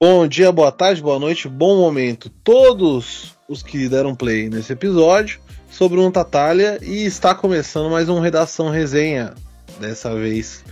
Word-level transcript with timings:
Bom 0.00 0.28
dia, 0.28 0.52
boa 0.52 0.70
tarde, 0.70 1.02
boa 1.02 1.18
noite, 1.18 1.48
bom 1.48 1.76
momento. 1.78 2.30
Todos 2.30 3.34
os 3.48 3.62
que 3.62 3.88
deram 3.88 4.14
play 4.14 4.48
nesse 4.48 4.72
episódio 4.72 5.40
sobre 5.68 5.98
um 5.98 6.10
Tatália 6.10 6.78
e 6.82 7.04
está 7.04 7.34
começando 7.34 7.90
mais 7.90 8.08
um 8.08 8.20
Redação 8.20 8.70
Resenha. 8.70 9.34
Dessa 9.80 10.14
vez, 10.14 10.62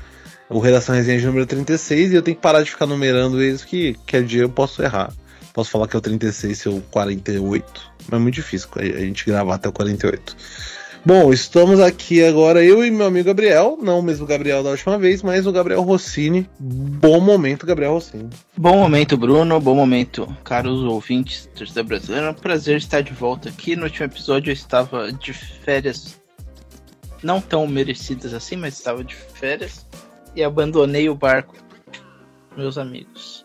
o 0.49 0.61
Redação 0.61 0.95
Resenha 0.95 1.19
de 1.19 1.27
número 1.27 1.47
36 1.47 2.13
e 2.13 2.15
eu 2.15 2.23
tenho 2.23 2.37
que 2.37 2.43
parar 2.43 2.63
de 2.63 2.71
ficar 2.71 2.87
numerando 2.87 3.43
eles 3.43 3.65
que 3.65 3.97
quer 4.07 4.23
dia 4.23 4.43
eu 4.43 4.51
posso 4.51 4.83
errar. 4.83 5.13
Posso 5.53 5.71
falar 5.71 5.89
que 5.89 5.97
é 5.97 5.99
o 5.99 6.03
36 6.03 6.67
ou 6.67 6.77
o 6.79 6.83
48, 6.83 7.93
mas 8.09 8.21
é 8.21 8.23
muito 8.23 8.35
difícil 8.35 8.69
a 8.77 9.01
gente 9.01 9.27
gravar 9.27 9.57
até 9.57 9.69
o 9.69 9.73
48. 9.73 10.37
Bom, 11.05 11.33
estamos 11.33 11.81
aqui 11.81 12.23
agora, 12.25 12.65
eu 12.65 12.85
e 12.85 12.89
meu 12.89 13.07
amigo 13.07 13.27
Gabriel, 13.27 13.77
não 13.83 13.99
o 13.99 14.03
mesmo 14.03 14.25
Gabriel 14.25 14.63
da 14.63 14.71
última 14.71 14.97
vez, 14.97 15.21
mas 15.21 15.49
o 15.49 15.53
Gabriel 15.53 15.83
Rossini. 15.83 16.49
Bom 16.61 17.19
momento, 17.19 17.67
Gabriel 17.67 17.95
Rossini. 17.95 18.31
Bom 18.57 18.77
momento, 18.77 19.17
Bruno. 19.17 19.61
Bom 19.61 19.75
momento, 19.75 20.29
caros 20.45 20.81
ouvintes 20.85 21.47
da 21.47 21.59
torcida 21.59 21.83
brasileira. 21.83 22.33
prazer 22.33 22.77
estar 22.77 23.01
de 23.01 23.13
volta 23.13 23.49
aqui. 23.49 23.75
No 23.75 23.83
último 23.83 24.07
episódio 24.07 24.51
eu 24.51 24.55
estava 24.55 25.13
de 25.13 25.33
férias, 25.33 26.23
não 27.21 27.41
tão 27.41 27.67
merecidas 27.67 28.33
assim, 28.33 28.55
mas 28.55 28.75
estava 28.75 29.03
de 29.03 29.17
férias 29.17 29.85
e 30.37 30.45
abandonei 30.45 31.11
o 31.11 31.17
barco, 31.17 31.57
meus 32.57 32.79
amigos. 32.79 33.45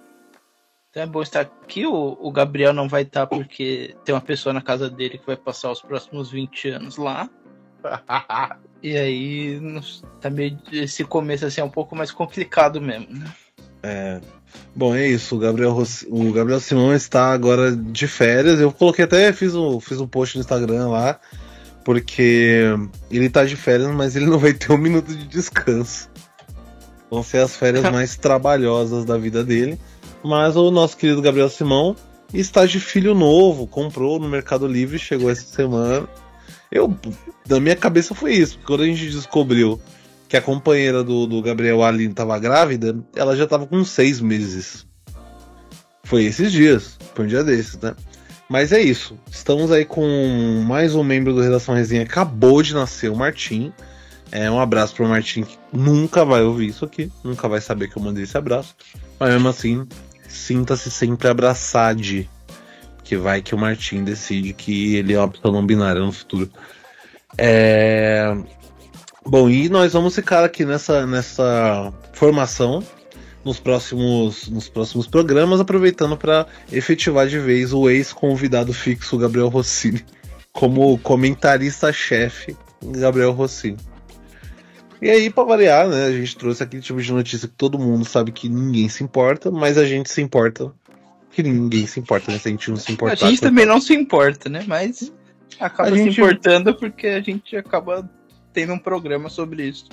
Então 0.91 1.01
é 1.01 1.07
bom 1.07 1.23
estar 1.23 1.41
aqui. 1.41 1.87
O, 1.87 2.20
o 2.21 2.31
Gabriel 2.31 2.71
não 2.71 2.87
vai 2.87 3.01
estar 3.01 3.26
porque 3.26 3.95
tem 4.05 4.13
uma 4.13 4.21
pessoa 4.21 4.53
na 4.53 4.62
casa 4.62 4.91
dele 4.91 5.17
que 5.17 5.26
vai 5.26 5.35
passar 5.35 5.71
os 5.71 5.81
próximos 5.81 6.29
20 6.29 6.70
anos 6.70 6.98
lá 6.98 7.27
e 8.82 8.98
aí, 8.98 9.62
tá 10.21 10.29
meio, 10.29 10.57
esse 10.71 11.04
começo 11.04 11.46
assim 11.46 11.62
é 11.62 11.63
um 11.63 11.70
pouco 11.70 11.96
mais 11.96 12.12
complicado 12.12 12.82
mesmo, 12.82 13.13
né? 13.13 13.34
É. 13.84 14.20
Bom, 14.76 14.96
é 14.96 15.07
isso. 15.07 15.35
O 15.35 15.40
Gabriel, 15.40 15.76
o 16.10 16.32
Gabriel 16.32 16.60
Simão 16.60 16.93
está 16.93 17.32
agora 17.32 17.76
de 17.76 18.07
férias. 18.07 18.60
Eu 18.60 18.71
coloquei 18.71 19.05
até, 19.05 19.32
fiz 19.34 19.55
um, 19.55 19.79
fiz 19.79 19.99
um 19.99 20.07
post 20.07 20.35
no 20.38 20.41
Instagram 20.41 20.90
lá, 20.90 21.20
porque 21.84 22.66
ele 23.10 23.29
tá 23.29 23.43
de 23.43 23.55
férias, 23.55 23.90
mas 23.90 24.16
ele 24.16 24.26
não 24.26 24.40
vai 24.40 24.54
ter 24.54 24.71
um 24.71 24.77
minuto 24.77 25.16
de 25.16 25.27
descanso. 25.27 26.10
Vão 27.10 27.23
ser 27.23 27.40
as 27.40 27.55
férias 27.55 27.84
mais 27.91 28.16
trabalhosas 28.18 29.05
da 29.05 29.18
vida 29.18 29.44
dele. 29.44 29.79
Mas 30.23 30.55
o 30.55 30.70
nosso 30.71 30.98
querido 30.98 31.21
Gabriel 31.21 31.49
Simão 31.49 31.96
está 32.34 32.66
de 32.66 32.79
filho 32.79 33.13
novo, 33.16 33.68
comprou 33.68 34.20
no 34.20 34.27
Mercado 34.27 34.68
Livre, 34.68 34.99
chegou 34.99 35.29
essa 35.29 35.46
semana. 35.46 36.07
Eu, 36.71 36.96
na 37.48 37.60
minha 37.60 37.76
cabeça 37.76 38.13
foi 38.13 38.34
isso, 38.34 38.57
porque 38.57 38.68
quando 38.68 38.84
a 38.84 38.85
gente 38.85 39.10
descobriu 39.10 39.79
que 40.27 40.35
a 40.35 40.41
companheira 40.41 41.04
do, 41.04 41.26
do 41.26 41.41
Gabriel 41.41 41.84
Aline 41.84 42.12
estava 42.12 42.37
grávida, 42.37 42.98
ela 43.15 43.35
já 43.35 43.46
estava 43.46 43.65
com 43.65 43.84
seis 43.84 44.20
meses. 44.20 44.85
Foi 46.04 46.26
esses 46.26 46.51
dias, 46.51 46.98
foi 47.15 47.26
um 47.26 47.27
dia 47.27 47.43
desses, 47.43 47.77
né? 47.79 47.95
Mas 48.49 48.71
é 48.71 48.82
isso. 48.82 49.18
Estamos 49.29 49.71
aí 49.71 49.84
com 49.84 50.63
mais 50.65 50.95
um 50.95 51.04
membro 51.04 51.34
do 51.34 51.41
Redação 51.41 51.76
Resenha. 51.76 52.04
Acabou 52.04 52.62
de 52.62 52.73
nascer 52.73 53.12
o 53.12 53.15
Martim. 53.15 53.73
É, 54.32 54.49
um 54.49 54.60
abraço 54.60 54.95
pro 54.95 55.07
Martim 55.07 55.43
que 55.43 55.57
nunca 55.71 56.23
vai 56.23 56.41
ouvir 56.43 56.68
isso 56.68 56.85
aqui. 56.85 57.12
Nunca 57.23 57.49
vai 57.49 57.60
saber 57.60 57.90
que 57.90 57.98
eu 57.98 58.01
mandei 58.01 58.23
esse 58.23 58.38
abraço. 58.38 58.73
Mas 59.20 59.34
mesmo 59.34 59.49
assim, 59.49 59.85
sinta-se 60.29 60.90
sempre 60.90 61.27
abraçado 61.27 62.01
que 63.08 63.16
vai 63.16 63.41
que 63.41 63.55
o 63.55 63.58
Martin 63.58 64.03
decide 64.03 64.52
que 64.52 64.97
ele 64.97 65.13
é 65.13 65.18
uma 65.18 65.30
pessoa 65.30 65.53
não 65.53 65.66
binária 65.66 66.02
no 66.02 66.12
futuro. 66.12 66.52
É... 67.38 68.36
Bom, 69.25 69.50
e 69.50 69.69
nós 69.69 69.94
vamos 69.94 70.13
ficar 70.13 70.44
aqui 70.44 70.66
nessa, 70.66 71.08
nessa 71.08 71.94
formação 72.12 72.84
nos 73.46 73.59
próximos, 73.62 74.50
nos 74.50 74.67
próximos 74.67 75.07
programas, 75.07 75.62
aproveitando 75.62 76.17
para 76.17 76.46
efetivar 76.69 77.28
de 77.28 77.40
vez 77.40 77.72
o 77.72 77.90
ex-convidado 77.90 78.73
fixo 78.73 79.17
Gabriel 79.17 79.47
Rossini 79.47 80.03
como 80.51 80.97
comentarista-chefe 80.97 82.57
Gabriel 82.84 83.31
Rossini. 83.31 83.78
E 85.01 85.09
aí, 85.09 85.29
para 85.29 85.44
variar, 85.44 85.88
né, 85.88 86.06
a 86.06 86.12
gente 86.12 86.35
trouxe 86.35 86.63
aquele 86.63 86.81
tipo 86.81 87.01
de 87.01 87.13
notícia 87.13 87.47
que 87.47 87.53
todo 87.53 87.79
mundo 87.79 88.03
sabe 88.03 88.31
que 88.31 88.50
ninguém 88.50 88.90
se 88.90 89.03
importa, 89.03 89.50
mas 89.50 89.78
a 89.78 89.85
gente 89.85 90.09
se 90.09 90.22
importa 90.22 90.73
que 91.37 91.43
ninguém 91.43 91.85
se 91.85 91.99
importa, 91.99 92.31
né? 92.31 92.39
Se 92.39 92.47
a 92.47 92.51
gente 92.51 92.67
não 92.71 92.77
se 92.77 92.91
importa. 92.91 93.23
A 93.23 93.29
gente 93.29 93.41
também 93.41 93.63
não 93.63 93.79
se 93.79 93.93
importa, 93.93 94.49
né? 94.49 94.63
Mas 94.67 95.13
acaba 95.59 95.95
gente... 95.95 96.15
se 96.15 96.19
importando 96.19 96.73
porque 96.73 97.05
a 97.05 97.21
gente 97.21 97.55
acaba 97.55 98.09
tendo 98.51 98.73
um 98.73 98.79
programa 98.79 99.29
sobre 99.29 99.67
isso. 99.67 99.85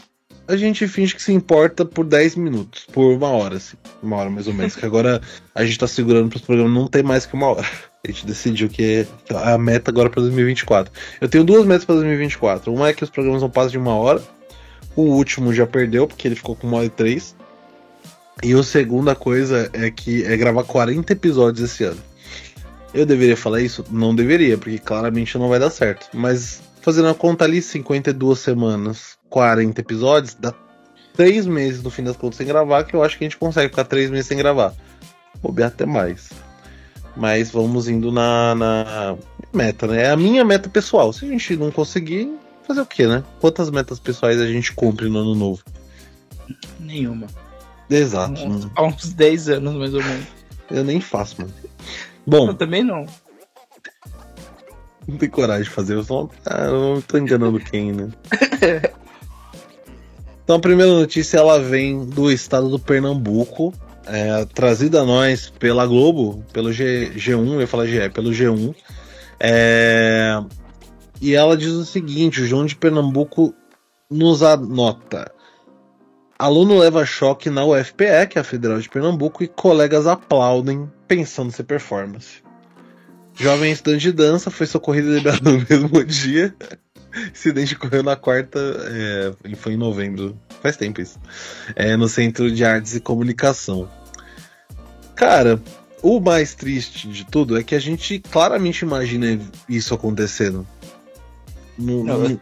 A 0.49 0.57
gente 0.57 0.89
finge 0.89 1.15
que 1.15 1.23
se 1.23 1.35
importa 1.35 1.85
por 1.85 2.07
10 2.07 2.37
minutos, 2.37 2.87
por 2.91 3.15
uma 3.15 3.29
hora, 3.29 3.57
assim. 3.57 3.77
Uma 4.03 4.17
hora 4.17 4.31
mais 4.31 4.47
ou 4.47 4.55
menos. 4.55 4.75
que 4.75 4.87
agora 4.87 5.21
a 5.55 5.65
gente 5.67 5.79
tá 5.79 5.87
segurando 5.87 6.31
para 6.31 6.37
os 6.39 6.43
programas 6.43 6.73
não 6.73 6.89
tem 6.89 7.03
mais 7.03 7.27
que 7.27 7.35
uma 7.35 7.49
hora. 7.49 7.67
A 8.07 8.11
gente 8.11 8.25
decidiu 8.25 8.71
que 8.71 9.07
é 9.33 9.37
a 9.37 9.59
meta 9.59 9.91
agora 9.91 10.09
para 10.09 10.23
2024. 10.23 10.91
Eu 11.21 11.29
tenho 11.29 11.45
duas 11.45 11.67
metas 11.67 11.85
para 11.85 11.97
2024. 11.97 12.73
Uma 12.73 12.89
é 12.89 12.95
que 12.95 13.05
os 13.05 13.11
programas 13.11 13.43
não 13.43 13.51
passem 13.51 13.73
de 13.73 13.79
uma 13.79 13.95
hora. 13.95 14.23
O 14.97 15.03
último 15.03 15.53
já 15.53 15.67
perdeu, 15.67 16.07
porque 16.07 16.27
ele 16.27 16.37
ficou 16.37 16.57
com 16.57 16.67
uma 16.67 16.79
hora 16.79 16.87
e 16.87 16.91
três. 16.91 17.37
E 18.43 18.53
a 18.53 18.63
segunda 18.63 19.15
coisa 19.15 19.71
é 19.73 19.91
que 19.91 20.25
é 20.25 20.37
gravar 20.37 20.65
40 20.65 21.13
episódios 21.13 21.71
esse 21.71 21.85
ano. 21.85 22.01
Eu 22.93 23.07
deveria 23.07 23.37
falar 23.37 23.61
isso? 23.61 23.85
Não 23.91 24.15
deveria, 24.15 24.57
porque 24.57 24.79
claramente 24.79 25.37
não 25.39 25.49
vai 25.49 25.59
dar 25.59 25.71
certo. 25.71 26.09
Mas 26.13 26.63
fazendo 26.81 27.09
a 27.09 27.15
conta 27.15 27.45
ali, 27.45 27.61
52 27.61 28.39
semanas, 28.39 29.19
40 29.31 29.81
episódios, 29.81 30.35
dá 30.35 30.55
3 31.15 31.47
meses 31.47 31.83
no 31.83 31.91
fim 31.91 32.05
das 32.05 32.17
contas 32.17 32.37
sem 32.37 32.47
gravar, 32.47 32.85
que 32.85 32.95
eu 32.95 33.03
acho 33.03 33.19
que 33.19 33.25
a 33.25 33.27
gente 33.27 33.39
consegue 33.39 33.71
ficar 33.71 33.85
3 33.85 34.11
meses 34.11 34.27
sem 34.27 34.37
gravar. 34.37 34.75
Vou 35.43 35.55
até 35.65 35.87
mais. 35.87 36.31
Mas 37.17 37.51
vamos 37.51 37.89
indo 37.89 38.13
na, 38.13 38.55
na, 38.55 39.17
meta, 39.53 39.87
né? 39.87 40.05
É 40.05 40.11
a 40.11 40.17
minha 40.17 40.45
meta 40.45 40.69
pessoal. 40.69 41.13
Se 41.13 41.25
a 41.25 41.29
gente 41.29 41.57
não 41.57 41.71
conseguir, 41.71 42.31
fazer 42.67 42.81
o 42.81 42.87
quê, 42.87 43.07
né? 43.07 43.23
Quantas 43.41 43.71
metas 43.71 43.99
pessoais 43.99 44.41
a 44.41 44.47
gente 44.47 44.73
cumpre 44.73 45.09
no 45.09 45.19
ano 45.19 45.35
novo? 45.35 45.63
Nenhuma. 46.81 47.27
Exato. 47.97 48.71
Há 48.75 48.83
uns 48.83 49.13
10 49.13 49.49
anos, 49.51 49.75
mais 49.75 49.95
ou 49.95 50.03
menos. 50.03 50.27
Eu 50.71 50.85
nem 50.85 51.01
faço, 51.01 51.41
mano. 51.41 51.55
Bom. 52.27 52.49
Eu 52.49 52.55
também 52.55 52.83
não. 52.83 53.07
Não 55.07 55.19
tem 55.19 55.29
coragem 55.29 55.65
de 55.65 55.71
fazer, 55.71 55.95
eu 55.95 56.03
só. 56.03 56.29
Ah, 56.47 56.65
eu 56.65 57.03
tô 57.07 57.19
enganando 57.19 57.61
quem, 57.61 57.93
né? 57.93 58.09
então 60.43 60.57
a 60.57 60.61
primeira 60.61 60.93
notícia 60.93 61.39
ela 61.39 61.61
vem 61.61 62.05
do 62.07 62.31
estado 62.31 62.69
do 62.69 62.79
Pernambuco. 62.79 63.73
É, 64.07 64.45
trazida 64.47 65.01
a 65.01 65.05
nós 65.05 65.49
pela 65.51 65.87
Globo, 65.87 66.45
pelo 66.53 66.73
G, 66.73 67.13
G1, 67.17 67.55
eu 67.55 67.61
ia 67.61 67.67
falar 67.67 67.87
GE, 67.87 68.11
pelo 68.11 68.31
G1. 68.31 68.75
É, 69.41 70.43
e 71.21 71.35
ela 71.35 71.57
diz 71.57 71.73
o 71.73 71.85
seguinte: 71.85 72.43
o 72.43 72.47
João 72.47 72.67
de 72.67 72.77
Pernambuco 72.77 73.55
nos 74.11 74.43
anota. 74.43 75.34
Aluno 76.39 76.79
leva 76.79 77.07
choque 77.07 77.49
na 77.49 77.65
UFPE, 77.65 78.27
que 78.29 78.39
é 78.39 78.41
a 78.41 78.45
Federal 78.45 78.81
de 78.81 78.89
Pernambuco, 78.89 79.45
e 79.45 79.49
colegas 79.49 80.07
aplaudem 80.07 80.91
pensando 81.07 81.53
ser 81.53 81.63
performance. 81.63 82.43
Jovem 83.35 83.73
estudante 83.73 84.03
de 84.03 84.13
dança 84.13 84.51
foi 84.51 84.67
socorrido 84.67 85.11
e 85.11 85.15
liberado 85.15 85.51
no 85.51 85.67
mesmo 85.69 86.05
dia. 86.05 86.55
Incidente 87.33 87.75
ocorreu 87.75 88.03
na 88.03 88.17
quarta, 88.17 88.59
é, 88.59 89.55
foi 89.57 89.75
em 89.75 89.77
novembro, 89.77 90.37
faz 90.61 90.77
tempo 90.77 91.01
isso, 91.01 91.21
é, 91.77 91.97
no 91.97 92.09
Centro 92.09 92.51
de 92.51 92.65
Artes 92.65 92.97
e 92.97 93.01
Comunicação. 93.01 93.89
Cara, 95.15 95.63
o 96.03 96.19
mais 96.19 96.55
triste 96.55 97.07
de 97.09 97.25
tudo 97.25 97.57
é 97.57 97.63
que 97.63 97.77
a 97.77 97.79
gente 97.79 98.19
claramente 98.19 98.83
imagina 98.83 99.39
isso 99.69 99.95
acontecendo. 99.95 100.67
No, 101.79 102.03
no, 102.03 102.41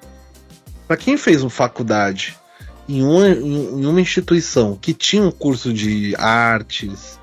pra 0.88 0.96
quem 0.96 1.18
fez 1.18 1.42
uma 1.42 1.50
faculdade 1.50 2.36
em 2.98 3.02
uma, 3.02 3.28
em 3.28 3.86
uma 3.86 4.00
instituição 4.00 4.76
que 4.76 4.92
tinha 4.92 5.22
um 5.22 5.30
curso 5.30 5.72
de 5.72 6.14
artes, 6.16 7.18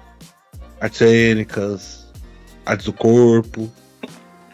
artes 0.81 0.97
cênicas, 0.97 2.07
artes 2.65 2.85
do 2.85 2.93
corpo, 2.93 3.71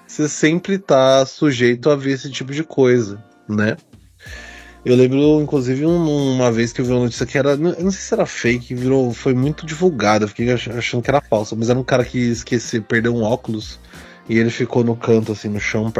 você 0.05 0.27
sempre 0.27 0.77
tá 0.77 1.25
sujeito 1.25 1.89
a 1.89 1.95
ver 1.95 2.11
esse 2.11 2.29
tipo 2.29 2.51
de 2.51 2.63
coisa, 2.63 3.23
né? 3.47 3.77
Eu 4.83 4.95
lembro, 4.95 5.41
inclusive, 5.41 5.85
uma 5.85 6.51
vez 6.51 6.71
que 6.71 6.79
eu 6.79 6.85
vi 6.85 6.91
uma 6.91 7.05
notícia 7.05 7.25
que 7.25 7.37
era. 7.37 7.51
Eu 7.51 7.57
não 7.57 7.91
sei 7.91 8.01
se 8.01 8.13
era 8.13 8.25
fake, 8.25 8.75
virou, 8.75 9.11
foi 9.13 9.33
muito 9.33 9.65
divulgada, 9.65 10.27
fiquei 10.27 10.51
achando 10.51 11.01
que 11.01 11.09
era 11.09 11.21
falsa, 11.21 11.55
mas 11.55 11.69
era 11.69 11.79
um 11.79 11.83
cara 11.83 12.05
que 12.05 12.19
esqueceu, 12.19 12.83
perdeu 12.83 13.15
um 13.15 13.23
óculos 13.23 13.79
e 14.29 14.37
ele 14.37 14.51
ficou 14.51 14.83
no 14.83 14.95
canto, 14.95 15.31
assim, 15.31 15.49
no 15.49 15.59
chão. 15.59 15.91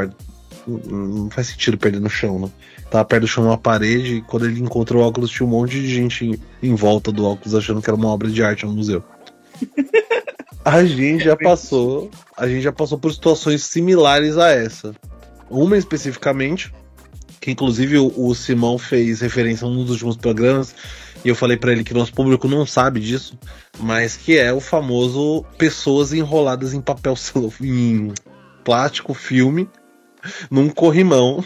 Não 0.67 1.29
faz 1.31 1.47
sentido 1.47 1.79
perder 1.79 1.99
no 1.99 2.09
chão, 2.09 2.39
né? 2.39 2.49
Tava 2.89 3.05
perto 3.05 3.21
do 3.21 3.27
chão 3.27 3.45
uma 3.45 3.57
parede 3.57 4.15
e 4.15 4.21
quando 4.21 4.45
ele 4.45 4.61
encontrou 4.61 5.01
o 5.01 5.05
óculos 5.05 5.29
tinha 5.29 5.45
um 5.45 5.49
monte 5.49 5.81
de 5.81 5.87
gente 5.87 6.39
em, 6.61 6.75
volta 6.75 7.11
do 7.11 7.25
óculos 7.25 7.55
achando 7.55 7.81
que 7.81 7.89
era 7.89 7.97
uma 7.97 8.09
obra 8.09 8.29
de 8.29 8.43
arte 8.43 8.65
no 8.65 8.73
museu. 8.73 9.03
A 10.63 10.83
gente 10.83 11.23
já 11.23 11.37
passou, 11.37 12.09
a 12.35 12.47
gente 12.47 12.63
já 12.63 12.71
passou 12.71 12.97
por 12.97 13.13
situações 13.13 13.63
similares 13.63 14.35
a 14.35 14.49
essa. 14.49 14.95
Uma 15.47 15.77
especificamente, 15.77 16.73
que 17.39 17.51
inclusive 17.51 17.99
o, 17.99 18.11
o 18.15 18.33
Simão 18.33 18.79
fez 18.79 19.21
referência 19.21 19.67
num 19.67 19.83
dos 19.83 19.91
últimos 19.91 20.17
programas, 20.17 20.73
e 21.23 21.29
eu 21.29 21.35
falei 21.35 21.55
para 21.55 21.71
ele 21.71 21.83
que 21.83 21.93
nosso 21.93 22.11
público 22.11 22.47
não 22.47 22.65
sabe 22.65 22.99
disso, 22.99 23.37
mas 23.79 24.17
que 24.17 24.39
é 24.39 24.51
o 24.51 24.59
famoso 24.59 25.45
pessoas 25.55 26.13
enroladas 26.13 26.73
em 26.73 26.81
papel 26.81 27.13
em 27.61 28.11
plástico, 28.65 29.13
filme, 29.13 29.69
num 30.49 30.67
corrimão. 30.67 31.43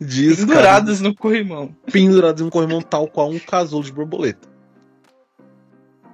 Diz, 0.00 0.36
pendurados 0.36 0.98
cara, 0.98 1.08
no 1.08 1.14
corrimão. 1.14 1.74
Pendurados 1.90 2.42
no 2.42 2.50
corrimão, 2.50 2.80
tal 2.80 3.08
qual 3.08 3.30
um 3.30 3.38
casulo 3.38 3.82
de 3.82 3.92
borboleta. 3.92 4.48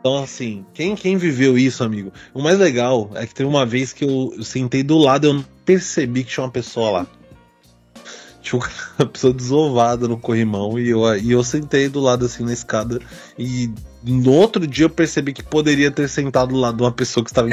Então, 0.01 0.23
assim, 0.23 0.67
quem, 0.75 0.95
quem 0.95 1.17
viveu 1.17 1.57
isso, 1.57 1.83
amigo? 1.83 2.13
O 2.35 2.43
mais 2.43 2.59
legal 2.59 3.11
é 3.15 3.27
que 3.27 3.35
teve 3.35 3.49
uma 3.49 3.65
vez 3.65 3.93
que 3.93 4.05
eu, 4.05 4.35
eu 4.37 4.45
sentei 4.45 4.83
do 4.83 4.99
lado 4.99 5.27
e 5.27 5.31
eu 5.31 5.35
não 5.35 5.45
percebi 5.65 6.25
que 6.25 6.31
tinha 6.31 6.45
uma 6.45 6.51
pessoa 6.51 6.91
lá. 6.91 7.07
Tinha 8.43 8.61
uma 8.99 9.07
pessoa 9.07 9.33
desovada 9.33 10.07
no 10.07 10.19
corrimão 10.19 10.79
e 10.79 10.91
eu, 10.91 11.17
e 11.17 11.33
eu 11.33 11.43
sentei 11.43 11.89
do 11.89 12.01
lado 12.01 12.27
assim 12.27 12.45
na 12.45 12.53
escada 12.53 13.01
e 13.39 13.71
no 14.03 14.33
outro 14.33 14.67
dia 14.67 14.85
eu 14.85 14.91
percebi 14.91 15.33
que 15.33 15.43
poderia 15.43 15.91
ter 15.91 16.07
sentado 16.07 16.51
do 16.51 16.61
lado 16.61 16.77
de 16.77 16.83
uma 16.83 16.93
pessoa 16.93 17.25
que 17.25 17.31
estava 17.31 17.49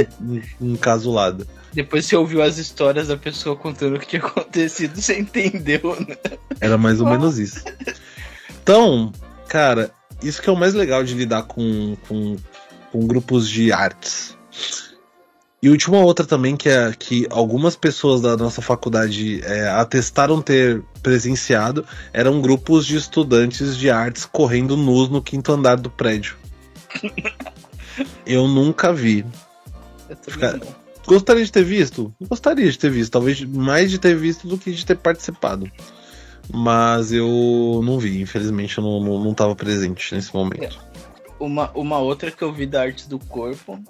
encasulada. 0.60 1.48
Depois 1.74 2.06
você 2.06 2.16
ouviu 2.16 2.42
as 2.42 2.58
histórias 2.58 3.08
da 3.08 3.18
pessoa 3.18 3.56
contando 3.56 3.96
o 3.96 4.00
que 4.00 4.08
tinha 4.08 4.22
acontecido, 4.22 5.00
você 5.00 5.20
entendeu, 5.20 5.98
né? 6.08 6.18
Era 6.60 6.78
mais 6.78 7.00
ou 7.00 7.08
menos 7.08 7.40
isso. 7.40 7.64
Então, 8.62 9.12
cara, 9.48 9.92
isso 10.22 10.42
que 10.42 10.50
é 10.50 10.54
o 10.54 10.58
mais 10.58 10.74
legal 10.74 11.04
de 11.04 11.14
lidar 11.14 11.44
com, 11.44 11.96
com, 12.08 12.36
com 12.92 13.08
grupos 13.08 13.50
de 13.50 13.72
artes. 13.72 14.36
E 15.64 15.70
última 15.70 16.00
outra 16.00 16.26
também, 16.26 16.58
que 16.58 16.68
é 16.68 16.92
que 16.98 17.28
algumas 17.30 17.76
pessoas 17.76 18.20
da 18.20 18.36
nossa 18.36 18.62
faculdade 18.62 19.42
é, 19.46 19.70
atestaram 19.70 20.42
ter 20.42 20.82
presenciado, 21.04 21.86
eram 22.12 22.42
grupos 22.42 22.86
de 22.86 22.96
estudantes 22.96 23.78
de 23.78 23.90
artes 23.90 24.26
correndo 24.26 24.76
nus 24.76 25.08
no 25.08 25.22
quinto 25.22 25.52
andar 25.52 25.76
do 25.78 25.90
prédio. 25.90 26.36
Eu 28.26 28.48
nunca 28.48 28.92
vi. 28.92 29.24
Eu 30.10 30.18
Ficar... 30.18 30.60
Gostaria 31.06 31.44
de 31.44 31.52
ter 31.52 31.64
visto? 31.64 32.14
Gostaria 32.22 32.70
de 32.72 32.78
ter 32.78 32.90
visto. 32.90 33.12
Talvez 33.12 33.42
mais 33.44 33.90
de 33.90 33.98
ter 33.98 34.16
visto 34.16 34.48
do 34.48 34.58
que 34.58 34.72
de 34.72 34.86
ter 34.86 34.96
participado. 34.96 35.70
Mas 36.54 37.12
eu 37.12 37.82
não 37.84 38.00
vi, 38.00 38.22
infelizmente 38.22 38.78
eu 38.78 38.84
não, 38.84 39.00
não, 39.00 39.24
não 39.24 39.34
tava 39.34 39.56
presente 39.56 40.14
nesse 40.14 40.34
momento. 40.34 40.64
É. 40.64 41.02
Uma, 41.40 41.72
uma 41.72 41.98
outra 41.98 42.30
que 42.30 42.44
eu 42.44 42.52
vi 42.52 42.66
da 42.66 42.82
arte 42.82 43.08
do 43.08 43.18
corpo 43.18 43.82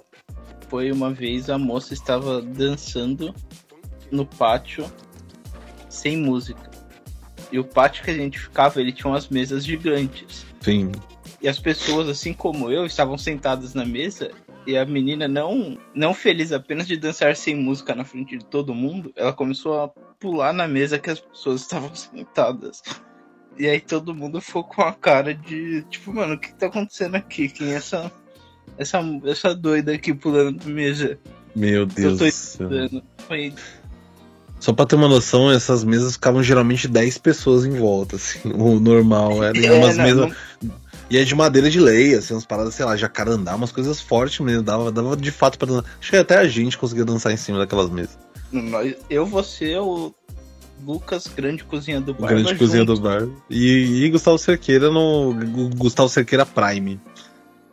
foi 0.68 0.90
uma 0.90 1.12
vez 1.12 1.50
a 1.50 1.58
moça 1.58 1.92
estava 1.92 2.40
dançando 2.40 3.34
no 4.10 4.24
pátio 4.24 4.90
sem 5.88 6.16
música. 6.16 6.70
E 7.50 7.58
o 7.58 7.64
pátio 7.64 8.04
que 8.04 8.10
a 8.10 8.14
gente 8.14 8.38
ficava, 8.38 8.80
ele 8.80 8.92
tinha 8.92 9.10
umas 9.10 9.28
mesas 9.28 9.64
gigantes. 9.64 10.46
Sim. 10.60 10.90
E 11.42 11.48
as 11.48 11.58
pessoas, 11.58 12.08
assim 12.08 12.32
como 12.32 12.70
eu, 12.70 12.86
estavam 12.86 13.18
sentadas 13.18 13.74
na 13.74 13.84
mesa 13.84 14.30
e 14.66 14.76
a 14.76 14.84
menina 14.84 15.26
não 15.26 15.78
não 15.94 16.14
feliz 16.14 16.52
apenas 16.52 16.86
de 16.86 16.96
dançar 16.96 17.34
sem 17.36 17.54
música 17.54 17.94
na 17.94 18.04
frente 18.04 18.36
de 18.38 18.44
todo 18.44 18.74
mundo, 18.74 19.12
ela 19.16 19.32
começou 19.32 19.80
a 19.80 19.88
pular 20.18 20.52
na 20.52 20.68
mesa 20.68 20.98
que 20.98 21.10
as 21.10 21.20
pessoas 21.20 21.62
estavam 21.62 21.92
sentadas. 21.94 22.82
E 23.58 23.68
aí 23.68 23.80
todo 23.80 24.14
mundo 24.14 24.40
ficou 24.40 24.64
com 24.64 24.82
a 24.82 24.92
cara 24.92 25.34
de 25.34 25.82
tipo, 25.90 26.12
mano, 26.12 26.34
o 26.34 26.38
que 26.38 26.54
tá 26.54 26.66
acontecendo 26.66 27.16
aqui? 27.16 27.48
Quem 27.48 27.72
é 27.72 27.74
essa 27.74 28.10
essa, 28.78 29.00
essa 29.24 29.54
doida 29.54 29.92
aqui 29.92 30.14
pulando 30.14 30.64
na 30.64 30.72
mesa? 30.72 31.18
Meu 31.54 31.86
Deus 31.86 32.18
do 32.18 32.30
céu. 32.30 32.68
Foi... 33.26 33.52
Só 34.58 34.72
pra 34.72 34.86
ter 34.86 34.94
uma 34.94 35.08
noção, 35.08 35.50
essas 35.50 35.84
mesas 35.84 36.14
ficavam 36.14 36.42
geralmente 36.42 36.86
10 36.86 37.18
pessoas 37.18 37.64
em 37.64 37.76
volta, 37.76 38.16
assim. 38.16 38.40
O 38.54 38.78
normal 38.80 39.42
era 39.42 39.58
é, 39.58 39.72
umas 39.72 39.96
não, 39.96 40.04
mesas. 40.04 40.36
Não... 40.62 40.81
E 41.12 41.18
é 41.18 41.24
de 41.24 41.34
madeira 41.34 41.68
de 41.68 41.78
lei, 41.78 42.14
assim, 42.14 42.32
umas 42.32 42.46
paradas, 42.46 42.74
sei 42.74 42.86
lá, 42.86 42.96
jacarandá, 42.96 43.54
umas 43.54 43.70
coisas 43.70 44.00
fortes 44.00 44.40
mesmo. 44.40 44.62
Dava, 44.62 44.90
dava 44.90 45.14
de 45.14 45.30
fato 45.30 45.58
pra 45.58 45.68
dançar. 45.68 45.84
Acho 46.00 46.10
que 46.10 46.16
até 46.16 46.38
a 46.38 46.48
gente 46.48 46.78
conseguia 46.78 47.04
dançar 47.04 47.30
em 47.30 47.36
cima 47.36 47.58
daquelas 47.58 47.90
mesas. 47.90 48.18
Eu, 49.10 49.26
você, 49.26 49.76
o 49.76 50.14
Lucas, 50.82 51.26
grande 51.26 51.64
cozinha 51.64 52.00
do 52.00 52.14
bar. 52.14 52.28
Grande 52.28 52.54
cozinha 52.54 52.78
junto. 52.78 52.94
do 52.94 53.00
bar. 53.02 53.28
E, 53.50 54.04
e 54.04 54.08
Gustavo 54.08 54.38
Cerqueira 54.38 54.90
no. 54.90 55.34
Gustavo 55.76 56.08
Cerqueira 56.08 56.46
Prime. 56.46 56.98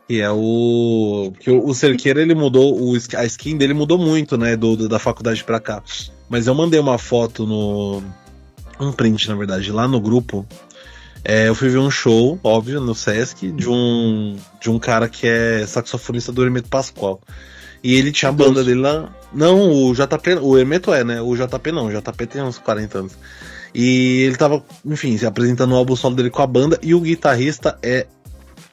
Que 0.06 0.20
é 0.20 0.30
o. 0.30 1.32
Que 1.40 1.50
o, 1.50 1.66
o 1.66 1.74
Cerqueira 1.74 2.20
ele 2.20 2.34
mudou. 2.34 2.78
O, 2.78 2.94
a 3.16 3.24
skin 3.24 3.56
dele 3.56 3.72
mudou 3.72 3.96
muito, 3.96 4.36
né? 4.36 4.54
Do, 4.54 4.86
da 4.86 4.98
faculdade 4.98 5.42
pra 5.44 5.58
cá. 5.58 5.82
Mas 6.28 6.46
eu 6.46 6.54
mandei 6.54 6.78
uma 6.78 6.98
foto 6.98 7.46
no. 7.46 8.02
Um 8.78 8.92
print, 8.92 9.30
na 9.30 9.34
verdade, 9.34 9.72
lá 9.72 9.88
no 9.88 9.98
grupo 9.98 10.46
é, 11.24 11.48
eu 11.48 11.54
fui 11.54 11.68
ver 11.68 11.78
um 11.78 11.90
show, 11.90 12.38
óbvio, 12.42 12.80
no 12.80 12.94
Sesc, 12.94 13.50
de 13.52 13.68
um, 13.68 14.36
de 14.60 14.70
um 14.70 14.78
cara 14.78 15.08
que 15.08 15.26
é 15.26 15.66
saxofonista 15.66 16.32
do 16.32 16.42
Hermeto 16.42 16.68
Pascoal. 16.68 17.20
E 17.82 17.94
ele 17.94 18.12
tinha 18.12 18.28
a 18.28 18.32
banda 18.32 18.62
dele 18.62 18.80
lá. 18.80 19.14
Não, 19.32 19.70
o 19.70 19.94
JP. 19.94 20.34
O 20.42 20.58
Hermeto 20.58 20.92
é, 20.92 21.02
né? 21.02 21.20
O 21.20 21.34
JP 21.34 21.72
não, 21.72 21.86
o 21.86 21.90
JP 21.90 22.26
tem 22.26 22.42
uns 22.42 22.58
40 22.58 22.98
anos. 22.98 23.12
E 23.74 24.22
ele 24.22 24.36
tava, 24.36 24.64
enfim, 24.84 25.16
se 25.16 25.24
apresentando 25.24 25.72
o 25.72 25.76
álbum 25.76 25.96
solo 25.96 26.14
dele 26.14 26.30
com 26.30 26.42
a 26.42 26.46
banda. 26.46 26.78
E 26.82 26.94
o 26.94 27.00
guitarrista 27.00 27.78
é 27.82 28.06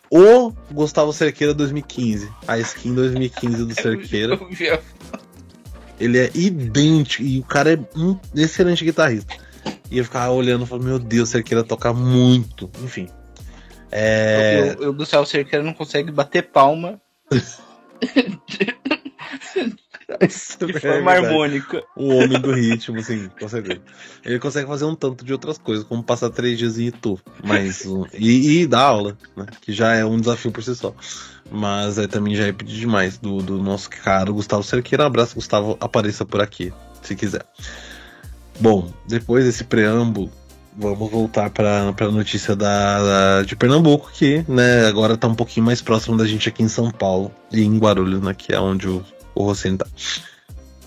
o 0.09 0.51
Gustavo 0.71 1.13
Cerqueira 1.13 1.53
2015. 1.53 2.29
A 2.47 2.57
skin 2.59 2.93
2015 2.93 3.65
do 3.65 3.73
Cerqueira. 3.79 4.39
Ele 5.99 6.17
é 6.17 6.29
idêntico. 6.33 7.23
E 7.23 7.39
o 7.39 7.43
cara 7.43 7.73
é 7.73 7.79
um 7.95 8.17
excelente 8.35 8.83
guitarrista. 8.83 9.33
E 9.89 9.97
eu 9.97 10.03
ficava 10.03 10.31
olhando 10.31 10.63
e 10.65 10.67
falando, 10.67 10.85
meu 10.85 10.99
Deus, 10.99 11.29
Cerqueira 11.29 11.63
toca 11.63 11.93
muito. 11.93 12.69
Enfim. 12.83 13.07
É... 13.91 14.75
O, 14.79 14.89
o 14.89 14.93
Gustavo 14.93 15.25
Cerqueira 15.25 15.63
não 15.63 15.73
consegue 15.73 16.11
bater 16.11 16.43
palma. 16.51 17.01
de 20.65 20.71
é 20.71 20.79
forma 20.79 21.13
é 21.13 21.17
harmônica. 21.17 21.83
O 21.95 22.07
homem 22.15 22.39
do 22.39 22.53
ritmo, 22.53 23.01
sim, 23.03 23.29
com 23.39 23.47
certeza. 23.47 23.81
Ele 24.23 24.39
consegue 24.39 24.67
fazer 24.67 24.85
um 24.85 24.95
tanto 24.95 25.25
de 25.25 25.33
outras 25.33 25.57
coisas, 25.57 25.83
como 25.83 26.01
passar 26.01 26.29
três 26.29 26.57
dias 26.57 26.79
em 26.79 26.87
Itu. 26.87 27.19
Mas, 27.43 27.83
e, 28.13 28.61
e 28.61 28.67
dar 28.67 28.83
aula, 28.83 29.17
né? 29.35 29.45
Que 29.61 29.73
já 29.73 29.93
é 29.93 30.05
um 30.05 30.19
desafio 30.19 30.51
por 30.51 30.63
si 30.63 30.75
só. 30.75 30.93
Mas 31.51 31.97
é, 31.97 32.07
também 32.07 32.35
já 32.35 32.47
é 32.47 32.51
pedir 32.51 32.79
demais 32.79 33.17
do, 33.17 33.37
do 33.41 33.61
nosso 33.61 33.89
caro 33.89 34.33
Gustavo 34.33 34.63
Cerqueira. 34.63 35.05
Abraço, 35.05 35.35
Gustavo. 35.35 35.77
Apareça 35.79 36.25
por 36.25 36.41
aqui, 36.41 36.73
se 37.01 37.15
quiser. 37.15 37.45
Bom, 38.59 38.91
depois 39.07 39.45
desse 39.45 39.63
preâmbulo, 39.63 40.31
vamos 40.77 41.11
voltar 41.11 41.49
para 41.49 41.93
a 41.99 42.11
notícia 42.11 42.55
da, 42.55 43.03
da, 43.03 43.43
de 43.43 43.55
Pernambuco, 43.55 44.11
que 44.11 44.43
né, 44.47 44.85
agora 44.87 45.15
está 45.15 45.27
um 45.27 45.35
pouquinho 45.35 45.65
mais 45.65 45.81
próximo 45.81 46.17
da 46.17 46.25
gente 46.25 46.49
aqui 46.49 46.63
em 46.63 46.67
São 46.67 46.91
Paulo 46.91 47.31
e 47.51 47.63
em 47.63 47.77
Guarulhos, 47.77 48.21
né, 48.21 48.33
que 48.33 48.53
é 48.53 48.59
onde 48.59 48.87
o, 48.87 49.03
o 49.35 49.43
Rossini 49.43 49.77
tá. 49.77 49.87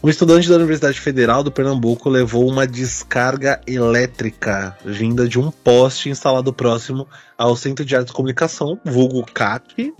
Um 0.02 0.08
estudante 0.08 0.48
da 0.48 0.56
Universidade 0.56 0.98
Federal 0.98 1.42
do 1.42 1.52
Pernambuco 1.52 2.08
levou 2.08 2.48
uma 2.48 2.66
descarga 2.66 3.60
elétrica 3.66 4.74
vinda 4.82 5.28
de 5.28 5.38
um 5.38 5.50
poste 5.50 6.08
instalado 6.08 6.52
próximo 6.54 7.06
ao 7.36 7.54
Centro 7.54 7.84
de 7.84 7.94
Artes 7.94 8.10
e 8.10 8.16
Comunicação, 8.16 8.80
vulgo 8.82 9.22
CAC, 9.26 9.92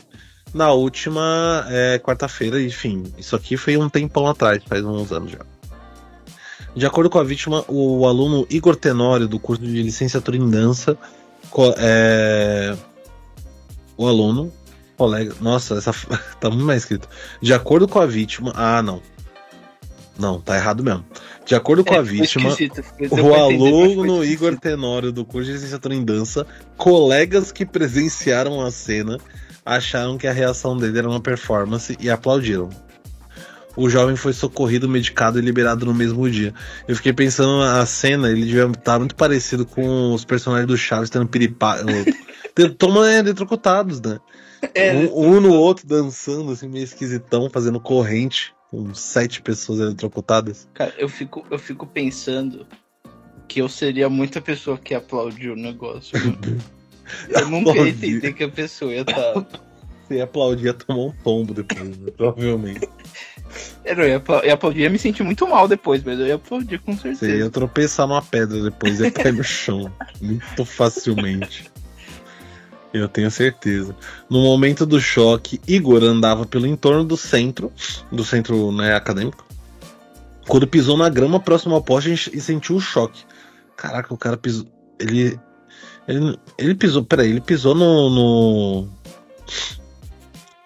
na 0.55 0.73
última 0.73 1.67
é, 1.69 1.99
quarta-feira. 1.99 2.63
Enfim, 2.63 3.13
isso 3.19 3.37
aqui 3.37 3.59
foi 3.59 3.77
um 3.77 3.91
tempão 3.91 4.27
atrás, 4.27 4.63
faz 4.67 4.83
uns 4.83 5.13
anos 5.13 5.33
já. 5.33 5.41
De 6.75 6.87
acordo 6.87 7.11
com 7.11 7.19
a 7.19 7.25
vítima, 7.25 7.65
o 7.69 8.07
aluno 8.07 8.47
Igor 8.49 8.77
Tenório, 8.77 9.27
do 9.27 9.39
curso 9.39 9.63
de 9.63 9.83
licenciatura 9.83 10.37
em 10.37 10.49
dança, 10.49 10.97
é... 11.79 12.77
o 13.97 14.07
aluno, 14.07 14.53
colega. 14.97 15.35
Nossa, 15.41 15.75
essa 15.75 15.93
tá 16.41 16.49
muito 16.49 16.65
mais 16.65 16.83
escrito. 16.83 17.09
De 17.43 17.53
acordo 17.53 17.89
com 17.89 17.99
a 17.99 18.07
vítima. 18.07 18.53
Ah, 18.55 18.83
não. 18.83 19.03
Não, 20.19 20.41
tá 20.41 20.57
errado 20.57 20.85
mesmo. 20.85 21.05
De 21.47 21.55
acordo 21.55 21.83
com 21.83 21.95
é, 21.95 21.99
a 21.99 22.03
vítima, 22.03 22.55
o 23.11 23.35
aluno 23.35 24.23
Igor 24.23 24.57
Tenório 24.59 25.11
do 25.11 25.25
curso 25.25 25.47
de 25.47 25.55
licenciatura 25.55 25.95
em 25.95 26.05
dança, 26.05 26.47
colegas 26.77 27.51
que 27.51 27.65
presenciaram 27.65 28.61
a 28.61 28.71
cena 28.71 29.19
acharam 29.65 30.19
que 30.19 30.27
a 30.27 30.33
reação 30.33 30.77
dele 30.77 30.99
era 30.99 31.09
uma 31.09 31.21
performance 31.21 31.97
e 31.99 32.11
aplaudiram 32.11 32.69
o 33.81 33.89
jovem 33.89 34.15
foi 34.15 34.35
socorrido, 34.35 34.89
medicado 34.89 35.39
e 35.39 35.43
liberado 35.43 35.87
no 35.87 35.95
mesmo 35.95 36.29
dia. 36.29 36.53
Eu 36.87 36.95
fiquei 36.95 37.13
pensando 37.13 37.63
a 37.63 37.85
cena, 37.87 38.31
ele 38.31 38.45
devia 38.45 38.67
estar 38.67 38.99
muito 38.99 39.15
parecido 39.15 39.65
com 39.65 40.13
os 40.13 40.25
personagens 40.25 40.69
do 40.69 40.77
Chaves 40.77 41.09
tendo 41.09 41.27
piripá. 41.27 41.79
Toma 42.79 43.11
é, 43.11 43.21
eletrocutados, 43.21 44.01
né? 44.01 44.19
É, 44.75 44.93
um, 44.93 45.37
um, 45.37 45.41
no 45.41 45.55
outro 45.55 45.87
dançando, 45.87 46.53
assim, 46.53 46.69
meio 46.69 46.85
esquisitão, 46.85 47.49
fazendo 47.49 47.81
corrente, 47.81 48.53
com 48.71 48.93
sete 48.93 49.41
pessoas 49.41 49.81
eletrocutadas. 49.81 50.69
Cara, 50.75 50.93
eu 50.99 51.09
fico, 51.09 51.47
eu 51.51 51.59
fico 51.59 51.87
pensando 51.87 52.67
que 53.49 53.63
eu 53.63 53.69
seria 53.69 54.11
muita 54.11 54.43
pessoa 54.43 54.77
que 54.77 54.95
aplaudiu 54.95 55.55
o 55.55 55.57
negócio. 55.57 56.13
eu 57.31 57.49
nunca 57.49 57.73
ia 57.79 57.89
entender 57.89 58.35
que 58.35 58.45
a 58.45 58.51
pessoa 58.51 58.93
ia 58.93 59.01
estar. 59.01 59.33
Tá... 59.43 59.61
Você 60.07 60.17
ia 60.17 60.25
aplaudir 60.25 60.67
ia 60.67 60.75
tomar 60.75 61.05
um 61.05 61.13
tombo 61.23 61.55
depois, 61.55 61.97
né? 61.97 62.11
provavelmente. 62.17 62.89
Eu 63.99 64.09
ia, 64.09 64.23
ia 64.45 64.55
aplaudir, 64.55 64.81
ia 64.81 64.91
me 64.91 64.99
sentir 64.99 65.23
muito 65.23 65.47
mal 65.49 65.67
depois, 65.67 66.03
mas 66.03 66.19
eu 66.19 66.27
ia 66.27 66.35
aplaudir 66.37 66.79
com 66.79 66.93
certeza. 66.97 67.27
Você 67.27 67.39
ia 67.39 67.51
tropeçar 67.51 68.07
numa 68.07 68.23
pedra 68.23 68.63
depois 68.63 69.01
e 69.01 69.11
cair 69.11 69.33
no 69.33 69.45
chão. 69.45 69.93
Muito 70.21 70.65
facilmente. 70.65 71.71
Eu 72.93 73.09
tenho 73.09 73.31
certeza. 73.31 73.95
No 74.29 74.43
momento 74.43 74.85
do 74.85 75.01
choque, 75.01 75.61
Igor 75.67 76.03
andava 76.03 76.45
pelo 76.45 76.67
entorno 76.67 77.05
do 77.05 77.17
centro, 77.17 77.73
do 78.11 78.25
centro 78.25 78.73
né, 78.73 78.95
acadêmico. 78.95 79.47
Quando 80.49 80.67
pisou 80.67 80.97
na 80.97 81.09
grama 81.09 81.39
próximo 81.39 81.75
ao 81.75 81.83
poste 81.83 82.31
e 82.33 82.41
sentiu 82.41 82.77
o 82.77 82.81
choque. 82.81 83.25
Caraca, 83.77 84.13
o 84.13 84.19
cara 84.19 84.37
pisou. 84.37 84.67
Ele. 84.99 85.39
Ele, 86.09 86.39
ele 86.59 86.75
pisou. 86.75 87.05
Peraí, 87.05 87.31
ele 87.31 87.41
pisou 87.41 87.75
no, 87.75 88.11
no. 88.11 88.89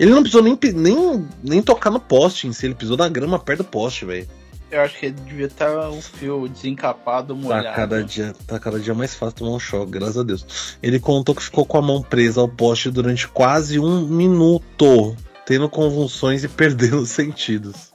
Ele 0.05 0.13
não 0.13 0.23
pisou 0.23 0.43
nem, 0.43 0.59
nem, 0.75 1.27
nem 1.43 1.63
tocar 1.63 1.91
no 1.91 1.99
poste 1.99 2.47
em 2.47 2.53
si, 2.53 2.67
ele 2.67 2.75
pisou 2.75 2.95
na 2.95 3.09
grama 3.09 3.39
perto 3.39 3.63
do 3.63 3.65
poste, 3.65 4.05
velho. 4.05 4.29
Eu 4.71 4.83
acho 4.83 4.99
que 4.99 5.07
ele 5.07 5.15
devia 5.15 5.47
estar 5.47 5.89
o 5.89 6.03
fio 6.03 6.47
desencapado, 6.47 7.35
molhado. 7.35 7.69
Tá 7.69 7.73
cada, 7.73 8.05
dia, 8.05 8.35
tá 8.47 8.59
cada 8.59 8.79
dia 8.79 8.93
mais 8.93 9.15
fácil 9.15 9.37
tomar 9.37 9.53
um 9.53 9.59
choque, 9.59 9.93
graças 9.93 10.19
a 10.19 10.23
Deus. 10.23 10.77
Ele 10.83 11.01
contou 11.01 11.35
que 11.35 11.43
ficou 11.43 11.65
com 11.65 11.79
a 11.79 11.83
mão 11.83 12.03
presa 12.03 12.43
ao 12.43 12.49
poste 12.49 12.91
durante 12.91 13.27
quase 13.27 13.79
um 13.79 14.07
minuto, 14.07 15.17
tendo 15.47 15.71
convulsões 15.71 16.45
e 16.45 16.49
perdendo 16.53 16.99
os 16.99 17.09
sentidos. 17.09 17.95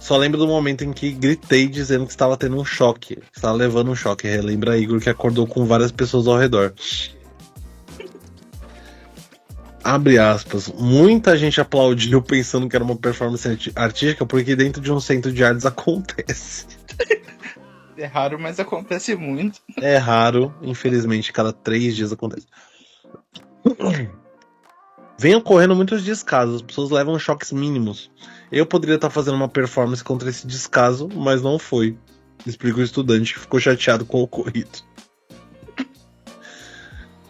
Só 0.00 0.16
lembro 0.16 0.36
do 0.36 0.48
momento 0.48 0.82
em 0.82 0.92
que 0.92 1.12
gritei 1.12 1.68
dizendo 1.68 2.06
que 2.06 2.12
estava 2.12 2.36
tendo 2.36 2.58
um 2.58 2.64
choque. 2.64 3.18
Estava 3.32 3.54
levando 3.54 3.92
um 3.92 3.94
choque. 3.94 4.26
Relembra 4.26 4.76
Igor 4.76 4.98
que 4.98 5.10
acordou 5.10 5.46
com 5.46 5.64
várias 5.64 5.92
pessoas 5.92 6.26
ao 6.26 6.36
redor. 6.36 6.74
Abre 9.84 10.18
aspas. 10.18 10.72
Muita 10.72 11.36
gente 11.36 11.60
aplaudiu 11.60 12.22
pensando 12.22 12.66
que 12.68 12.74
era 12.74 12.84
uma 12.84 12.96
performance 12.96 13.46
artística, 13.76 14.24
porque 14.24 14.56
dentro 14.56 14.80
de 14.80 14.90
um 14.90 14.98
centro 14.98 15.30
de 15.30 15.44
artes 15.44 15.66
acontece. 15.66 16.66
É 17.96 18.06
raro, 18.06 18.40
mas 18.40 18.58
acontece 18.58 19.14
muito. 19.14 19.60
É 19.80 19.96
raro, 19.96 20.52
infelizmente, 20.60 21.32
cada 21.32 21.52
três 21.52 21.94
dias 21.94 22.12
acontece. 22.12 22.46
Vem 25.16 25.36
ocorrendo 25.36 25.76
muitos 25.76 26.02
descasos, 26.02 26.56
as 26.56 26.62
pessoas 26.62 26.90
levam 26.90 27.16
choques 27.20 27.52
mínimos. 27.52 28.10
Eu 28.50 28.66
poderia 28.66 28.96
estar 28.96 29.10
fazendo 29.10 29.36
uma 29.36 29.48
performance 29.48 30.02
contra 30.02 30.28
esse 30.28 30.44
descaso, 30.44 31.08
mas 31.14 31.40
não 31.40 31.56
foi. 31.56 31.96
Explica 32.44 32.80
o 32.80 32.82
estudante 32.82 33.32
que 33.32 33.40
ficou 33.40 33.60
chateado 33.60 34.04
com 34.04 34.18
o 34.18 34.24
ocorrido. 34.24 34.70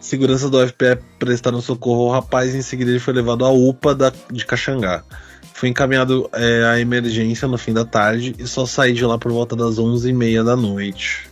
Segurança 0.05 0.51
do 0.51 0.63
UFPE 0.63 0.99
prestaram 1.17 1.59
socorro 1.59 2.03
ao 2.03 2.11
rapaz 2.11 2.53
e 2.53 2.59
em 2.59 2.61
seguida 2.61 2.91
ele 2.91 2.99
foi 2.99 3.11
levado 3.11 3.43
à 3.43 3.49
UPA 3.49 3.95
da, 3.95 4.13
de 4.31 4.45
Caxangá. 4.45 5.03
Foi 5.51 5.67
encaminhado 5.67 6.29
é, 6.31 6.63
à 6.63 6.79
emergência 6.79 7.47
no 7.47 7.57
fim 7.57 7.73
da 7.73 7.83
tarde 7.83 8.35
e 8.37 8.45
só 8.45 8.67
saí 8.67 8.93
de 8.93 9.03
lá 9.03 9.17
por 9.17 9.31
volta 9.31 9.55
das 9.55 9.79
11h30 9.79 10.43
da 10.43 10.55
noite. 10.55 11.27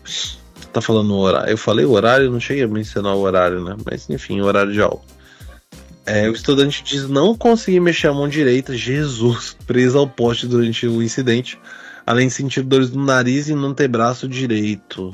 Tá 0.73 0.81
falando 0.81 1.13
o 1.13 1.19
horário? 1.19 1.51
Eu 1.51 1.57
falei 1.57 1.85
o 1.85 1.91
horário, 1.91 2.31
não 2.31 2.39
cheguei 2.39 2.63
a 2.63 2.67
mencionar 2.67 3.13
o 3.13 3.19
horário, 3.19 3.63
né? 3.63 3.75
Mas 3.85 4.09
enfim, 4.09 4.41
horário 4.41 4.73
de 4.73 4.81
aula. 4.81 5.01
É, 6.03 6.27
o 6.27 6.33
estudante 6.33 6.83
diz 6.83 7.07
não 7.07 7.37
conseguir 7.37 7.79
mexer 7.79 8.07
a 8.07 8.13
mão 8.13 8.27
direita, 8.27 8.75
Jesus, 8.75 9.55
preso 9.67 9.99
ao 9.99 10.07
poste 10.07 10.47
durante 10.47 10.87
o 10.87 11.03
incidente, 11.03 11.59
além 12.07 12.27
de 12.27 12.33
sentir 12.33 12.63
dores 12.63 12.89
no 12.89 13.05
nariz 13.05 13.49
e 13.49 13.53
no 13.53 13.67
antebraço 13.67 14.27
direito. 14.27 15.11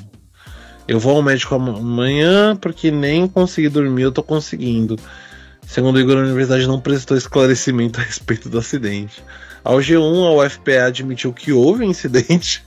Eu 0.90 1.00
vou 1.00 1.18
ao 1.18 1.22
médico 1.22 1.54
amanhã 1.54 2.56
porque 2.56 2.90
nem 2.90 3.28
consegui 3.28 3.70
dormir, 3.70 4.02
eu 4.02 4.12
tô 4.12 4.24
conseguindo. 4.24 4.96
Segundo 5.68 5.98
o 5.98 6.00
Igor, 6.00 6.18
a 6.18 6.22
universidade 6.22 6.66
não 6.66 6.82
prestou 6.82 7.16
esclarecimento 7.16 8.00
a 8.00 8.04
respeito 8.04 8.50
do 8.50 8.58
acidente. 8.58 9.24
Ao 9.64 9.78
G1, 9.78 10.26
a 10.26 10.32
UFPA 10.32 10.86
admitiu 10.88 11.32
que 11.32 11.52
houve 11.54 11.86
um 11.86 11.92
incidente. 11.92 12.66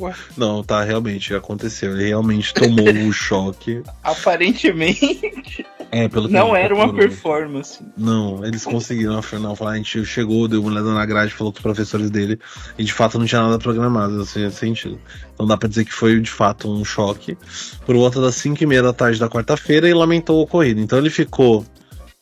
Ué? 0.00 0.14
Não, 0.36 0.62
tá, 0.62 0.82
realmente 0.82 1.34
aconteceu. 1.34 1.92
Ele 1.92 2.08
realmente 2.08 2.54
tomou 2.54 2.88
o 2.88 3.10
choque. 3.12 3.82
Aparentemente. 4.02 5.66
É, 5.90 6.06
pelo 6.06 6.28
Não 6.28 6.54
era 6.54 6.74
uma 6.74 6.92
performance. 6.92 7.82
Não, 7.96 8.44
eles 8.44 8.64
conseguiram, 8.64 9.16
afinal, 9.16 9.56
falar, 9.56 9.72
a 9.72 9.76
gente 9.76 10.04
chegou, 10.04 10.46
deu 10.46 10.60
uma 10.60 10.70
olhada 10.70 10.92
na 10.92 11.06
grade, 11.06 11.32
falou 11.32 11.50
com 11.50 11.58
os 11.58 11.62
professores 11.62 12.10
dele, 12.10 12.38
e 12.76 12.84
de 12.84 12.92
fato 12.92 13.18
não 13.18 13.24
tinha 13.24 13.42
nada 13.42 13.58
programado, 13.58 14.20
assim, 14.20 14.50
sentido. 14.50 15.00
Então 15.32 15.46
dá 15.46 15.56
pra 15.56 15.68
dizer 15.68 15.86
que 15.86 15.92
foi 15.92 16.20
de 16.20 16.30
fato 16.30 16.70
um 16.70 16.84
choque. 16.84 17.38
Por 17.86 17.96
volta 17.96 18.20
das 18.20 18.34
5 18.34 18.62
e 18.62 18.66
meia 18.66 18.82
da 18.82 18.92
tarde 18.92 19.18
da 19.18 19.30
quarta-feira 19.30 19.88
e 19.88 19.94
lamentou 19.94 20.38
o 20.38 20.42
ocorrido. 20.42 20.80
Então 20.80 20.98
ele 20.98 21.10
ficou, 21.10 21.64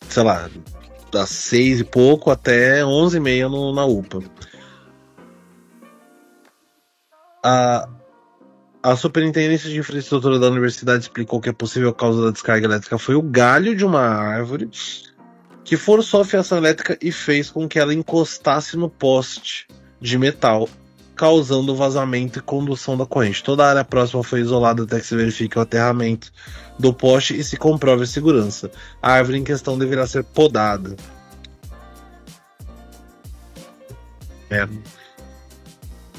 sei 0.09 0.23
lá, 0.23 0.49
das 1.11 1.31
6 1.31 1.81
e 1.81 1.85
pouco 1.85 2.31
até 2.31 2.85
11 2.85 3.17
e 3.17 3.21
meia 3.21 3.49
no, 3.49 3.75
na 3.75 3.85
UPA. 3.85 4.23
A, 7.49 7.89
a 8.83 8.97
Superintendência 8.97 9.71
de 9.71 9.79
Infraestrutura 9.79 10.37
da 10.37 10.49
Universidade 10.49 11.05
explicou 11.05 11.41
que 11.41 11.49
a 11.49 11.55
possível 11.55 11.95
causa 11.95 12.25
da 12.25 12.33
descarga 12.33 12.67
elétrica 12.67 12.99
foi 12.99 13.15
o 13.15 13.23
galho 13.23 13.77
de 13.77 13.85
uma 13.85 14.01
árvore 14.01 14.69
que 15.63 15.77
forçou 15.77 16.23
a 16.23 16.25
fiação 16.25 16.59
elétrica 16.59 16.99
e 17.01 17.13
fez 17.13 17.49
com 17.49 17.69
que 17.69 17.79
ela 17.79 17.95
encostasse 17.95 18.77
no 18.77 18.91
poste 18.91 19.69
de 20.01 20.19
metal, 20.19 20.69
causando 21.15 21.77
vazamento 21.77 22.41
e 22.41 22.43
condução 22.43 22.97
da 22.97 23.07
corrente. 23.07 23.45
Toda 23.45 23.65
a 23.65 23.71
área 23.71 23.85
próxima 23.85 24.25
foi 24.25 24.41
isolada 24.41 24.83
até 24.83 24.99
que 24.99 25.07
se 25.07 25.15
verifique 25.15 25.57
o 25.57 25.63
aterramento 25.63 26.33
do 26.77 26.93
poste 26.93 27.39
e 27.39 27.45
se 27.45 27.57
comprove 27.57 28.03
a 28.03 28.07
segurança. 28.09 28.73
A 29.01 29.13
árvore 29.13 29.39
em 29.39 29.45
questão 29.45 29.79
deverá 29.79 30.05
ser 30.05 30.25
podada. 30.25 30.97
É. 34.51 34.67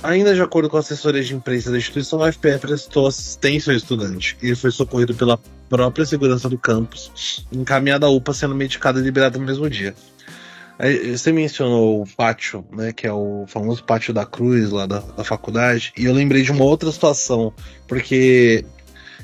Ainda 0.03 0.33
de 0.33 0.41
acordo 0.41 0.69
com 0.69 0.77
a 0.77 0.79
assessoria 0.79 1.23
de 1.23 1.33
imprensa 1.33 1.71
da 1.71 1.77
instituição, 1.77 2.21
a 2.21 2.31
FPE 2.31 2.59
prestou 2.59 3.07
assistência 3.07 3.71
ao 3.71 3.77
estudante. 3.77 4.37
Ele 4.41 4.55
foi 4.55 4.71
socorrido 4.71 5.13
pela 5.15 5.39
própria 5.69 6.05
segurança 6.05 6.47
do 6.47 6.57
campus, 6.57 7.45
encaminhado 7.51 8.05
à 8.05 8.09
UPA, 8.09 8.33
sendo 8.33 8.55
medicado 8.55 8.99
e 8.99 9.03
liberado 9.03 9.39
no 9.39 9.45
mesmo 9.45 9.69
dia. 9.69 9.95
Você 11.11 11.31
mencionou 11.31 12.03
o 12.03 12.07
pátio, 12.15 12.63
né, 12.71 12.93
que 12.93 13.07
é 13.07 13.11
o 13.11 13.45
famoso 13.47 13.83
pátio 13.83 14.13
da 14.13 14.25
Cruz, 14.25 14.69
lá 14.69 14.85
da, 14.85 14.99
da 14.99 15.23
faculdade, 15.23 15.91
e 15.97 16.05
eu 16.05 16.13
lembrei 16.13 16.43
de 16.43 16.51
uma 16.51 16.63
outra 16.63 16.91
situação, 16.91 17.51
porque 17.87 18.63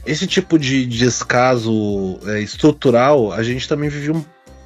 esse 0.03 0.25
tipo 0.25 0.57
de 0.57 0.83
descaso 0.83 2.19
é, 2.25 2.41
estrutural 2.41 3.31
a 3.31 3.43
gente 3.43 3.69
também 3.69 3.87
vivia, 3.87 4.19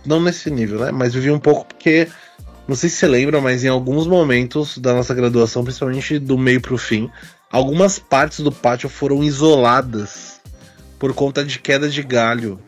não 0.05 0.21
nesse 0.21 0.49
nível, 0.49 0.79
né, 0.79 0.91
mas 0.91 1.13
vivia 1.13 1.33
um 1.33 1.39
pouco 1.39 1.65
porque 1.65 2.07
não 2.67 2.75
sei 2.75 2.89
se 2.89 2.97
você 2.97 3.07
lembra, 3.07 3.39
mas 3.39 3.63
em 3.63 3.69
alguns 3.69 4.05
momentos 4.05 4.77
da 4.77 4.93
nossa 4.93 5.13
graduação, 5.13 5.63
principalmente 5.63 6.19
do 6.19 6.37
meio 6.37 6.59
para 6.59 6.73
o 6.73 6.77
fim, 6.77 7.09
algumas 7.49 7.97
partes 7.97 8.41
do 8.41 8.51
pátio 8.51 8.89
foram 8.89 9.23
isoladas 9.23 10.41
por 10.99 11.13
conta 11.13 11.45
de 11.45 11.59
queda 11.59 11.87
de 11.87 12.03
galho. 12.03 12.59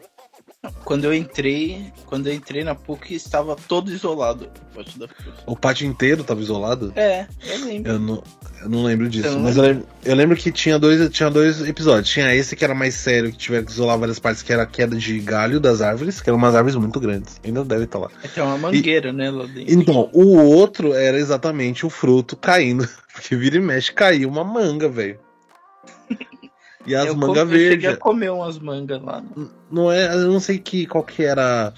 Quando 0.84 1.06
eu 1.06 1.14
entrei, 1.14 1.92
quando 2.06 2.28
eu 2.28 2.34
entrei 2.34 2.64
na 2.64 2.74
PUC, 2.74 3.14
estava 3.14 3.56
todo 3.56 3.92
isolado 3.92 4.50
o 4.72 4.76
pátio 4.76 5.00
da 5.00 5.08
PUC. 5.08 5.32
O 5.46 5.56
pátio 5.56 5.88
inteiro 5.88 6.22
estava 6.22 6.42
isolado? 6.42 6.94
É, 6.96 7.28
eu 7.44 7.66
lembro. 7.66 7.92
Eu 7.92 8.00
não, 8.00 8.24
eu 8.62 8.70
não 8.70 8.84
lembro 8.84 9.10
disso, 9.10 9.28
então, 9.28 9.40
mas 9.40 9.58
eu 9.58 9.64
lembro, 9.64 9.88
eu 10.04 10.16
lembro, 10.16 10.38
que 10.38 10.52
tinha 10.52 10.80
dois, 10.80 11.10
tinha 11.10 11.30
dois 11.30 11.62
episódios. 11.68 12.10
Tinha 12.10 12.34
esse 12.34 12.56
que 12.56 12.64
era 12.64 12.74
mais 12.74 12.96
sério, 12.96 13.32
que 13.32 13.38
tiveram 13.38 13.66
que 13.66 13.72
isolar 13.72 13.98
várias 13.98 14.20
partes, 14.20 14.42
que 14.42 14.52
era 14.54 14.64
a 14.64 14.66
queda 14.66 14.96
de 14.96 15.20
galho 15.20 15.60
das 15.60 15.82
árvores, 15.82 16.22
que 16.22 16.30
eram 16.30 16.38
umas 16.38 16.56
árvores 16.56 16.76
muito 16.76 17.00
grandes. 17.00 17.40
Ainda 17.44 17.64
deve 17.64 17.84
estar 17.84 18.00
lá. 18.00 18.10
É, 18.24 18.28
tem 18.28 18.44
uma 18.44 18.58
mangueira, 18.58 19.10
e, 19.10 19.14
né, 19.14 19.30
lá 19.30 19.46
dentro. 19.46 19.74
Então, 19.74 20.10
o 20.14 20.38
outro 20.38 20.94
era 20.94 21.18
exatamente 21.18 21.86
o 21.86 21.90
fruto 21.90 22.36
caindo. 22.36 22.88
Porque 23.14 23.36
vira 23.36 23.58
e 23.58 23.60
mexe 23.60 23.92
caiu 23.92 24.30
uma 24.30 24.44
manga, 24.44 24.88
velho. 24.88 25.20
E 26.90 26.96
as 26.96 27.14
mangas 27.14 27.48
verdes. 27.48 27.66
Eu 27.66 27.72
cheguei 27.72 27.90
a 27.90 27.98
comer 27.98 28.32
umas 28.32 28.58
mangas 28.58 29.02
lá. 29.02 29.22
Né? 29.22 29.48
Não 29.72 29.92
é, 29.92 30.12
eu 30.12 30.32
não 30.32 30.40
sei 30.40 30.58
que, 30.58 30.88
qual 30.88 31.04
que 31.04 31.24
era 31.24 31.72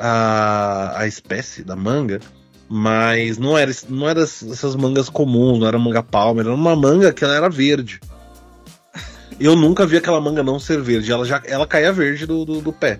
a, 0.00 1.00
a 1.00 1.06
espécie 1.06 1.62
da 1.62 1.76
manga, 1.76 2.20
mas 2.66 3.36
não 3.36 3.56
era, 3.56 3.70
não 3.88 4.08
era 4.08 4.22
essas 4.22 4.74
mangas 4.74 5.10
comuns, 5.10 5.58
não 5.58 5.68
era 5.68 5.78
manga 5.78 6.02
palmer, 6.02 6.46
era 6.46 6.54
uma 6.54 6.74
manga 6.74 7.12
que 7.12 7.22
ela 7.22 7.34
era 7.34 7.50
verde. 7.50 8.00
Eu 9.38 9.54
nunca 9.54 9.86
vi 9.86 9.98
aquela 9.98 10.20
manga 10.22 10.42
não 10.42 10.58
ser 10.58 10.80
verde, 10.80 11.12
ela 11.12 11.26
já 11.26 11.42
ela 11.44 11.66
caía 11.66 11.92
verde 11.92 12.24
do, 12.24 12.46
do, 12.46 12.62
do 12.62 12.72
pé. 12.72 12.98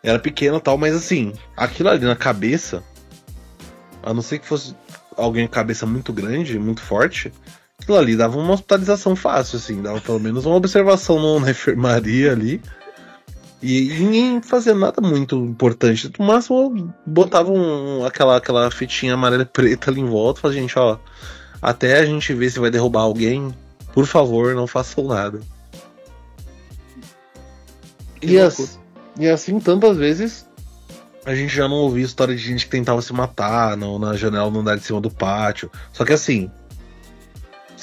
Era 0.00 0.20
pequena 0.20 0.60
tal, 0.60 0.78
mas 0.78 0.94
assim, 0.94 1.32
aquilo 1.56 1.88
ali 1.88 2.04
na 2.04 2.14
cabeça, 2.14 2.84
a 4.04 4.14
não 4.14 4.22
ser 4.22 4.38
que 4.38 4.46
fosse 4.46 4.76
alguém 5.16 5.44
com 5.46 5.52
cabeça 5.52 5.84
muito 5.84 6.12
grande, 6.12 6.56
muito 6.56 6.80
forte, 6.80 7.32
aquilo 7.80 7.98
ali 7.98 8.16
dava 8.16 8.38
uma 8.38 8.54
hospitalização 8.54 9.14
fácil, 9.14 9.58
assim, 9.58 9.80
dava 9.82 10.00
pelo 10.00 10.20
menos 10.20 10.46
uma 10.46 10.56
observação 10.56 11.40
na 11.40 11.50
enfermaria 11.50 12.32
ali. 12.32 12.60
E, 13.62 13.90
e 13.90 14.00
ninguém 14.00 14.42
fazia 14.42 14.74
nada 14.74 15.00
muito 15.00 15.36
importante. 15.36 16.12
No 16.18 16.26
máximo, 16.26 16.92
botava 17.06 17.50
um, 17.50 18.04
aquela, 18.04 18.36
aquela 18.36 18.70
fitinha 18.70 19.14
amarela 19.14 19.42
e 19.42 19.46
preta 19.46 19.90
ali 19.90 20.00
em 20.00 20.06
volta. 20.06 20.40
Falava, 20.40 20.60
gente, 20.60 20.78
ó, 20.78 20.98
até 21.60 21.98
a 21.98 22.04
gente 22.04 22.34
ver 22.34 22.50
se 22.50 22.58
vai 22.58 22.70
derrubar 22.70 23.02
alguém, 23.02 23.54
por 23.92 24.06
favor, 24.06 24.54
não 24.54 24.66
façam 24.66 25.04
nada. 25.04 25.40
E, 28.20 28.38
as, 28.38 28.78
e 29.18 29.28
assim, 29.28 29.58
tantas 29.60 29.96
vezes 29.96 30.46
a 31.24 31.34
gente 31.34 31.54
já 31.54 31.68
não 31.68 31.76
ouvia 31.76 32.04
história 32.04 32.36
de 32.36 32.42
gente 32.42 32.66
que 32.66 32.70
tentava 32.70 33.02
se 33.02 33.12
matar 33.12 33.76
no, 33.76 33.98
na 33.98 34.14
janela 34.14 34.50
no 34.50 34.60
andar 34.60 34.76
de 34.76 34.84
cima 34.84 35.00
do 35.00 35.10
pátio. 35.10 35.70
Só 35.92 36.04
que 36.04 36.12
assim, 36.12 36.50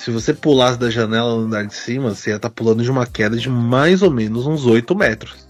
se 0.04 0.12
você 0.12 0.34
pulasse 0.34 0.78
da 0.78 0.90
janela 0.90 1.34
no 1.34 1.46
andar 1.46 1.66
de 1.66 1.74
cima, 1.74 2.14
você 2.14 2.32
ia 2.32 2.36
estar 2.36 2.50
tá 2.50 2.54
pulando 2.54 2.84
de 2.84 2.92
uma 2.92 3.06
queda 3.06 3.38
de 3.38 3.50
mais 3.50 4.02
ou 4.02 4.12
menos 4.12 4.46
uns 4.46 4.66
8 4.66 4.94
metros. 4.94 5.48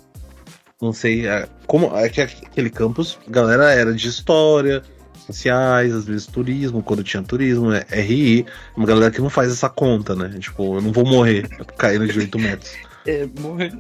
Não 0.80 0.94
sei, 0.94 1.26
é, 1.26 1.48
como 1.66 1.98
é 1.98 2.08
que 2.08 2.22
aquele 2.22 2.70
campus, 2.70 3.18
galera 3.28 3.72
era 3.72 3.92
de 3.92 4.08
história, 4.08 4.84
sociais, 5.26 5.92
às 5.92 6.06
vezes 6.06 6.28
turismo, 6.28 6.84
quando 6.84 7.04
tinha 7.04 7.24
turismo, 7.24 7.72
é 7.74 8.00
RI, 8.00 8.46
uma 8.78 8.86
galera 8.86 9.10
que 9.10 9.22
não 9.22 9.30
faz 9.30 9.52
essa 9.52 9.70
conta, 9.70 10.14
né? 10.14 10.38
Tipo, 10.38 10.76
eu 10.76 10.82
não 10.82 10.92
vou 10.92 11.04
morrer 11.04 11.48
caindo 11.76 12.06
de 12.08 12.20
8 12.20 12.38
metros. 12.40 12.72
É, 13.06 13.28
morrer. 13.42 13.74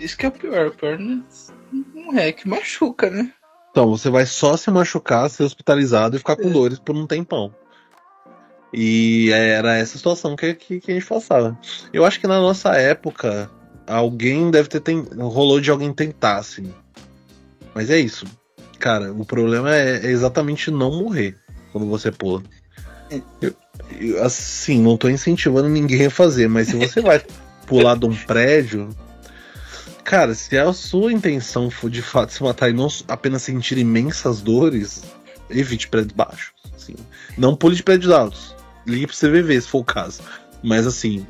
Isso 0.00 0.16
que 0.16 0.24
é 0.24 0.30
o 0.30 0.32
pior, 0.32 0.68
o 0.68 0.70
pior 0.70 0.98
não 0.98 2.18
é 2.18 2.32
que 2.32 2.48
machuca, 2.48 3.10
né? 3.10 3.30
Então, 3.70 3.86
você 3.90 4.08
vai 4.08 4.24
só 4.24 4.56
se 4.56 4.70
machucar, 4.70 5.28
ser 5.28 5.42
hospitalizado 5.42 6.16
e 6.16 6.18
ficar 6.18 6.36
com 6.36 6.48
é. 6.48 6.50
dores 6.50 6.78
por 6.78 6.96
um 6.96 7.06
tempão. 7.06 7.52
E 8.72 9.30
era 9.32 9.76
essa 9.76 9.96
situação 9.96 10.36
que, 10.36 10.54
que, 10.54 10.80
que, 10.80 10.90
a 10.90 10.94
gente 10.94 11.06
passava. 11.06 11.58
Eu 11.92 12.04
acho 12.04 12.20
que 12.20 12.26
na 12.26 12.40
nossa 12.40 12.70
época, 12.74 13.50
alguém 13.86 14.50
deve 14.50 14.68
ter. 14.68 14.80
Ten... 14.80 15.06
rolou 15.18 15.60
de 15.60 15.70
alguém 15.70 15.92
tentar, 15.92 16.38
assim. 16.38 16.72
Mas 17.74 17.90
é 17.90 17.98
isso. 17.98 18.26
Cara, 18.78 19.12
o 19.12 19.24
problema 19.24 19.74
é, 19.74 20.06
é 20.06 20.10
exatamente 20.10 20.70
não 20.70 20.90
morrer 21.02 21.36
quando 21.72 21.86
você 21.86 22.10
pula. 22.10 22.42
É. 23.10 23.20
Eu, 23.40 23.54
eu, 23.98 24.24
assim, 24.24 24.80
não 24.80 24.96
tô 24.96 25.08
incentivando 25.08 25.68
ninguém 25.68 26.06
a 26.06 26.10
fazer, 26.10 26.48
mas 26.48 26.68
se 26.68 26.76
você 26.76 27.00
vai 27.00 27.22
pular 27.66 27.96
de 27.96 28.06
um 28.06 28.14
prédio, 28.14 28.90
Cara, 30.06 30.36
se 30.36 30.56
a 30.56 30.72
sua 30.72 31.12
intenção 31.12 31.68
for 31.68 31.90
de 31.90 32.00
fato 32.00 32.32
se 32.32 32.40
matar 32.40 32.70
e 32.70 32.72
não 32.72 32.86
apenas 33.08 33.42
sentir 33.42 33.76
imensas 33.76 34.40
dores, 34.40 35.02
evite 35.50 35.88
prédios 35.88 36.12
baixos. 36.12 36.52
Assim. 36.76 36.94
Não 37.36 37.56
pule 37.56 37.74
de 37.74 37.82
prédios 37.82 38.12
altos. 38.12 38.54
Ligue 38.86 39.06
pro 39.06 39.16
CVV 39.16 39.60
se 39.60 39.68
for 39.68 39.80
o 39.80 39.84
caso. 39.84 40.22
Mas 40.62 40.86
assim. 40.86 41.26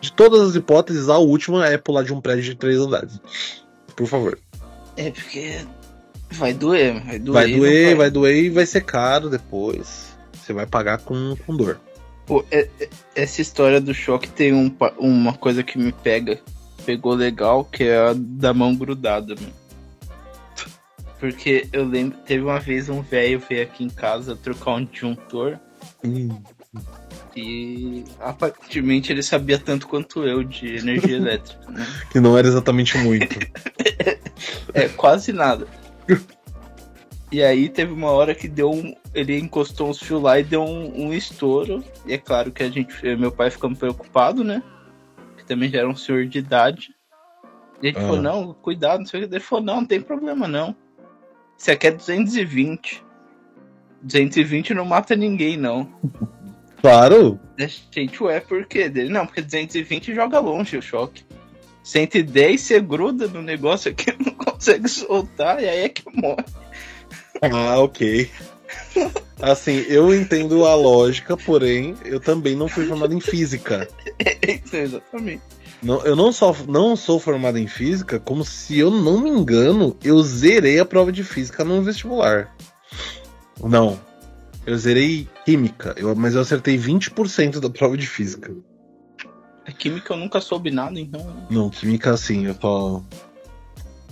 De 0.00 0.12
todas 0.12 0.40
as 0.40 0.54
hipóteses, 0.54 1.08
a 1.08 1.18
última 1.18 1.66
é 1.66 1.76
pular 1.76 2.02
de 2.02 2.12
um 2.12 2.20
prédio 2.20 2.44
de 2.44 2.54
três 2.54 2.78
andares. 2.78 3.20
Por 3.94 4.06
favor. 4.06 4.38
É 4.96 5.10
porque 5.10 5.58
vai 6.30 6.54
doer, 6.54 7.04
vai 7.04 7.18
doer. 7.18 7.32
Vai 7.34 7.52
doer, 7.52 7.86
vai... 7.86 7.94
vai 7.94 8.10
doer 8.10 8.36
e 8.36 8.50
vai 8.50 8.66
ser 8.66 8.82
caro 8.82 9.28
depois. 9.28 10.16
Você 10.32 10.52
vai 10.52 10.66
pagar 10.66 10.98
com, 10.98 11.36
com 11.44 11.56
dor. 11.56 11.80
Pô, 12.26 12.44
é, 12.50 12.68
é, 12.80 12.88
essa 13.14 13.42
história 13.42 13.80
do 13.80 13.92
choque 13.92 14.28
tem 14.28 14.54
um, 14.54 14.74
uma 14.98 15.34
coisa 15.34 15.62
que 15.62 15.76
me 15.76 15.92
pega 15.92 16.40
pegou 16.80 17.14
legal, 17.14 17.64
que 17.64 17.84
é 17.84 17.96
a 17.96 18.14
da 18.16 18.52
mão 18.52 18.74
grudada, 18.74 19.34
mano. 19.34 19.52
Porque 21.18 21.68
eu 21.72 21.84
lembro, 21.84 22.18
teve 22.26 22.42
uma 22.42 22.58
vez 22.58 22.88
um 22.88 23.02
velho 23.02 23.38
veio 23.38 23.62
aqui 23.62 23.84
em 23.84 23.90
casa 23.90 24.34
trocar 24.34 24.72
um 24.74 24.84
disjuntor. 24.84 25.58
E 27.36 28.04
aparentemente 28.18 29.12
ele 29.12 29.22
sabia 29.22 29.58
tanto 29.58 29.86
quanto 29.86 30.24
eu 30.24 30.42
de 30.42 30.76
energia 30.76 31.16
elétrica. 31.16 31.70
Né? 31.70 31.86
Que 32.10 32.20
não 32.20 32.36
era 32.36 32.48
exatamente 32.48 32.98
muito. 32.98 33.38
é, 34.74 34.88
quase 34.88 35.32
nada. 35.32 35.66
E 37.30 37.42
aí 37.42 37.68
teve 37.68 37.92
uma 37.92 38.10
hora 38.10 38.34
que 38.34 38.48
deu 38.48 38.70
um. 38.70 38.94
Ele 39.14 39.38
encostou 39.38 39.88
uns 39.88 40.00
fios 40.00 40.20
lá 40.20 40.40
e 40.40 40.44
deu 40.44 40.62
um, 40.62 41.06
um 41.06 41.14
estouro. 41.14 41.84
E 42.04 42.12
é 42.12 42.18
claro 42.18 42.50
que 42.50 42.62
a 42.62 42.68
gente. 42.68 42.92
Meu 43.16 43.30
pai 43.30 43.50
ficando 43.50 43.76
preocupado, 43.76 44.42
né? 44.42 44.62
também 45.50 45.68
já 45.68 45.80
era 45.80 45.88
um 45.88 45.96
senhor 45.96 46.26
de 46.26 46.38
idade. 46.38 46.94
E 47.82 47.88
ele 47.88 47.98
ah. 47.98 48.02
falou, 48.02 48.22
não, 48.22 48.54
cuidado, 48.54 49.00
não 49.00 49.06
sei 49.06 49.24
o 49.24 49.28
que. 49.28 49.34
Ele 49.34 49.42
falou, 49.42 49.64
não, 49.64 49.76
não 49.76 49.86
tem 49.86 50.00
problema 50.00 50.46
não. 50.46 50.76
Isso 51.58 51.72
aqui 51.72 51.88
é 51.88 51.90
220. 51.90 53.04
220 54.02 54.74
não 54.74 54.84
mata 54.84 55.14
ninguém, 55.14 55.56
não. 55.56 55.88
Claro. 56.80 57.38
Gente, 57.90 58.22
ué, 58.22 58.40
por 58.40 58.64
quê? 58.64 58.88
Dele, 58.88 59.10
não, 59.10 59.26
porque 59.26 59.42
220 59.42 60.14
joga 60.14 60.38
longe 60.38 60.76
o 60.76 60.82
choque. 60.82 61.24
110 61.82 62.60
você 62.60 62.80
gruda 62.80 63.26
no 63.26 63.42
negócio 63.42 63.90
aqui, 63.90 64.14
não 64.24 64.32
consegue 64.34 64.88
soltar, 64.88 65.62
e 65.62 65.68
aí 65.68 65.80
é 65.80 65.88
que 65.88 66.04
morre. 66.14 66.44
Ah, 67.42 67.78
ok. 67.78 68.30
Assim, 69.40 69.84
eu 69.88 70.14
entendo 70.14 70.66
a 70.66 70.74
lógica, 70.74 71.36
porém, 71.36 71.94
eu 72.04 72.20
também 72.20 72.54
não 72.54 72.68
fui 72.68 72.86
formado 72.86 73.14
em 73.14 73.20
física. 73.20 73.88
Exatamente. 74.72 75.42
Não, 75.82 76.04
eu 76.04 76.14
não 76.14 76.30
só 76.30 76.54
não 76.68 76.94
sou 76.94 77.18
formado 77.18 77.56
em 77.56 77.66
física, 77.66 78.20
como 78.20 78.44
se 78.44 78.78
eu 78.78 78.90
não 78.90 79.18
me 79.18 79.30
engano, 79.30 79.96
eu 80.04 80.22
zerei 80.22 80.78
a 80.78 80.84
prova 80.84 81.10
de 81.10 81.24
física 81.24 81.64
no 81.64 81.82
vestibular. 81.82 82.54
Não. 83.62 83.98
Eu 84.66 84.76
zerei 84.76 85.28
química, 85.44 85.94
eu, 85.96 86.14
mas 86.14 86.34
eu 86.34 86.42
acertei 86.42 86.78
20% 86.78 87.60
da 87.60 87.70
prova 87.70 87.96
de 87.96 88.06
física. 88.06 88.54
A 89.66 89.72
química 89.72 90.12
eu 90.12 90.18
nunca 90.18 90.40
soube 90.40 90.70
nada, 90.70 90.98
então. 90.98 91.24
Né? 91.24 91.46
Não, 91.50 91.70
química 91.70 92.16
sim, 92.16 92.46
eu 92.46 92.54
só. 92.60 93.02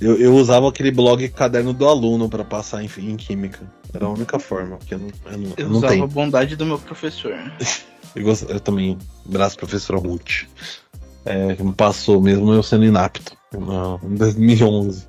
Eu, 0.00 0.16
eu 0.16 0.34
usava 0.34 0.68
aquele 0.68 0.90
blog 0.90 1.28
caderno 1.30 1.72
do 1.72 1.87
aluno 1.87 2.28
para 2.28 2.44
passar 2.44 2.82
em, 2.82 2.90
em 2.98 3.16
química. 3.16 3.61
Era 3.92 4.06
a 4.06 4.11
única 4.11 4.38
forma, 4.38 4.76
porque 4.76 4.94
eu 4.94 4.98
não, 4.98 5.08
eu 5.26 5.38
não, 5.38 5.54
eu 5.56 5.68
não 5.68 5.76
usava 5.76 5.92
tenho. 5.92 6.04
a 6.04 6.06
bondade 6.06 6.56
do 6.56 6.64
meu 6.64 6.78
professor. 6.78 7.34
eu, 8.14 8.22
gost... 8.22 8.48
eu 8.48 8.61
também, 8.61 8.96
braço 9.26 9.56
professor 9.56 9.98
Ruth. 9.98 10.44
É, 11.24 11.56
que 11.56 11.62
me 11.62 11.74
passou 11.74 12.22
mesmo 12.22 12.52
eu 12.52 12.62
sendo 12.62 12.84
inapto. 12.84 13.37
em 14.02 14.14
2011. 14.14 15.06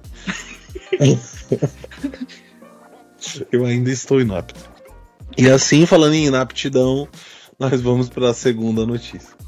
eu 3.51 3.65
ainda 3.65 3.91
estou 3.91 4.19
inapto. 4.21 4.59
E 5.37 5.49
assim, 5.49 5.85
falando 5.85 6.13
em 6.13 6.25
inaptidão, 6.25 7.07
nós 7.59 7.81
vamos 7.81 8.09
para 8.09 8.29
a 8.29 8.33
segunda 8.33 8.85
notícia. 8.85 9.38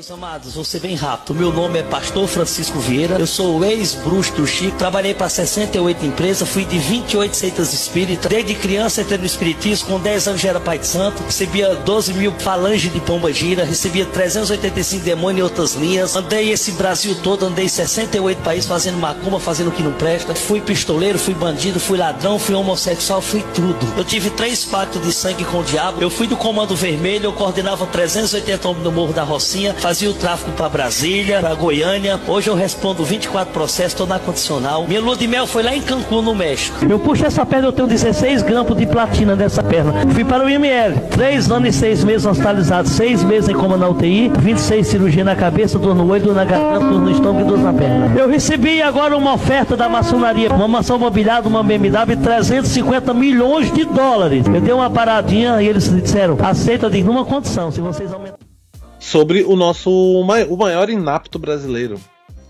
Meus 0.00 0.10
amados, 0.10 0.66
ser 0.66 0.80
bem 0.80 0.94
rápido. 0.94 1.34
Meu 1.34 1.52
nome 1.52 1.78
é 1.78 1.82
Pastor 1.82 2.26
Francisco 2.26 2.78
Vieira. 2.78 3.18
Eu 3.18 3.26
sou 3.26 3.62
ex-bruxo 3.62 4.32
do 4.32 4.46
Chico. 4.46 4.78
Trabalhei 4.78 5.12
para 5.12 5.28
68 5.28 6.06
empresas. 6.06 6.48
Fui 6.48 6.64
de 6.64 6.78
28 6.78 7.36
seitas 7.36 7.74
espíritas. 7.74 8.30
Desde 8.30 8.54
criança 8.54 9.02
entrei 9.02 9.18
no 9.18 9.26
espiritismo. 9.26 9.88
Com 9.88 10.00
10 10.00 10.28
anos 10.28 10.40
já 10.40 10.48
era 10.48 10.58
pai 10.58 10.78
de 10.78 10.86
santo. 10.86 11.22
Recebia 11.24 11.74
12 11.74 12.14
mil 12.14 12.32
falanges 12.38 12.90
de 12.90 12.98
pomba 12.98 13.30
gira. 13.30 13.62
Recebia 13.62 14.06
385 14.06 15.04
demônios 15.04 15.38
em 15.38 15.42
outras 15.42 15.74
linhas. 15.74 16.16
Andei 16.16 16.50
esse 16.50 16.72
Brasil 16.72 17.14
todo. 17.22 17.44
Andei 17.44 17.68
68 17.68 18.40
países 18.40 18.66
fazendo 18.66 18.96
macumba, 18.96 19.38
fazendo 19.38 19.68
o 19.68 19.72
que 19.72 19.82
não 19.82 19.92
presta. 19.92 20.34
Fui 20.34 20.62
pistoleiro, 20.62 21.18
fui 21.18 21.34
bandido, 21.34 21.78
fui 21.78 21.98
ladrão, 21.98 22.38
fui 22.38 22.54
homossexual, 22.54 23.20
fui 23.20 23.44
tudo. 23.54 23.86
Eu 23.98 24.04
tive 24.04 24.30
três 24.30 24.64
pactos 24.64 25.02
de 25.02 25.12
sangue 25.12 25.44
com 25.44 25.58
o 25.58 25.62
diabo. 25.62 26.00
Eu 26.00 26.08
fui 26.08 26.26
do 26.26 26.38
Comando 26.38 26.74
Vermelho. 26.74 27.26
Eu 27.26 27.34
coordenava 27.34 27.86
380 27.86 28.66
homens 28.66 28.84
no 28.84 28.92
Morro 28.92 29.12
da 29.12 29.24
Rocinha 29.24 29.74
fazia 29.90 30.08
o 30.08 30.14
tráfico 30.14 30.52
para 30.52 30.68
Brasília, 30.68 31.40
para 31.40 31.52
Goiânia. 31.52 32.20
Hoje 32.28 32.48
eu 32.48 32.54
respondo 32.54 33.02
24 33.02 33.52
processos, 33.52 33.94
estou 33.94 34.06
na 34.06 34.20
condicional. 34.20 34.86
Minha 34.86 35.00
lua 35.00 35.16
de 35.16 35.26
mel 35.26 35.48
foi 35.48 35.64
lá 35.64 35.74
em 35.74 35.82
Cancún, 35.82 36.22
no 36.22 36.32
México. 36.32 36.78
Eu 36.88 36.96
puxo 37.00 37.26
essa 37.26 37.44
perna, 37.44 37.66
eu 37.66 37.72
tenho 37.72 37.88
16 37.88 38.42
grampos 38.42 38.76
de 38.76 38.86
platina 38.86 39.34
nessa 39.34 39.64
perna. 39.64 39.92
Fui 40.14 40.24
para 40.24 40.44
o 40.44 40.48
IML, 40.48 40.94
3 41.10 41.50
anos 41.50 41.74
e 41.74 41.78
6 41.80 42.04
meses 42.04 42.24
hospitalizados, 42.24 42.92
6 42.92 43.24
meses 43.24 43.48
em 43.48 43.52
coma 43.52 43.76
na 43.76 43.88
UTI, 43.88 44.30
26 44.38 44.86
cirurgia 44.86 45.24
na 45.24 45.34
cabeça, 45.34 45.76
dor 45.76 45.96
no 45.96 46.08
olho, 46.08 46.22
dor 46.22 46.36
na 46.36 46.44
garganta, 46.44 46.86
dor 46.86 47.00
no 47.00 47.10
estômago 47.10 47.40
e 47.40 47.44
dor 47.48 47.58
na 47.58 47.72
perna. 47.72 48.16
Eu 48.16 48.28
recebi 48.28 48.80
agora 48.80 49.16
uma 49.16 49.34
oferta 49.34 49.76
da 49.76 49.88
maçonaria, 49.88 50.52
uma 50.52 50.68
mansão 50.68 51.00
mobiliada, 51.00 51.48
uma 51.48 51.64
BMW, 51.64 52.16
350 52.22 53.12
milhões 53.12 53.72
de 53.72 53.84
dólares. 53.86 54.46
Eu 54.46 54.60
dei 54.60 54.72
uma 54.72 54.88
paradinha 54.88 55.60
e 55.60 55.66
eles 55.66 55.92
disseram, 55.92 56.38
aceita 56.40 56.88
de 56.88 57.02
numa 57.02 57.24
condição, 57.24 57.72
se 57.72 57.80
vocês 57.80 58.12
aumentarem 58.12 58.39
sobre 59.00 59.42
o 59.42 59.56
nosso 59.56 59.90
o 59.90 60.56
maior 60.56 60.88
inapto 60.90 61.38
brasileiro, 61.38 61.98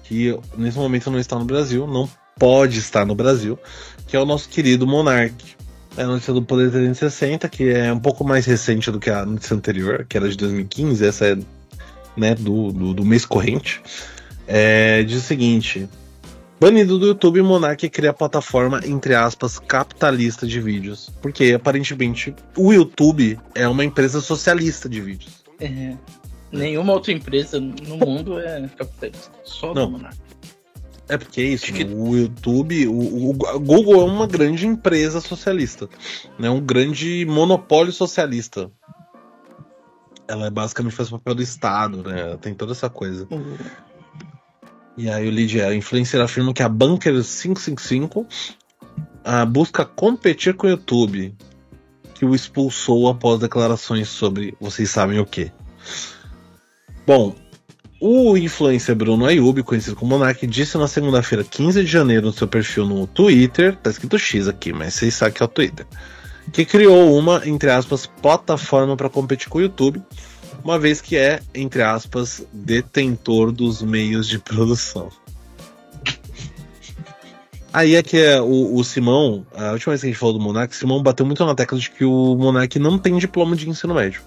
que 0.02 0.36
nesse 0.58 0.76
momento 0.76 1.10
não 1.10 1.18
está 1.18 1.38
no 1.38 1.44
Brasil, 1.44 1.86
não 1.86 2.10
pode 2.38 2.78
estar 2.78 3.06
no 3.06 3.14
Brasil, 3.14 3.58
que 4.06 4.16
é 4.16 4.20
o 4.20 4.26
nosso 4.26 4.48
querido 4.48 4.86
Monark. 4.86 5.60
É 5.96 6.02
a 6.02 6.06
notícia 6.06 6.32
do 6.32 6.42
Poder 6.42 6.70
360, 6.70 7.48
que 7.48 7.68
é 7.68 7.92
um 7.92 7.98
pouco 7.98 8.24
mais 8.24 8.46
recente 8.46 8.90
do 8.90 9.00
que 9.00 9.10
a 9.10 9.26
notícia 9.26 9.56
anterior, 9.56 10.06
que 10.08 10.16
era 10.16 10.28
de 10.28 10.36
2015, 10.36 11.04
essa 11.04 11.26
é 11.26 11.38
né, 12.16 12.34
do, 12.34 12.72
do, 12.72 12.94
do 12.94 13.04
mês 13.04 13.24
corrente. 13.24 13.80
É, 14.46 15.02
diz 15.02 15.18
o 15.18 15.26
seguinte: 15.26 15.88
Banido 16.60 16.98
do 16.98 17.06
YouTube, 17.06 17.40
Monark 17.42 17.88
cria 17.88 18.12
plataforma, 18.12 18.80
entre 18.84 19.14
aspas, 19.14 19.58
capitalista 19.58 20.46
de 20.46 20.60
vídeos. 20.60 21.10
Porque 21.22 21.52
aparentemente 21.52 22.34
o 22.56 22.72
YouTube 22.72 23.38
é 23.54 23.66
uma 23.66 23.84
empresa 23.84 24.20
socialista 24.20 24.88
de 24.88 25.00
vídeos. 25.00 25.42
É. 25.58 25.94
Nenhuma 26.52 26.92
outra 26.92 27.12
empresa 27.12 27.60
no 27.60 27.96
mundo 27.96 28.38
é 28.40 28.68
capitalista. 28.68 29.30
Só 29.44 29.72
Não. 29.72 29.90
Monark. 29.90 30.18
É 31.08 31.18
porque 31.18 31.40
é 31.40 31.44
isso, 31.44 31.72
que... 31.72 31.82
o 31.82 32.16
YouTube, 32.16 32.86
o, 32.86 33.30
o, 33.30 33.32
Google 33.32 34.00
é 34.00 34.04
uma 34.04 34.28
grande 34.28 34.64
empresa 34.64 35.20
socialista, 35.20 35.88
né? 36.38 36.48
Um 36.48 36.60
grande 36.60 37.26
monopólio 37.28 37.92
socialista. 37.92 38.70
Ela 40.28 40.46
é 40.46 40.50
basicamente 40.50 40.94
faz 40.94 41.08
o 41.08 41.18
papel 41.18 41.34
do 41.34 41.42
Estado, 41.42 42.04
né? 42.04 42.36
Tem 42.40 42.54
toda 42.54 42.70
essa 42.70 42.88
coisa. 42.88 43.26
Uhum. 43.28 43.56
E 44.96 45.10
aí 45.10 45.26
o 45.26 45.30
Lidia, 45.32 45.66
a 45.66 45.74
influencer 45.74 46.20
afirma 46.20 46.54
que 46.54 46.62
a 46.62 46.68
Bunker 46.68 47.14
555 47.14 48.24
ah, 49.24 49.44
busca 49.44 49.84
competir 49.84 50.54
com 50.54 50.68
o 50.68 50.70
YouTube, 50.70 51.34
que 52.14 52.24
o 52.24 52.36
expulsou 52.36 53.08
após 53.08 53.40
declarações 53.40 54.08
sobre 54.08 54.54
vocês 54.60 54.88
sabem 54.90 55.18
o 55.18 55.26
que. 55.26 55.50
Bom, 57.06 57.34
o 58.00 58.36
influencer 58.36 58.94
Bruno 58.94 59.26
Ayub, 59.26 59.62
conhecido 59.62 59.94
como 59.94 60.16
Monark, 60.16 60.46
disse 60.46 60.78
na 60.78 60.88
segunda-feira, 60.88 61.44
15 61.44 61.84
de 61.84 61.90
janeiro, 61.90 62.26
no 62.26 62.32
seu 62.32 62.48
perfil 62.48 62.86
no 62.86 63.06
Twitter, 63.06 63.76
tá 63.76 63.90
escrito 63.90 64.18
X 64.18 64.48
aqui, 64.48 64.72
mas 64.72 64.94
vocês 64.94 65.14
sabem 65.14 65.34
que 65.34 65.42
é 65.42 65.44
o 65.44 65.48
Twitter, 65.48 65.86
que 66.52 66.64
criou 66.64 67.16
uma, 67.18 67.46
entre 67.46 67.70
aspas, 67.70 68.06
plataforma 68.06 68.96
para 68.96 69.10
competir 69.10 69.48
com 69.48 69.58
o 69.58 69.60
YouTube, 69.60 70.02
uma 70.64 70.78
vez 70.78 71.00
que 71.00 71.16
é, 71.16 71.40
entre 71.54 71.82
aspas, 71.82 72.46
detentor 72.52 73.52
dos 73.52 73.82
meios 73.82 74.26
de 74.28 74.38
produção. 74.38 75.10
Aí 77.72 77.94
é 77.94 78.02
que 78.02 78.16
é 78.16 78.40
o, 78.40 78.74
o, 78.74 78.82
Simão, 78.82 79.46
a 79.54 79.72
última 79.72 79.92
vez 79.92 80.00
que 80.00 80.06
a 80.06 80.10
gente 80.10 80.18
falou 80.18 80.38
do 80.38 80.40
Monark, 80.40 80.74
Simão 80.74 81.02
bateu 81.02 81.24
muito 81.24 81.44
na 81.44 81.54
tecla 81.54 81.78
de 81.78 81.90
que 81.90 82.04
o 82.04 82.34
Monark 82.34 82.78
não 82.78 82.98
tem 82.98 83.16
diploma 83.16 83.54
de 83.54 83.68
ensino 83.68 83.94
médio. 83.94 84.22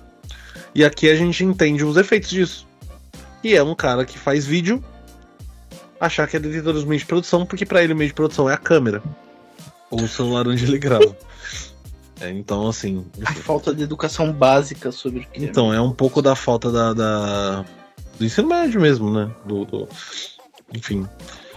E 0.75 0.83
aqui 0.83 1.09
a 1.09 1.15
gente 1.15 1.43
entende 1.43 1.83
os 1.83 1.97
efeitos 1.97 2.29
disso. 2.29 2.67
E 3.43 3.55
é 3.55 3.63
um 3.63 3.75
cara 3.75 4.05
que 4.05 4.17
faz 4.17 4.45
vídeo 4.45 4.83
achar 5.99 6.27
que 6.27 6.35
é 6.35 6.39
detentor 6.39 6.73
dos 6.73 6.83
meios 6.83 7.01
de 7.01 7.07
produção, 7.07 7.45
porque 7.45 7.65
para 7.65 7.83
ele 7.83 7.93
o 7.93 7.95
meio 7.95 8.09
de 8.09 8.13
produção 8.13 8.49
é 8.49 8.53
a 8.53 8.57
câmera. 8.57 9.01
Ou 9.89 10.01
o 10.01 10.07
celular 10.07 10.47
onde 10.47 10.63
ele 10.63 10.77
grava. 10.77 11.15
É, 12.21 12.29
então, 12.29 12.69
assim. 12.69 13.05
A 13.25 13.33
falta 13.33 13.73
de 13.73 13.83
educação 13.83 14.31
básica 14.31 14.91
sobre 14.93 15.21
o 15.21 15.23
que 15.23 15.43
é 15.43 15.45
Então, 15.45 15.73
é 15.73 15.81
um 15.81 15.91
pouco 15.91 16.21
da 16.21 16.35
falta 16.35 16.71
da, 16.71 16.93
da 16.93 17.65
do 18.17 18.23
ensino 18.23 18.47
médio 18.47 18.79
mesmo, 18.79 19.11
né? 19.11 19.29
Do, 19.45 19.65
do, 19.65 19.89
Enfim. 20.73 21.07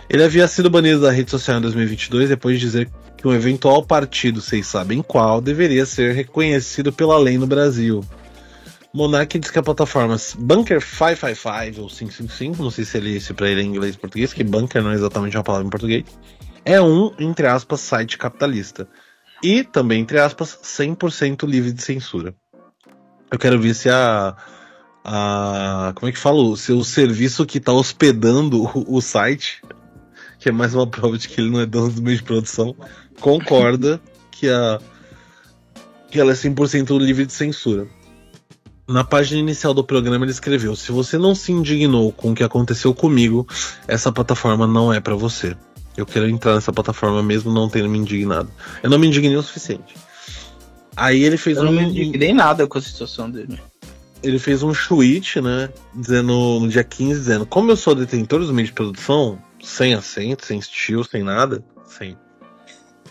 Ele 0.09 0.24
havia 0.24 0.48
sido 0.48 0.70
banido 0.70 1.02
da 1.02 1.11
rede 1.11 1.31
social 1.31 1.59
em 1.59 1.61
2022 1.61 2.31
depois 2.31 2.59
de 2.59 2.66
dizer 2.66 2.90
que 3.16 3.29
um 3.29 3.33
eventual 3.33 3.85
partido, 3.85 4.40
vocês 4.40 4.66
sabem 4.66 5.02
qual, 5.02 5.40
deveria 5.40 5.87
ser 5.87 6.14
reconhecido 6.14 6.92
pela 6.92 7.18
lei 7.18 7.38
no 7.38 7.46
Brasil. 7.46 8.05
Monark 8.96 9.38
diz 9.38 9.50
que 9.50 9.59
a 9.59 9.62
plataforma 9.62 10.16
Bunker 10.38 10.80
555 10.80 11.82
ou 11.82 11.88
555, 11.88 12.62
não 12.62 12.70
sei 12.70 12.82
se 12.87 12.96
ele 12.96 13.20
se 13.20 13.35
para 13.35 13.50
ele 13.50 13.61
é 13.61 13.64
inglês 13.64 13.94
ou 13.94 14.00
português, 14.00 14.32
que 14.32 14.42
bunker 14.42 14.82
não 14.82 14.90
é 14.90 14.94
exatamente 14.94 15.37
uma 15.37 15.44
palavra 15.44 15.66
em 15.66 15.70
português, 15.70 16.04
é 16.64 16.80
um, 16.80 17.12
entre 17.18 17.46
aspas, 17.46 17.80
site 17.80 18.16
capitalista. 18.16 18.88
E 19.42 19.62
também, 19.62 20.00
entre 20.00 20.18
aspas, 20.18 20.59
100% 20.62 21.46
livre 21.46 21.72
de 21.72 21.82
censura. 21.82 22.35
Eu 23.30 23.38
quero 23.38 23.61
ver 23.61 23.74
se 23.74 23.90
a. 23.90 24.35
a 25.04 25.92
como 25.94 26.09
é 26.09 26.12
que 26.12 26.18
fala? 26.18 26.56
Se 26.56 26.72
o 26.72 26.82
serviço 26.82 27.44
que 27.44 27.59
está 27.59 27.74
hospedando 27.74 28.62
o, 28.62 28.96
o, 28.96 29.02
site, 29.02 29.61
que 30.38 30.48
é 30.48 30.52
mais 30.52 30.74
uma 30.74 30.87
prova 30.87 31.18
de 31.18 31.28
que 31.28 31.38
ele 31.38 31.50
não 31.50 31.61
é 31.61 31.66
dono 31.66 31.90
do 31.90 32.00
meio 32.00 32.16
de 32.16 32.22
produção, 32.22 32.74
concorda 33.20 34.00
que, 34.30 34.48
a, 34.48 34.80
que 36.11 36.18
ela 36.18 36.32
é 36.32 36.35
100% 36.35 36.98
livre 36.98 37.26
de 37.26 37.35
censura. 37.35 37.87
Na 38.88 39.03
página 39.03 39.40
inicial 39.40 39.75
do 39.75 39.83
programa 39.83 40.25
ele 40.25 40.33
escreveu: 40.33 40.77
Se 40.77 40.92
você 40.92 41.18
não 41.18 41.35
se 41.35 41.51
indignou 41.51 42.12
com 42.12 42.31
o 42.31 42.35
que 42.35 42.44
aconteceu 42.44 42.94
comigo, 42.94 43.46
essa 43.88 44.12
plataforma 44.12 44.66
não 44.66 44.92
é 44.92 45.01
para 45.01 45.14
você. 45.16 45.57
Eu 45.96 46.07
quero 46.07 46.29
entrar 46.29 46.55
nessa 46.55 46.72
plataforma 46.72 47.22
mesmo 47.22 47.53
não 47.53 47.68
tendo 47.68 47.88
me 47.88 47.99
indignado. 47.99 48.51
Eu 48.83 48.90
não 48.90 48.99
me 48.99 49.07
indignei 49.07 49.37
o 49.37 49.42
suficiente. 49.42 49.96
Aí 50.94 51.25
ele 51.25 51.37
fez 51.37 51.57
eu 51.57 51.64
um. 51.64 51.66
Eu 51.66 51.72
não 51.72 51.83
me 51.83 51.88
indignei 51.88 52.33
nada 52.33 52.66
com 52.66 52.79
a 52.79 52.83
situação 52.83 53.31
dele. 53.31 53.61
Ele 54.22 54.38
fez 54.38 54.62
um 54.62 54.72
tweet, 54.72 55.40
né? 55.40 55.70
Dizendo 55.94 56.61
no 56.61 56.68
dia 56.68 56.85
15, 56.85 57.20
dizendo: 57.20 57.46
Como 57.46 57.70
eu 57.70 57.77
sou 57.77 57.94
detentor 57.94 58.38
dos 58.38 58.51
meios 58.51 58.68
de 58.68 58.75
produção, 58.75 59.38
sem 59.62 59.94
acento, 59.94 60.46
sem 60.46 60.59
estilo, 60.59 61.05
sem 61.05 61.22
nada, 61.22 61.64
sem 61.85 62.16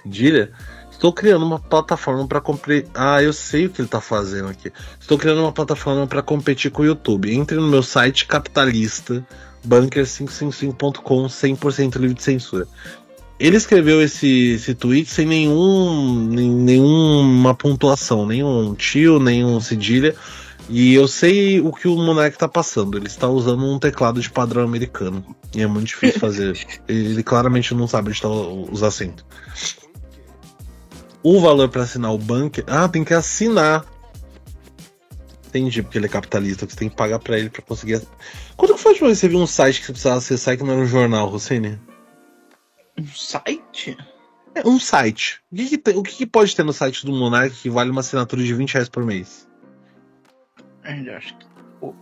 cedilha, 0.04 0.52
estou 0.96 1.14
criando 1.14 1.46
uma 1.46 1.60
plataforma 1.60 2.26
para 2.28 2.42
competir. 2.42 2.90
Ah, 2.94 3.22
eu 3.22 3.32
sei 3.32 3.68
o 3.68 3.70
que 3.70 3.82
ele 3.82 3.88
está 3.88 4.02
fazendo 4.02 4.50
aqui. 4.50 4.72
Estou 5.00 5.18
criando 5.18 5.42
uma 5.42 5.52
plataforma 5.52 6.08
para 6.08 6.22
competir 6.22 6.72
com 6.72 6.82
o 6.82 6.86
YouTube. 6.86 7.34
Entre 7.34 7.56
no 7.58 7.68
meu 7.68 7.84
site 7.84 8.26
capitalista 8.26 9.26
bunker555.com 9.68 11.26
100% 11.26 11.96
livre 11.98 12.16
de 12.16 12.24
censura. 12.24 12.68
Ele 13.38 13.58
escreveu 13.58 14.02
esse, 14.02 14.54
esse 14.54 14.74
tweet 14.74 15.10
sem 15.10 15.26
nenhum, 15.26 16.26
nenhuma 16.28 17.54
pontuação, 17.54 18.26
nenhum 18.26 18.74
tio, 18.74 19.20
nenhum 19.20 19.60
cedilha. 19.60 20.16
E 20.70 20.94
eu 20.96 21.08
sei 21.08 21.60
o 21.60 21.72
que 21.72 21.88
o 21.88 21.96
Monark 21.96 22.38
tá 22.38 22.48
passando. 22.48 22.98
Ele 22.98 23.08
está 23.08 23.28
usando 23.28 23.64
um 23.66 23.78
teclado 23.78 24.22
de 24.22 24.30
padrão 24.30 24.64
americano. 24.64 25.24
E 25.54 25.62
é 25.62 25.68
muito 25.68 25.88
difícil 25.88 26.20
fazer. 26.20 26.58
Ele 26.88 27.22
claramente 27.22 27.76
não 27.76 27.88
sabe 27.88 28.08
onde 28.08 28.16
estão 28.16 28.68
os 28.72 28.82
acentos. 28.82 29.26
O 31.26 31.42
valor 31.42 31.70
para 31.70 31.82
assinar 31.82 32.14
o 32.14 32.18
bunker. 32.18 32.64
Ah, 32.68 32.88
tem 32.88 33.04
que 33.04 33.14
assinar 33.14 33.84
entendi 35.58 35.82
porque 35.82 35.98
ele 35.98 36.06
é 36.06 36.10
capitalista, 36.10 36.66
que 36.66 36.74
você 36.74 36.80
tem 36.80 36.90
que 36.90 36.96
pagar 36.96 37.20
pra 37.20 37.40
ele 37.40 37.50
pra 37.50 37.62
conseguir. 37.62 38.02
Quando 38.58 38.76
que 38.76 38.80
foi 38.80 38.92
a 38.92 38.96
que 38.96 39.02
você 39.02 39.28
viu 39.28 39.40
um 39.40 39.48
site 39.48 39.80
que 39.80 39.86
você 39.86 39.92
precisava 39.94 40.18
acessar 40.18 40.58
que 40.58 40.64
não 40.64 40.74
era 40.74 40.82
um 40.82 40.86
jornal, 40.86 41.30
Rossini? 41.30 41.80
Um 42.98 43.08
site? 43.08 43.98
É, 44.54 44.68
um 44.68 44.80
site. 44.80 45.42
O 45.52 45.56
que, 45.56 45.70
que, 45.70 45.78
tem, 45.78 45.98
o 45.98 46.04
que, 46.04 46.16
que, 46.16 46.26
pode 46.26 46.56
ter 46.56 46.64
no 46.64 46.74
site 46.74 47.06
do 47.06 47.14
Monark 47.14 47.56
que 47.56 47.70
vale 47.70 47.90
uma 47.90 48.02
assinatura 48.02 48.44
de 48.44 48.54
20 48.54 48.74
reais 48.74 48.90
por 48.90 49.04
mês? 49.04 49.48
Eu 50.84 51.16
acho 51.16 51.38
que. 51.38 51.46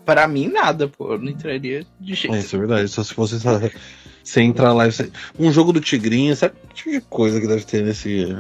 Pra 0.06 0.28
mim, 0.28 0.48
nada, 0.48 0.88
pô. 0.88 1.14
Eu 1.14 1.20
não 1.20 1.30
entraria 1.30 1.86
de 2.00 2.14
jeito. 2.14 2.36
É, 2.36 2.40
isso 2.40 2.56
é 2.56 2.60
verdade. 2.60 2.88
Só 2.88 3.04
se 3.04 3.14
fosse. 3.14 3.40
Você 4.24 4.42
entrar 4.42 4.72
lá 4.72 4.88
e 4.88 4.92
você... 4.92 5.12
Um 5.38 5.52
jogo 5.52 5.74
do 5.74 5.82
Tigrinho, 5.82 6.36
sabe 6.36 6.56
que 6.70 6.76
tipo 6.76 6.92
de 6.92 7.02
coisa 7.02 7.42
que 7.42 7.48
deve 7.48 7.66
ter 7.66 7.84
nesse. 7.84 8.38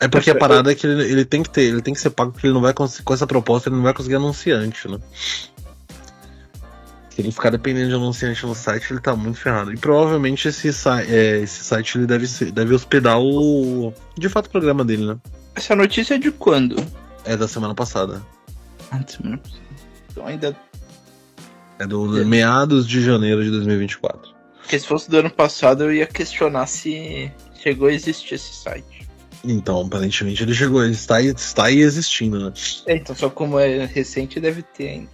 É 0.00 0.08
porque 0.08 0.30
a 0.30 0.34
parada 0.34 0.72
é 0.72 0.74
que 0.74 0.86
ele, 0.86 1.02
ele, 1.02 1.24
tem 1.26 1.42
que 1.42 1.50
ter, 1.50 1.64
ele 1.64 1.82
tem 1.82 1.92
que 1.92 2.00
ser 2.00 2.08
pago 2.08 2.32
porque 2.32 2.46
ele 2.46 2.54
não 2.54 2.62
vai 2.62 2.72
conseguir, 2.72 3.04
com 3.04 3.12
essa 3.12 3.26
proposta 3.26 3.68
ele 3.68 3.76
não 3.76 3.82
vai 3.82 3.92
conseguir 3.92 4.14
anunciante, 4.16 4.88
né? 4.88 4.98
Se 7.10 7.20
ele 7.20 7.30
ficar 7.30 7.50
dependendo 7.50 7.90
de 7.90 7.94
anunciante 7.94 8.46
no 8.46 8.54
site, 8.54 8.90
ele 8.90 9.00
tá 9.00 9.14
muito 9.14 9.38
ferrado. 9.38 9.74
E 9.74 9.76
provavelmente 9.76 10.48
esse, 10.48 10.68
é, 11.06 11.40
esse 11.40 11.62
site 11.62 11.98
ele 11.98 12.06
deve, 12.06 12.26
ser, 12.26 12.50
deve 12.50 12.72
hospedar 12.72 13.20
o. 13.20 13.92
De 14.16 14.28
fato, 14.30 14.46
o 14.46 14.50
programa 14.50 14.82
dele, 14.84 15.04
né? 15.04 15.18
Essa 15.54 15.76
notícia 15.76 16.14
é 16.14 16.18
de 16.18 16.30
quando? 16.30 16.82
É 17.26 17.36
da 17.36 17.46
semana 17.46 17.74
passada. 17.74 18.22
Ah, 18.90 18.98
da 18.98 19.06
semana 19.06 19.36
passada. 19.36 19.60
Então 20.10 20.26
ainda. 20.26 20.56
É 21.78 21.86
do 21.86 22.22
é. 22.22 22.24
meados 22.24 22.88
de 22.88 23.02
janeiro 23.02 23.44
de 23.44 23.50
2024. 23.50 24.30
Porque 24.60 24.78
se 24.78 24.86
fosse 24.86 25.10
do 25.10 25.18
ano 25.18 25.30
passado, 25.30 25.84
eu 25.84 25.92
ia 25.92 26.06
questionar 26.06 26.66
se 26.66 27.30
chegou 27.60 27.88
a 27.88 27.92
existir 27.92 28.36
esse 28.36 28.54
site. 28.54 28.99
Então, 29.42 29.80
aparentemente 29.80 30.42
ele 30.42 30.54
chegou, 30.54 30.84
ele 30.84 30.92
está, 30.92 31.22
está 31.22 31.64
aí 31.66 31.80
existindo, 31.80 32.38
né? 32.38 32.52
É, 32.86 32.96
então, 32.96 33.16
só 33.16 33.30
como 33.30 33.58
é 33.58 33.86
recente, 33.86 34.38
deve 34.38 34.62
ter 34.62 34.88
ainda. 34.88 35.08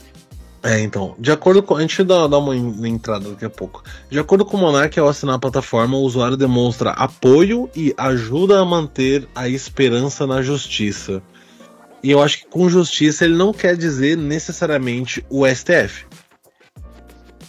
É, 0.62 0.80
então, 0.80 1.14
de 1.16 1.30
acordo 1.30 1.62
com. 1.62 1.76
A 1.76 1.80
gente 1.80 2.02
dá, 2.02 2.26
dá 2.26 2.38
uma 2.38 2.56
entrada 2.88 3.30
daqui 3.30 3.44
a 3.44 3.50
pouco. 3.50 3.84
De 4.10 4.18
acordo 4.18 4.44
com 4.44 4.56
o 4.56 4.60
Monark, 4.60 4.98
ao 4.98 5.08
assinar 5.08 5.36
a 5.36 5.38
plataforma, 5.38 5.96
o 5.96 6.00
usuário 6.00 6.36
demonstra 6.36 6.90
apoio 6.90 7.70
e 7.74 7.94
ajuda 7.96 8.60
a 8.60 8.64
manter 8.64 9.28
a 9.32 9.48
esperança 9.48 10.26
na 10.26 10.42
justiça. 10.42 11.22
E 12.02 12.10
eu 12.10 12.20
acho 12.20 12.38
que 12.38 12.46
com 12.46 12.68
justiça 12.68 13.24
ele 13.24 13.34
não 13.34 13.52
quer 13.52 13.76
dizer 13.76 14.16
necessariamente 14.16 15.24
o 15.30 15.46
STF. 15.46 16.04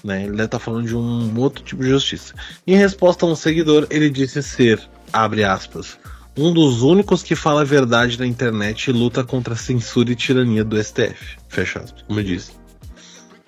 Né? 0.03 0.23
Ele 0.23 0.31
deve 0.31 0.45
estar 0.45 0.59
falando 0.59 0.85
de 0.85 0.95
um 0.95 1.39
outro 1.39 1.63
tipo 1.63 1.81
de 1.81 1.89
justiça. 1.89 2.35
Em 2.67 2.75
resposta 2.75 3.25
a 3.25 3.29
um 3.29 3.35
seguidor, 3.35 3.87
ele 3.89 4.11
disse 4.11 4.43
ser, 4.43 4.79
abre 5.11 5.43
aspas, 5.43 5.97
um 6.37 6.53
dos 6.53 6.83
únicos 6.83 7.23
que 7.23 7.35
fala 7.35 7.61
a 7.61 7.65
verdade 7.65 8.19
na 8.19 8.27
internet 8.27 8.87
e 8.87 8.93
luta 8.93 9.23
contra 9.23 9.55
a 9.55 9.57
censura 9.57 10.11
e 10.11 10.15
tirania 10.15 10.63
do 10.63 10.81
STF. 10.81 11.37
Fecha 11.49 11.79
aspas, 11.79 12.03
como 12.03 12.19
eu 12.19 12.23
disse. 12.23 12.51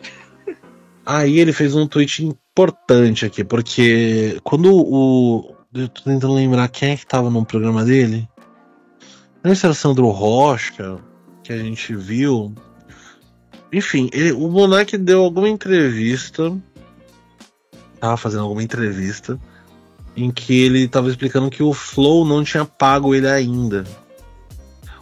Aí 1.05 1.39
ele 1.39 1.53
fez 1.53 1.75
um 1.75 1.87
tweet 1.87 2.25
importante 2.25 3.25
aqui, 3.25 3.43
porque 3.43 4.39
quando 4.43 4.73
o. 4.73 5.55
Eu 5.71 5.87
tô 5.87 6.01
tentando 6.01 6.33
lembrar 6.33 6.67
quem 6.67 6.93
é 6.93 6.97
que 6.97 7.05
tava 7.05 7.29
no 7.29 7.45
programa 7.45 7.85
dele. 7.85 8.27
Não 9.43 9.51
sei 9.51 9.55
se 9.55 9.65
era 9.67 9.75
Sandro 9.75 10.09
Rocha, 10.09 10.97
que 11.43 11.53
a 11.53 11.57
gente 11.57 11.95
viu. 11.95 12.55
Enfim, 13.71 14.09
ele, 14.11 14.31
o 14.31 14.49
Monark 14.49 14.97
deu 14.97 15.23
alguma 15.23 15.47
entrevista. 15.47 16.57
Tava 17.99 18.17
fazendo 18.17 18.43
alguma 18.43 18.63
entrevista 18.63 19.39
em 20.23 20.31
que 20.31 20.61
ele 20.61 20.83
estava 20.83 21.09
explicando 21.09 21.49
que 21.49 21.63
o 21.63 21.73
Flow 21.73 22.25
não 22.25 22.43
tinha 22.43 22.65
pago 22.65 23.15
ele 23.15 23.27
ainda. 23.27 23.85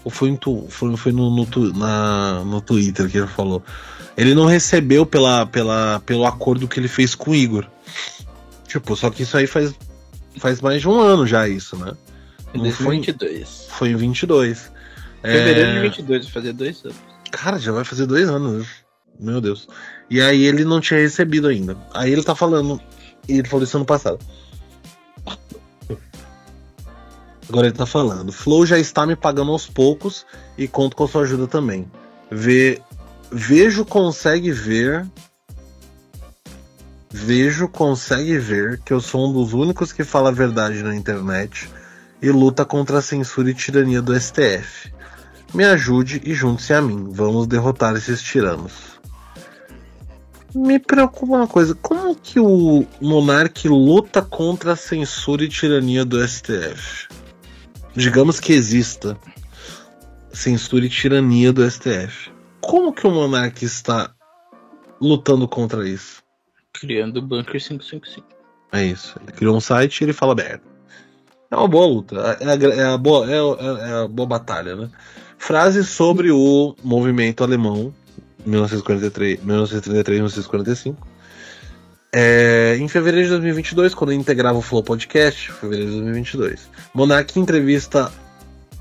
Ou 0.04 0.12
foi, 0.12 0.30
em, 0.30 0.40
foi, 0.70 0.96
foi 0.96 1.12
no, 1.12 1.30
no, 1.30 1.74
na, 1.74 2.44
no 2.46 2.62
Twitter 2.62 3.10
que 3.10 3.18
ele 3.18 3.28
falou. 3.28 3.64
Ele 4.16 4.34
não 4.36 4.46
recebeu 4.46 5.06
pela, 5.06 5.46
pela, 5.46 6.02
pelo 6.06 6.26
acordo 6.26 6.68
que 6.68 6.80
ele 6.80 6.88
fez 6.88 7.16
com 7.16 7.32
o 7.32 7.36
Igor. 7.36 7.66
Tipo, 8.68 8.96
só 8.96 9.10
que 9.10 9.24
isso 9.24 9.36
aí 9.36 9.48
faz, 9.48 9.74
faz 10.38 10.62
mais 10.62 10.82
de 10.82 10.88
um 10.88 11.00
ano 11.00 11.26
já, 11.26 11.48
isso, 11.48 11.76
né? 11.78 11.94
Em 12.54 12.60
2022. 12.60 13.68
Foi 13.70 13.90
em 13.90 13.96
22. 13.96 14.72
Fevereiro 15.22 15.70
é... 15.70 15.74
de 15.74 15.80
22, 15.80 16.26
vai 16.26 16.34
fazer 16.34 16.54
dois 16.54 16.86
anos. 16.86 16.98
Cara, 17.32 17.60
já 17.60 17.72
vai 17.72 17.84
fazer 17.84 18.06
dois 18.06 18.30
anos. 18.30 18.68
Meu 19.20 19.42
Deus. 19.42 19.68
E 20.10 20.22
aí 20.22 20.44
ele 20.44 20.64
não 20.64 20.80
tinha 20.80 21.00
recebido 21.00 21.48
ainda. 21.48 21.76
Aí 21.94 22.12
ele 22.12 22.24
tá 22.24 22.36
falando. 22.36 22.80
E 23.28 23.40
ele 23.40 23.48
falou 23.48 23.64
isso 23.64 23.76
ano 23.76 23.86
passado. 23.86 24.20
Agora 27.50 27.68
ele 27.68 27.76
tá 27.76 27.86
falando. 27.86 28.32
Flow 28.32 28.66
já 28.66 28.78
está 28.78 29.06
me 29.06 29.16
pagando 29.16 29.52
aos 29.52 29.68
poucos 29.68 30.26
e 30.58 30.68
conto 30.68 30.96
com 30.96 31.08
sua 31.08 31.22
ajuda 31.22 31.48
também. 31.48 31.90
Vejo, 33.32 33.86
consegue 33.86 34.52
ver. 34.52 35.08
Vejo, 37.10 37.70
consegue 37.70 38.38
ver 38.38 38.82
que 38.84 38.92
eu 38.92 39.00
sou 39.00 39.30
um 39.30 39.34
dos 39.34 39.54
únicos 39.54 39.94
que 39.94 40.04
fala 40.04 40.30
a 40.30 40.34
verdade 40.34 40.84
na 40.84 40.94
internet 40.94 41.70
e 42.22 42.30
luta 42.30 42.66
contra 42.66 43.00
a 43.00 43.02
censura 43.02 43.50
e 43.50 43.54
tirania 43.54 44.02
do 44.02 44.20
STF. 44.20 44.92
Me 45.54 45.64
ajude 45.64 46.22
e 46.26 46.34
junte-se 46.34 46.74
a 46.74 46.82
mim. 46.82 47.08
Vamos 47.12 47.48
derrotar 47.48 47.96
esses 47.96 48.22
tiranos. 48.22 48.97
Me 50.58 50.80
preocupa 50.80 51.36
uma 51.36 51.48
coisa: 51.48 51.76
como 51.76 52.16
que 52.16 52.40
o 52.40 52.84
monarca 53.00 53.70
luta 53.70 54.24
contra 54.24 54.72
a 54.72 54.76
censura 54.76 55.44
e 55.44 55.48
tirania 55.48 56.04
do 56.04 56.28
STF? 56.28 57.08
Digamos 57.96 58.40
que 58.40 58.54
exista 58.54 59.16
censura 60.34 60.84
e 60.84 60.90
tirania 60.90 61.54
do 61.54 61.70
STF. 61.70 62.32
Como 62.60 62.92
que 62.92 63.06
o 63.06 63.12
monarca 63.12 63.64
está 63.64 64.12
lutando 65.00 65.48
contra 65.48 65.88
isso? 65.88 66.24
Criando 66.74 67.18
o 67.18 67.22
Bunker 67.22 67.62
555. 67.62 68.28
É 68.72 68.84
isso. 68.84 69.16
Ele 69.22 69.32
criou 69.34 69.56
um 69.56 69.62
site 69.62 70.02
e 70.02 70.06
ele 70.06 70.14
fala 70.14 70.34
merda. 70.34 70.64
É 71.52 71.56
uma 71.56 71.68
boa 71.68 71.86
luta. 71.86 72.16
É 72.40 72.46
a, 72.46 72.74
é 72.74 72.94
a 72.94 72.98
boa, 72.98 73.32
é, 73.32 73.38
a, 73.38 73.88
é 73.88 74.04
a 74.06 74.08
boa 74.08 74.28
batalha, 74.28 74.76
né? 74.76 74.90
Frase 75.38 75.84
sobre 75.84 76.32
o 76.32 76.76
movimento 76.84 77.44
alemão 77.44 77.94
1943, 78.48 79.44
1933 79.44 80.20
1945. 80.20 81.08
É, 82.14 82.78
em 82.80 82.88
fevereiro 82.88 83.26
de 83.26 83.32
2022, 83.32 83.94
quando 83.94 84.12
eu 84.12 84.18
integrava 84.18 84.58
o 84.58 84.62
Flow 84.62 84.82
Podcast, 84.82 85.52
fevereiro 85.52 85.92
de 85.92 85.98
2022, 85.98 86.70
Monark 86.94 87.38
entrevista 87.38 88.12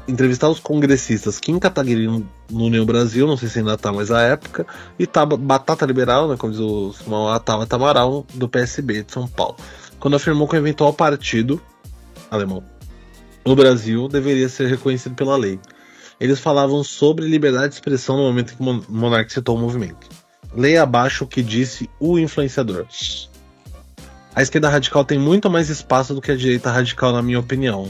entrevistar 0.08 0.48
os 0.48 0.60
congressistas 0.60 1.40
Kim 1.40 1.58
Kataguiri 1.58 2.06
no 2.06 2.24
União 2.50 2.86
Brasil, 2.86 3.26
não 3.26 3.36
sei 3.36 3.48
se 3.48 3.58
ainda 3.58 3.76
tá 3.76 3.92
mais 3.92 4.10
a 4.10 4.22
época, 4.22 4.64
e 4.98 5.06
tá 5.06 5.26
Batata 5.26 5.84
Liberal, 5.84 6.28
né, 6.28 6.36
como 6.36 6.52
diz 6.52 6.60
o 6.60 6.92
Simão 6.92 7.26
Tava 7.40 7.66
Tamaral, 7.66 8.24
do 8.34 8.48
PSB 8.48 9.02
de 9.02 9.12
São 9.12 9.26
Paulo, 9.26 9.56
quando 9.98 10.14
afirmou 10.14 10.46
que 10.46 10.54
o 10.54 10.58
eventual 10.58 10.92
partido 10.92 11.60
alemão 12.30 12.62
no 13.44 13.56
Brasil 13.56 14.08
deveria 14.08 14.48
ser 14.48 14.68
reconhecido 14.68 15.14
pela 15.14 15.36
lei 15.36 15.58
eles 16.20 16.40
falavam 16.40 16.82
sobre 16.82 17.26
liberdade 17.26 17.68
de 17.68 17.74
expressão 17.74 18.16
no 18.16 18.22
momento 18.22 18.52
em 18.52 18.56
que 18.56 18.62
o 18.62 18.92
monarca 18.92 19.30
citou 19.30 19.56
o 19.56 19.60
movimento. 19.60 20.08
Leia 20.54 20.82
abaixo 20.82 21.24
o 21.24 21.26
que 21.26 21.42
disse 21.42 21.90
o 22.00 22.18
influenciador. 22.18 22.86
A 24.34 24.42
esquerda 24.42 24.68
radical 24.68 25.04
tem 25.04 25.18
muito 25.18 25.50
mais 25.50 25.68
espaço 25.68 26.14
do 26.14 26.20
que 26.20 26.30
a 26.30 26.36
direita 26.36 26.70
radical, 26.70 27.12
na 27.12 27.22
minha 27.22 27.40
opinião. 27.40 27.88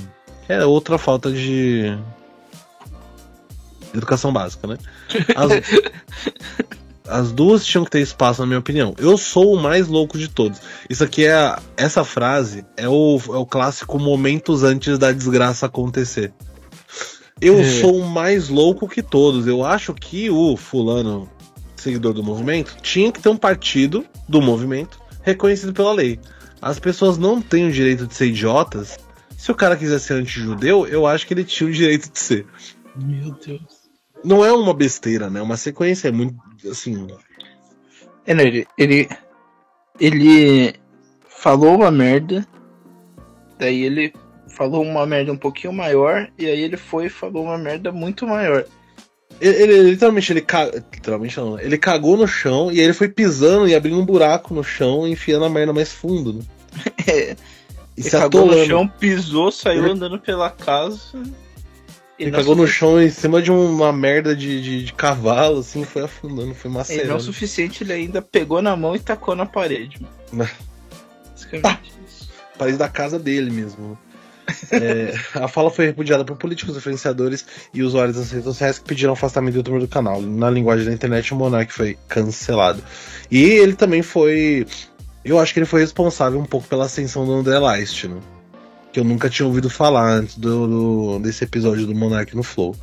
É 0.49 0.65
outra 0.65 0.97
falta 0.99 1.31
de 1.31 1.97
educação 3.93 4.33
básica, 4.33 4.67
né? 4.67 4.79
As, 5.35 5.51
as, 7.09 7.33
duas 7.33 7.65
tinham 7.65 7.85
que 7.85 7.91
ter 7.91 8.01
espaço, 8.01 8.43
na 8.43 8.47
minha 8.47 8.59
opinião. 8.59 8.95
Eu 8.99 9.17
sou 9.19 9.55
o 9.55 9.61
mais 9.61 9.89
louco 9.89 10.19
de 10.19 10.29
todos. 10.29 10.61
Isso 10.89 11.03
aqui 11.03 11.27
é. 11.27 11.57
Essa 11.77 12.05
frase 12.05 12.65
é 12.77 12.89
o, 12.89 13.21
é 13.29 13.37
o 13.37 13.47
clássico 13.47 13.99
momentos 13.99 14.63
antes 14.63 14.99
da 14.99 15.11
desgraça 15.13 15.67
acontecer. 15.67 16.33
Eu 17.41 17.59
é. 17.59 17.65
sou 17.65 18.03
mais 18.03 18.49
louco 18.49 18.89
que 18.89 19.03
todos. 19.03 19.47
Eu 19.47 19.65
acho 19.65 19.93
que 19.93 20.31
o 20.31 20.57
fulano, 20.57 21.31
seguidor 21.77 22.15
do 22.15 22.23
movimento, 22.23 22.77
tinha 22.81 23.13
que 23.13 23.21
ter 23.21 23.29
um 23.29 23.37
partido 23.37 24.07
do 24.29 24.41
movimento 24.41 25.01
reconhecido 25.23 25.73
pela 25.73 25.93
lei. 25.93 26.19
As 26.63 26.79
pessoas 26.79 27.19
não 27.19 27.43
têm 27.43 27.69
o 27.69 27.73
direito 27.73 28.07
de 28.07 28.15
ser 28.15 28.29
idiotas. 28.29 28.97
Se 29.37 29.53
o 29.53 29.55
cara 29.55 29.77
quiser 29.77 29.99
ser 29.99 30.15
anti-judeu, 30.15 30.87
eu 30.87 31.07
acho 31.07 31.27
que 31.27 31.35
ele 31.35 31.45
tinha 31.45 31.69
o 31.69 31.73
direito 31.73 32.11
de 32.11 32.19
ser. 32.19 32.47
Meu 32.97 33.33
Deus. 33.33 33.87
Não 34.25 34.45
é 34.45 34.51
uma 34.51 34.73
besteira, 34.73 35.29
né? 35.29 35.43
Uma 35.43 35.59
sequência 35.59 36.09
é 36.09 36.13
muito 36.13 36.37
assim. 36.71 37.07
É, 38.25 38.35
não, 38.35 38.43
ele, 38.43 38.67
ele, 38.79 39.09
ele 40.01 40.75
falou 41.29 41.77
uma 41.77 41.91
merda, 41.91 42.47
daí 43.59 43.83
ele 43.83 44.13
falou 44.57 44.83
uma 44.83 45.07
merda 45.07 45.31
um 45.31 45.37
pouquinho 45.37 45.73
maior, 45.73 46.29
e 46.39 46.47
aí 46.47 46.61
ele 46.61 46.79
foi 46.79 47.07
e 47.07 47.11
falou 47.11 47.45
uma 47.45 47.59
merda 47.59 47.93
muito 47.93 48.27
maior. 48.27 48.65
Ele, 49.39 49.63
ele 49.63 49.91
literalmente, 49.91 50.33
ele 50.33 50.41
cagou. 50.41 50.83
Literalmente 50.93 51.37
não, 51.37 51.61
ele 51.61 51.77
cagou 51.77 52.17
no 52.17 52.27
chão 52.27 52.73
e 52.73 52.81
aí 52.81 52.87
ele 52.87 52.95
foi 52.95 53.09
pisando 53.09 53.69
e 53.69 53.75
abrindo 53.75 54.01
um 54.01 54.05
buraco 54.05 54.55
no 54.55 54.65
chão 54.65 55.07
e 55.07 55.13
enfiando 55.13 55.45
a 55.45 55.51
merda 55.51 55.75
mais 55.75 55.93
fundo, 55.93 56.33
né? 56.33 56.43
é. 57.07 57.37
E 57.97 58.01
ele 58.01 58.11
cagou 58.11 58.47
no 58.47 58.65
chão, 58.65 58.89
pisou, 58.89 59.53
saiu 59.53 59.85
ele... 59.85 59.93
andando 59.93 60.19
pela 60.19 60.49
casa. 60.49 61.23
Ele 62.19 62.31
cagou 62.31 62.57
no 62.57 62.67
chão 62.67 63.01
em 63.01 63.11
cima 63.11 63.43
de 63.43 63.53
uma 63.53 63.93
merda 63.93 64.35
de, 64.35 64.63
de, 64.63 64.85
de 64.87 64.93
cavalo, 64.95 65.59
assim, 65.59 65.85
foi 65.85 66.03
afundando, 66.03 66.55
foi 66.55 66.71
macerando. 66.71 67.09
Não 67.09 67.17
é 67.17 67.19
o 67.19 67.21
suficiente, 67.21 67.85
ele 67.85 67.93
ainda 67.93 68.23
pegou 68.23 68.63
na 68.63 68.75
mão 68.75 68.97
e 68.97 68.99
tacou 68.99 69.37
na 69.37 69.45
parede. 69.45 70.01
Mano. 70.33 70.51
Tá. 71.63 71.81
Parede 72.59 72.77
da 72.77 72.89
casa 72.89 73.21
dele 73.21 73.53
mesmo. 73.53 73.97
É, 74.71 75.15
a 75.35 75.49
fala 75.49 75.71
foi 75.71 75.87
repudiada 75.87 76.25
por 76.25 76.37
políticos, 76.37 76.77
influenciadores 76.77 77.45
e 77.75 77.83
usuários 77.83 78.17
das 78.17 78.31
redes 78.31 78.45
sociais 78.45 78.79
que 78.79 78.85
pediram 78.85 79.13
afastamento 79.13 79.55
do 79.55 79.59
youtuber 79.59 79.81
do 79.81 79.89
canal. 79.89 80.21
Na 80.23 80.51
linguagem 80.51 80.87
da 80.87 80.93
internet, 80.93 81.33
o 81.33 81.37
Monark 81.37 81.73
foi 81.73 81.99
cancelado. 82.09 82.83
E 83.31 83.43
ele 83.43 83.75
também 83.75 84.03
foi. 84.03 84.67
Eu 85.25 85.39
acho 85.39 85.53
que 85.53 85.59
ele 85.59 85.67
foi 85.67 85.81
responsável 85.81 86.39
um 86.39 86.45
pouco 86.45 86.69
pela 86.69 86.85
ascensão 86.85 87.27
do 87.27 87.33
André 87.33 87.59
Leist, 87.59 88.07
né? 88.07 88.21
Que 88.93 89.01
eu 89.01 89.05
nunca 89.05 89.29
tinha 89.29 89.47
ouvido 89.47 89.69
falar 89.69 90.09
antes 90.09 90.39
do, 90.39 90.67
do, 90.67 91.19
desse 91.19 91.45
episódio 91.45 91.87
do 91.87 91.95
Monark 91.95 92.35
no 92.37 92.43
Flow. 92.43 92.77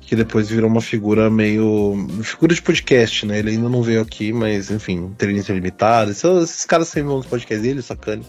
Que 0.00 0.14
depois 0.14 0.50
virou 0.50 0.68
uma 0.68 0.82
figura 0.82 1.30
meio. 1.30 2.06
figura 2.22 2.54
de 2.54 2.60
podcast, 2.60 3.24
né? 3.24 3.38
Ele 3.38 3.52
ainda 3.52 3.68
não 3.70 3.82
veio 3.82 4.02
aqui, 4.02 4.30
mas 4.30 4.70
enfim, 4.70 4.96
inteligência 5.06 5.54
limitada. 5.54 6.10
Esses, 6.10 6.24
esses 6.24 6.64
caras 6.66 6.88
sempre 6.88 7.08
vão 7.08 7.16
nos 7.16 7.26
podcasts 7.26 7.62
dele, 7.62 7.80
sacane. 7.80 8.26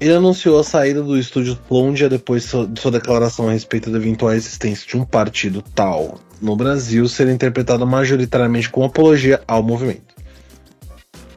Ele 0.00 0.14
anunciou 0.14 0.58
a 0.58 0.64
saída 0.64 1.02
do 1.02 1.18
estúdio 1.18 1.58
Plondia 1.68 2.08
depois 2.08 2.44
de 2.44 2.80
sua 2.80 2.90
declaração 2.90 3.48
a 3.48 3.52
respeito 3.52 3.90
da 3.90 3.98
eventual 3.98 4.32
existência 4.32 4.88
de 4.88 4.96
um 4.96 5.04
partido 5.04 5.62
tal 5.74 6.18
no 6.40 6.56
Brasil 6.56 7.06
ser 7.06 7.28
interpretado 7.28 7.86
majoritariamente 7.86 8.70
como 8.70 8.86
apologia 8.86 9.42
ao 9.46 9.62
movimento. 9.62 10.14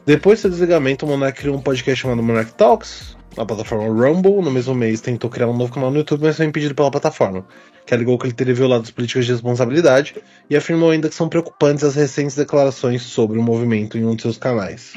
Depois 0.06 0.38
do 0.38 0.42
seu 0.42 0.50
desligamento, 0.50 1.04
o 1.04 1.08
Monark 1.08 1.38
criou 1.38 1.56
um 1.56 1.60
podcast 1.60 2.02
chamado 2.02 2.22
Monarch 2.22 2.54
Talks 2.54 3.14
na 3.36 3.44
plataforma 3.44 3.86
Rumble. 3.86 4.40
No 4.40 4.50
mesmo 4.50 4.74
mês, 4.74 5.02
tentou 5.02 5.28
criar 5.28 5.48
um 5.48 5.56
novo 5.56 5.72
canal 5.72 5.90
no 5.90 5.98
YouTube, 5.98 6.22
mas 6.22 6.36
foi 6.36 6.46
impedido 6.46 6.74
pela 6.74 6.90
plataforma, 6.90 7.44
que 7.84 7.92
alegou 7.92 8.18
que 8.18 8.26
ele 8.26 8.32
teria 8.32 8.54
violado 8.54 8.84
as 8.84 8.90
políticas 8.90 9.26
de 9.26 9.32
responsabilidade 9.32 10.14
e 10.48 10.56
afirmou 10.56 10.90
ainda 10.90 11.08
que 11.10 11.14
são 11.14 11.28
preocupantes 11.28 11.84
as 11.84 11.94
recentes 11.94 12.34
declarações 12.34 13.02
sobre 13.02 13.38
o 13.38 13.42
movimento 13.42 13.98
em 13.98 14.04
um 14.06 14.14
de 14.14 14.22
seus 14.22 14.38
canais. 14.38 14.94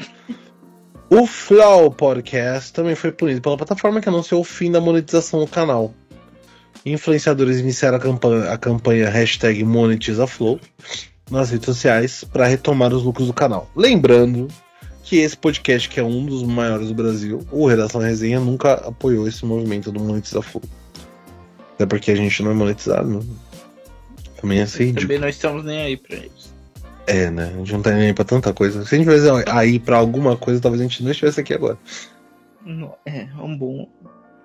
O 1.10 1.26
Flow 1.26 1.90
Podcast 1.90 2.70
também 2.70 2.94
foi 2.94 3.10
punido 3.10 3.40
pela 3.40 3.56
plataforma 3.56 3.98
que 3.98 4.10
anunciou 4.10 4.42
o 4.42 4.44
fim 4.44 4.70
da 4.70 4.78
monetização 4.78 5.40
do 5.40 5.46
canal. 5.46 5.94
Influenciadores 6.84 7.58
iniciaram 7.58 7.96
a 7.96 8.00
campanha, 8.00 8.52
a 8.52 8.58
campanha 8.58 9.08
hashtag 9.08 9.64
MonetizaFlow 9.64 10.60
nas 11.30 11.50
redes 11.50 11.64
sociais 11.64 12.24
para 12.24 12.46
retomar 12.46 12.92
os 12.92 13.02
lucros 13.02 13.26
do 13.26 13.32
canal. 13.32 13.70
Lembrando 13.74 14.48
que 15.02 15.16
esse 15.16 15.34
podcast, 15.34 15.88
que 15.88 15.98
é 15.98 16.02
um 16.02 16.26
dos 16.26 16.42
maiores 16.42 16.88
do 16.88 16.94
Brasil, 16.94 17.40
o 17.50 17.66
Redação 17.66 18.02
Resenha, 18.02 18.38
nunca 18.38 18.74
apoiou 18.74 19.26
esse 19.26 19.46
movimento 19.46 19.90
do 19.90 20.00
MonetizaFlow. 20.00 20.62
Até 21.74 21.86
porque 21.86 22.10
a 22.10 22.16
gente 22.16 22.42
não 22.42 22.50
é 22.50 22.54
monetizado, 22.54 23.08
né? 23.08 23.20
Também 24.38 24.58
é 24.58 24.62
assim. 24.62 24.92
Também 24.92 25.18
não 25.18 25.28
estamos 25.28 25.64
nem 25.64 25.80
aí 25.80 25.96
pra 25.96 26.16
isso. 26.16 26.57
É, 27.08 27.30
né? 27.30 27.50
A 27.54 27.56
gente 27.56 27.72
não 27.72 27.80
tá 27.80 27.90
nem 27.90 28.08
aí 28.08 28.12
pra 28.12 28.22
tanta 28.22 28.52
coisa. 28.52 28.84
Se 28.84 28.94
a 28.94 28.98
gente 28.98 29.08
tivesse 29.08 29.26
aí 29.50 29.78
pra 29.78 29.96
alguma 29.96 30.36
coisa, 30.36 30.60
talvez 30.60 30.78
a 30.82 30.84
gente 30.84 31.02
não 31.02 31.10
estivesse 31.10 31.40
aqui 31.40 31.54
agora. 31.54 31.78
É, 33.06 33.20
é 33.20 33.42
um 33.42 33.56
bom. 33.56 33.88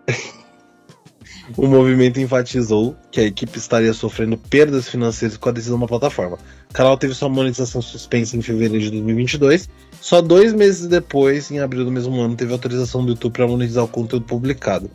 o 1.58 1.68
movimento 1.68 2.22
enfatizou 2.22 2.96
que 3.12 3.20
a 3.20 3.26
equipe 3.26 3.58
estaria 3.58 3.94
sofrendo 3.94 4.38
perdas 4.38 4.88
financeiras 4.88 5.36
com 5.36 5.50
a 5.50 5.52
decisão 5.52 5.78
da 5.78 5.86
plataforma. 5.88 6.38
O 6.70 6.74
canal 6.74 6.98
teve 6.98 7.14
sua 7.14 7.28
monetização 7.28 7.82
suspensa 7.82 8.38
em 8.38 8.42
fevereiro 8.42 8.80
de 8.80 8.92
2022. 8.92 9.68
Só 10.00 10.22
dois 10.22 10.54
meses 10.54 10.88
depois, 10.88 11.52
em 11.52 11.60
abril 11.60 11.84
do 11.84 11.92
mesmo 11.92 12.18
ano, 12.22 12.34
teve 12.34 12.54
autorização 12.54 13.04
do 13.04 13.12
YouTube 13.12 13.34
para 13.34 13.46
monetizar 13.46 13.84
o 13.84 13.90
conteúdo 13.90 14.26
publicado. 14.26 14.90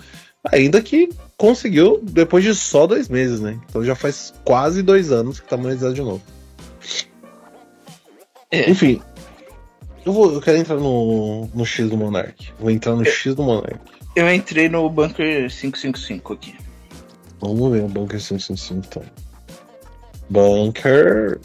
Ainda 0.51 0.81
que 0.81 1.11
conseguiu 1.37 2.01
depois 2.03 2.43
de 2.43 2.55
só 2.55 2.87
dois 2.87 3.11
meses, 3.11 3.41
né? 3.41 3.61
Então 3.69 3.85
já 3.85 3.95
faz 3.95 4.33
quase 4.43 4.83
dois 4.83 5.13
anos 5.13 5.39
que 5.39 5.47
tá 5.47 5.59
monetizado 5.59 5.93
de 5.93 6.01
novo. 6.01 6.23
É. 8.51 8.71
Enfim, 8.71 9.01
eu, 10.05 10.13
vou, 10.13 10.33
eu 10.33 10.41
quero 10.41 10.57
entrar 10.59 10.77
no, 10.77 11.47
no 11.55 11.67
X 11.67 11.91
do 11.91 11.97
Monark. 11.97 12.53
Vou 12.59 12.71
entrar 12.71 12.95
no 12.95 13.03
eu, 13.03 13.11
X 13.11 13.35
do 13.35 13.43
Monark. 13.43 13.79
Eu 14.17 14.33
entrei 14.33 14.69
no 14.69 14.89
Bunker 14.89 15.51
555 15.51 16.33
aqui. 16.33 16.57
Vamos 17.41 17.73
ver 17.73 17.85
o 17.85 17.89
Bunker 17.89 18.19
555 18.19 18.87
então. 18.87 19.03
Bunker.com 20.31 21.39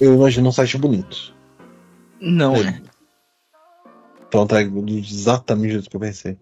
Eu 0.00 0.14
imagino 0.14 0.48
um 0.48 0.52
site 0.52 0.78
bonito. 0.78 1.34
Não 2.20 2.54
é. 2.56 2.80
Pronto, 4.30 4.56
é 4.56 4.62
exatamente 4.62 5.76
isso 5.76 5.88
que 5.88 5.96
eu 5.96 6.00
pensei. 6.00 6.36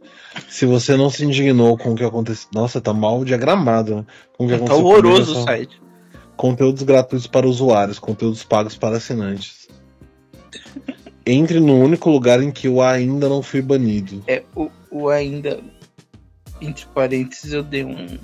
Se 0.48 0.64
você 0.64 0.96
não 0.96 1.11
se 1.11 1.24
indignou 1.24 1.76
com 1.76 1.92
o 1.92 1.94
que 1.94 2.02
aconteceu. 2.05 2.48
Nossa, 2.55 2.81
tá 2.81 2.92
mal 2.92 3.24
diagramado, 3.24 3.96
né? 3.96 4.07
Com 4.37 4.46
o 4.46 4.48
que 4.48 4.55
Tá 4.55 4.64
aconteceu 4.64 4.85
horroroso 4.87 5.24
comigo, 5.26 5.40
o 5.40 5.44
site. 5.44 5.83
Conteúdos 6.36 6.82
gratuitos 6.82 7.26
para 7.26 7.46
usuários, 7.46 7.98
conteúdos 7.98 8.42
pagos 8.44 8.76
para 8.76 8.96
assinantes. 8.96 9.68
Entre 11.24 11.60
no 11.60 11.78
único 11.78 12.10
lugar 12.10 12.42
em 12.42 12.50
que 12.50 12.66
eu 12.66 12.80
ainda 12.82 13.28
não 13.28 13.42
fui 13.42 13.62
banido. 13.62 14.22
É, 14.26 14.42
o, 14.56 14.70
o 14.90 15.08
ainda. 15.08 15.60
Entre 16.60 16.84
parênteses, 16.86 17.52
eu 17.52 17.62
dei 17.62 17.84
um. 17.84 18.18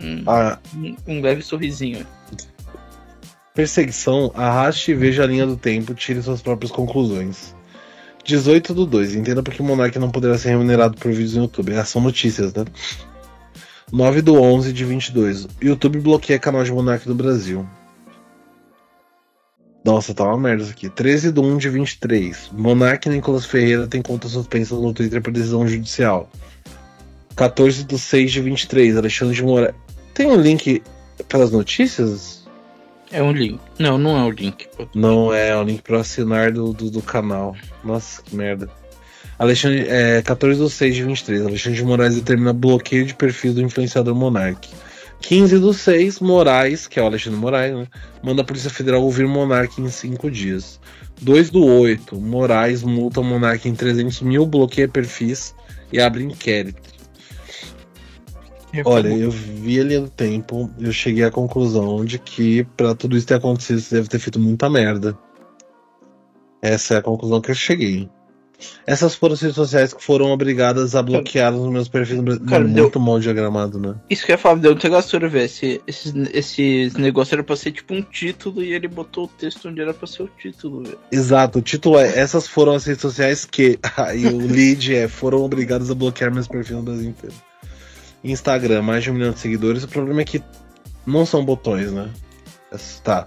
Um, 0.00 0.22
A 0.26 0.58
um- 0.76 0.96
um 1.08 1.20
leve 1.20 1.42
sorrisinho. 1.42 2.06
perseguição, 3.54 4.30
arraste 4.34 4.92
e 4.92 4.94
veja 4.94 5.24
a 5.24 5.26
linha 5.26 5.44
do 5.46 5.56
tempo, 5.56 5.92
tire 5.94 6.22
suas 6.22 6.40
próprias 6.40 6.70
conclusões. 6.70 7.54
18 8.24 8.74
do 8.74 8.86
2. 8.86 9.14
Entenda 9.16 9.42
porque 9.42 9.60
o 9.62 9.64
Monark 9.64 9.98
não 9.98 10.10
poderá 10.10 10.36
ser 10.38 10.50
remunerado 10.50 10.96
por 10.96 11.10
vídeos 11.10 11.34
no 11.34 11.42
YouTube. 11.42 11.74
Ah, 11.74 11.84
são 11.84 12.00
notícias, 12.02 12.52
né? 12.54 12.64
9 13.92 14.22
do 14.22 14.40
11 14.40 14.72
de 14.72 14.84
22. 14.84 15.48
YouTube 15.62 16.00
bloqueia 16.00 16.38
canal 16.38 16.62
de 16.62 16.72
Monark 16.72 17.06
do 17.06 17.14
Brasil. 17.14 17.66
Nossa, 19.84 20.12
tá 20.12 20.24
uma 20.24 20.36
merda 20.36 20.64
isso 20.64 20.72
aqui. 20.72 20.90
13 20.90 21.32
do 21.32 21.42
1 21.42 21.56
de 21.56 21.68
23. 21.70 22.50
Monark 22.52 23.08
e 23.08 23.12
Nicolas 23.12 23.46
Ferreira 23.46 23.86
têm 23.86 24.02
contas 24.02 24.32
suspensas 24.32 24.78
no 24.78 24.92
Twitter 24.92 25.22
por 25.22 25.32
decisão 25.32 25.66
judicial. 25.66 26.28
14 27.34 27.84
do 27.84 27.96
6 27.96 28.32
de 28.32 28.42
23. 28.42 28.96
Alexandre 28.98 29.34
de 29.34 29.42
Moraes. 29.42 29.74
Tem 30.12 30.26
um 30.26 30.36
link 30.36 30.82
para 31.28 31.44
as 31.44 31.50
notícias? 31.50 32.46
É 33.10 33.22
um 33.22 33.32
link. 33.32 33.58
Não, 33.78 33.96
não 33.96 34.18
é 34.18 34.24
o 34.24 34.30
link. 34.30 34.68
pô. 34.76 34.86
Não 34.94 35.32
é, 35.32 35.48
é 35.48 35.56
o 35.56 35.62
link 35.62 35.80
para 35.80 36.00
assinar 36.00 36.52
do, 36.52 36.74
do, 36.74 36.90
do 36.90 37.00
canal. 37.00 37.56
Nossa, 37.82 38.20
que 38.22 38.36
merda. 38.36 38.68
Alexandre, 39.38 39.86
é, 39.88 40.20
14 40.22 40.58
do 40.58 40.68
6 40.68 40.94
de 40.94 41.04
23. 41.04 41.46
Alexandre 41.46 41.78
de 41.78 41.84
Moraes 41.84 42.14
determina 42.16 42.52
bloqueio 42.52 43.06
de 43.06 43.14
perfil 43.14 43.54
do 43.54 43.62
influenciador 43.62 44.14
Monark. 44.14 44.68
15 45.20 45.58
do 45.58 45.72
6, 45.72 46.20
Moraes, 46.20 46.86
que 46.86 46.98
é 46.98 47.02
o 47.02 47.06
Alexandre 47.06 47.38
Moraes, 47.38 47.74
né? 47.74 47.86
Manda 48.22 48.42
a 48.42 48.44
Polícia 48.44 48.70
Federal 48.70 49.02
ouvir 49.02 49.26
Monark 49.26 49.80
em 49.80 49.88
5 49.88 50.30
dias. 50.30 50.80
2 51.20 51.50
do 51.50 51.64
8, 51.64 52.20
Moraes 52.20 52.82
multa 52.82 53.20
o 53.20 53.24
Monark 53.24 53.68
em 53.68 53.74
300 53.74 54.22
mil, 54.22 54.46
bloqueia 54.46 54.88
perfis 54.88 55.54
e 55.92 56.00
abre 56.00 56.24
inquérito. 56.24 56.98
Olha, 58.84 59.08
eu 59.08 59.30
vi 59.30 59.80
a 59.80 59.84
linha 59.84 60.00
do 60.02 60.10
tempo, 60.10 60.70
eu 60.78 60.92
cheguei 60.92 61.24
à 61.24 61.30
conclusão 61.30 62.04
de 62.04 62.18
que 62.18 62.64
pra 62.76 62.94
tudo 62.94 63.16
isso 63.16 63.26
ter 63.26 63.34
acontecido, 63.34 63.80
você 63.80 63.94
deve 63.96 64.08
ter 64.08 64.18
feito 64.18 64.38
muita 64.38 64.68
merda. 64.68 65.18
Essa 66.60 66.94
é 66.94 66.96
a 66.98 67.02
conclusão 67.02 67.40
que 67.40 67.50
eu 67.50 67.54
cheguei. 67.54 68.08
Essas 68.86 69.14
foram 69.14 69.34
as 69.34 69.40
redes 69.40 69.54
sociais 69.54 69.92
que 69.92 70.02
foram 70.02 70.26
obrigadas 70.32 70.96
a 70.96 71.02
bloquear 71.02 71.54
os 71.54 71.70
meus 71.70 71.88
perfis 71.88 72.16
no 72.16 72.22
Brasil. 72.24 72.44
Cara, 72.46 72.62
Mano, 72.62 72.74
deu- 72.74 72.84
Muito 72.84 72.98
mal 73.00 73.20
diagramado, 73.20 73.78
né? 73.78 73.94
Isso 74.10 74.24
que 74.26 74.32
eu 74.32 74.34
ia 74.34 74.38
falar, 74.38 74.56
deu 74.56 74.72
muita 74.72 74.88
gastura, 74.88 75.28
velho. 75.28 75.44
Esse, 75.44 75.80
esses, 75.86 76.12
esses 76.32 76.94
negócios 76.94 77.32
era 77.32 77.44
pra 77.44 77.54
ser 77.54 77.70
tipo 77.70 77.94
um 77.94 78.02
título 78.02 78.62
e 78.62 78.72
ele 78.72 78.88
botou 78.88 79.24
o 79.24 79.28
texto 79.28 79.68
onde 79.68 79.80
era 79.80 79.94
pra 79.94 80.06
ser 80.08 80.24
o 80.24 80.30
título, 80.38 80.82
velho. 80.82 80.98
Exato, 81.12 81.58
o 81.60 81.62
título 81.62 81.98
é 81.98 82.18
Essas 82.18 82.48
foram 82.48 82.72
as 82.74 82.84
redes 82.84 83.02
sociais 83.02 83.44
que. 83.44 83.78
e 84.16 84.26
o 84.26 84.38
lead 84.38 84.94
é 84.94 85.06
Foram 85.06 85.42
obrigados 85.44 85.90
a 85.90 85.94
bloquear 85.94 86.32
meus 86.34 86.48
perfis 86.48 86.74
no 86.76 86.82
Brasil 86.82 87.08
inteiro. 87.10 87.34
Instagram, 88.24 88.82
mais 88.82 89.04
de 89.04 89.10
um 89.10 89.14
milhão 89.14 89.30
de 89.32 89.38
seguidores. 89.38 89.84
O 89.84 89.88
problema 89.88 90.20
é 90.22 90.24
que 90.24 90.42
não 91.06 91.24
são 91.24 91.44
botões, 91.44 91.92
né? 91.92 92.10
Tá. 93.04 93.24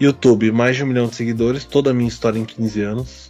YouTube, 0.00 0.50
mais 0.52 0.76
de 0.76 0.82
um 0.84 0.86
milhão 0.86 1.06
de 1.06 1.14
seguidores. 1.14 1.64
Toda 1.64 1.90
a 1.90 1.94
minha 1.94 2.08
história 2.08 2.38
em 2.38 2.44
15 2.44 2.82
anos. 2.82 3.27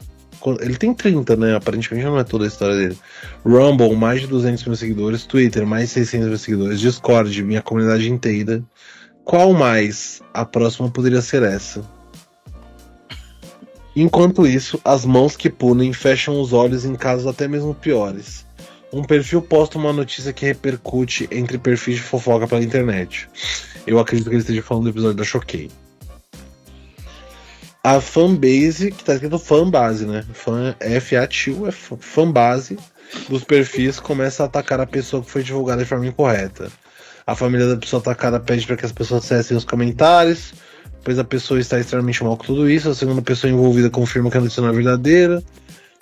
Ele 0.60 0.76
tem 0.76 0.94
30, 0.94 1.36
né? 1.36 1.56
Aparentemente 1.56 2.04
não 2.04 2.18
é 2.18 2.24
toda 2.24 2.44
a 2.44 2.48
história 2.48 2.76
dele. 2.76 2.98
Rumble, 3.44 3.94
mais 3.96 4.20
de 4.20 4.26
200 4.26 4.64
mil 4.64 4.76
seguidores. 4.76 5.26
Twitter, 5.26 5.66
mais 5.66 5.88
de 5.88 5.94
600 5.94 6.28
mil 6.28 6.38
seguidores. 6.38 6.80
Discord, 6.80 7.42
minha 7.42 7.62
comunidade 7.62 8.10
inteira. 8.10 8.62
Qual 9.24 9.52
mais? 9.52 10.22
A 10.32 10.44
próxima 10.44 10.90
poderia 10.90 11.20
ser 11.20 11.42
essa. 11.42 11.84
Enquanto 13.94 14.46
isso, 14.46 14.80
as 14.84 15.04
mãos 15.04 15.36
que 15.36 15.50
punem 15.50 15.92
fecham 15.92 16.40
os 16.40 16.52
olhos 16.52 16.84
em 16.84 16.94
casos 16.94 17.26
até 17.26 17.48
mesmo 17.48 17.74
piores. 17.74 18.46
Um 18.92 19.02
perfil 19.02 19.42
posta 19.42 19.76
uma 19.76 19.92
notícia 19.92 20.32
que 20.32 20.46
repercute 20.46 21.28
entre 21.30 21.58
perfis 21.58 21.96
de 21.96 22.02
fofoca 22.02 22.46
pela 22.46 22.62
internet. 22.62 23.28
Eu 23.86 23.98
acredito 23.98 24.28
que 24.28 24.36
ele 24.36 24.40
esteja 24.40 24.62
falando 24.62 24.84
do 24.84 24.90
episódio 24.90 25.16
da 25.16 25.24
Choquei. 25.24 25.70
A 27.90 28.02
fanbase, 28.02 28.90
que 28.90 29.02
tá 29.02 29.14
escrito 29.14 29.38
fanbase, 29.38 30.04
né? 30.04 30.22
Fan, 30.34 30.74
F-A-T-U, 30.78 31.66
é 31.66 31.70
fa- 31.70 31.96
fanbase 31.98 32.76
dos 33.30 33.44
perfis 33.44 33.98
começa 33.98 34.42
a 34.42 34.46
atacar 34.46 34.78
a 34.78 34.86
pessoa 34.86 35.22
que 35.22 35.30
foi 35.30 35.42
divulgada 35.42 35.82
de 35.82 35.88
forma 35.88 36.06
incorreta. 36.06 36.70
A 37.26 37.34
família 37.34 37.66
da 37.66 37.78
pessoa 37.78 37.98
atacada 38.02 38.38
pede 38.38 38.66
para 38.66 38.76
que 38.76 38.84
as 38.84 38.92
pessoas 38.92 39.24
acessem 39.24 39.56
os 39.56 39.64
comentários, 39.64 40.52
pois 41.02 41.18
a 41.18 41.24
pessoa 41.24 41.58
está 41.58 41.80
extremamente 41.80 42.22
mal 42.22 42.36
com 42.36 42.44
tudo 42.44 42.68
isso. 42.68 42.90
A 42.90 42.94
segunda 42.94 43.22
pessoa 43.22 43.50
envolvida 43.50 43.88
confirma 43.88 44.30
que 44.30 44.36
a 44.36 44.40
notícia 44.42 44.60
não 44.60 44.68
é 44.68 44.72
verdadeira. 44.72 45.42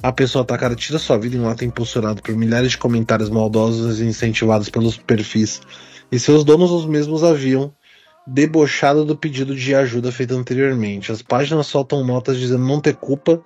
A 0.02 0.10
pessoa 0.10 0.42
atacada 0.42 0.74
tira 0.74 0.98
sua 0.98 1.16
vida 1.16 1.36
em 1.36 1.40
um 1.40 1.48
ato 1.48 1.64
impulsionado 1.64 2.20
por 2.20 2.34
milhares 2.34 2.72
de 2.72 2.78
comentários 2.78 3.30
maldosos 3.30 4.00
e 4.00 4.04
incentivados 4.06 4.68
pelos 4.68 4.96
perfis. 4.96 5.60
E 6.10 6.18
seus 6.18 6.42
donos 6.42 6.72
os 6.72 6.84
mesmos 6.84 7.22
haviam 7.22 7.72
debochado 8.26 9.04
do 9.04 9.16
pedido 9.16 9.54
de 9.54 9.74
ajuda 9.74 10.10
feito 10.10 10.34
anteriormente. 10.34 11.12
As 11.12 11.22
páginas 11.22 11.66
soltam 11.66 12.04
notas 12.04 12.38
dizendo 12.38 12.64
não 12.64 12.80
ter 12.80 12.96
culpa 12.96 13.40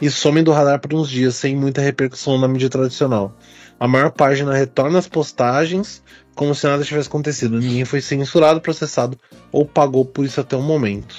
e 0.00 0.10
somem 0.10 0.44
do 0.44 0.52
radar 0.52 0.78
por 0.78 0.92
uns 0.92 1.08
dias 1.08 1.36
sem 1.36 1.56
muita 1.56 1.80
repercussão 1.80 2.38
na 2.38 2.46
mídia 2.46 2.68
tradicional. 2.68 3.34
A 3.80 3.88
maior 3.88 4.10
página 4.10 4.54
retorna 4.54 4.98
as 4.98 5.08
postagens 5.08 6.02
como 6.34 6.54
se 6.54 6.66
nada 6.66 6.84
tivesse 6.84 7.08
acontecido. 7.08 7.58
Ninguém 7.58 7.84
foi 7.84 8.00
censurado, 8.00 8.60
processado 8.60 9.18
ou 9.50 9.64
pagou 9.64 10.04
por 10.04 10.24
isso 10.24 10.40
até 10.40 10.54
o 10.54 10.62
momento. 10.62 11.16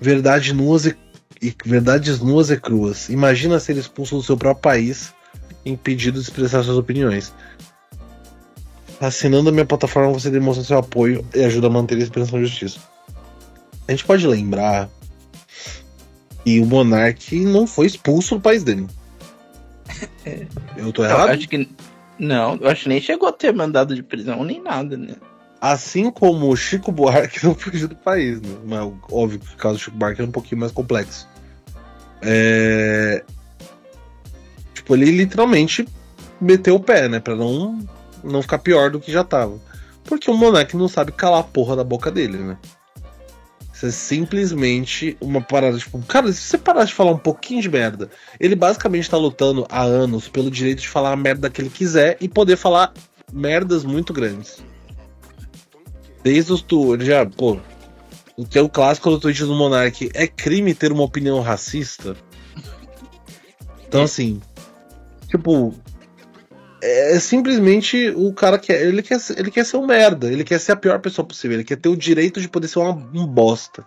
Verdade 0.00 0.54
nuas 0.54 0.86
e, 0.86 0.96
e- 1.40 1.54
verdades 1.64 2.20
nuas 2.20 2.50
e 2.50 2.56
cruas. 2.56 3.10
Imagina 3.10 3.60
ser 3.60 3.76
expulso 3.76 4.16
do 4.16 4.22
seu 4.22 4.36
próprio 4.36 4.62
país, 4.62 5.12
impedido 5.66 6.18
de 6.18 6.24
expressar 6.24 6.62
suas 6.62 6.78
opiniões. 6.78 7.34
Assinando 9.04 9.50
a 9.50 9.52
minha 9.52 9.66
plataforma, 9.66 10.10
você 10.12 10.30
demonstra 10.30 10.64
seu 10.64 10.78
apoio 10.78 11.26
e 11.34 11.44
ajuda 11.44 11.66
a 11.66 11.70
manter 11.70 11.96
a 11.96 11.98
esperança 11.98 12.32
de 12.38 12.46
justiça. 12.46 12.78
A 13.86 13.90
gente 13.90 14.04
pode 14.04 14.26
lembrar 14.26 14.88
que 16.42 16.58
o 16.58 16.64
Monark 16.64 17.38
não 17.44 17.66
foi 17.66 17.86
expulso 17.86 18.36
do 18.36 18.40
país 18.40 18.64
dele. 18.64 18.86
Eu 20.76 20.90
tô 20.90 21.04
Eu 21.04 21.10
errado? 21.10 21.28
acho 21.30 21.46
que. 21.46 21.68
Não, 22.18 22.56
eu 22.56 22.68
acho 22.70 22.84
que 22.84 22.88
nem 22.88 23.00
chegou 23.00 23.28
a 23.28 23.32
ter 23.32 23.52
mandado 23.52 23.94
de 23.94 24.02
prisão 24.02 24.42
nem 24.42 24.62
nada, 24.62 24.96
né? 24.96 25.16
Assim 25.60 26.10
como 26.10 26.48
o 26.48 26.56
Chico 26.56 26.90
Buarque 26.90 27.44
não 27.44 27.54
fugiu 27.54 27.88
do 27.88 27.96
país, 27.96 28.40
né? 28.40 28.56
Mas 28.64 28.90
óbvio 29.10 29.38
que 29.38 29.52
o 29.52 29.56
caso 29.58 29.74
do 29.74 29.80
Chico 29.80 29.96
Buarque 29.98 30.22
é 30.22 30.24
um 30.24 30.30
pouquinho 30.30 30.60
mais 30.62 30.72
complexo. 30.72 31.28
É... 32.22 33.22
Tipo, 34.72 34.94
ele 34.96 35.10
literalmente 35.10 35.86
meteu 36.40 36.76
o 36.76 36.80
pé, 36.80 37.06
né? 37.06 37.20
Pra 37.20 37.36
não, 37.36 37.78
não 38.24 38.42
ficar 38.42 38.58
pior 38.58 38.90
do 38.90 39.00
que 39.00 39.12
já 39.12 39.22
tava. 39.22 39.60
Porque 40.04 40.30
o 40.30 40.34
Monark 40.34 40.76
não 40.76 40.88
sabe 40.88 41.12
calar 41.12 41.40
a 41.40 41.44
porra 41.44 41.76
da 41.76 41.84
boca 41.84 42.10
dele, 42.10 42.38
né? 42.38 42.58
Isso 43.72 43.86
é 43.86 43.90
simplesmente 43.90 45.16
uma 45.20 45.40
parada, 45.40 45.76
tipo, 45.76 46.00
cara, 46.02 46.32
se 46.32 46.42
você 46.42 46.56
parar 46.56 46.84
de 46.84 46.94
falar 46.94 47.10
um 47.10 47.18
pouquinho 47.18 47.60
de 47.60 47.68
merda, 47.68 48.08
ele 48.38 48.54
basicamente 48.54 49.10
tá 49.10 49.16
lutando 49.16 49.66
há 49.68 49.82
anos 49.82 50.28
pelo 50.28 50.50
direito 50.50 50.82
de 50.82 50.88
falar 50.88 51.12
a 51.12 51.16
merda 51.16 51.50
que 51.50 51.60
ele 51.60 51.70
quiser 51.70 52.16
e 52.20 52.28
poder 52.28 52.56
falar 52.56 52.92
merdas 53.32 53.84
muito 53.84 54.12
grandes. 54.12 54.62
Desde 56.22 56.52
os 56.52 56.62
tu, 56.62 56.94
ele 56.94 57.04
já, 57.04 57.26
pô, 57.26 57.58
o 58.36 58.46
que 58.46 58.58
é 58.58 58.62
o 58.62 58.68
clássico 58.68 59.10
do 59.10 59.18
tweet 59.18 59.44
do 59.44 59.54
Monark 59.54 60.08
é 60.14 60.26
crime 60.26 60.74
ter 60.74 60.92
uma 60.92 61.02
opinião 61.02 61.40
racista? 61.40 62.16
Então, 63.86 64.02
assim, 64.02 64.40
tipo, 65.28 65.74
é 66.84 67.18
simplesmente 67.18 68.12
o 68.14 68.30
cara 68.34 68.58
que 68.58 68.70
ele 68.70 69.02
quer, 69.02 69.18
ele 69.36 69.50
quer 69.50 69.64
ser 69.64 69.78
um 69.78 69.86
merda, 69.86 70.30
ele 70.30 70.44
quer 70.44 70.60
ser 70.60 70.72
a 70.72 70.76
pior 70.76 71.00
pessoa 71.00 71.26
possível, 71.26 71.56
ele 71.56 71.64
quer 71.64 71.76
ter 71.76 71.88
o 71.88 71.96
direito 71.96 72.40
de 72.40 72.48
poder 72.48 72.68
ser 72.68 72.80
uma, 72.80 72.92
um 73.14 73.26
bosta. 73.26 73.86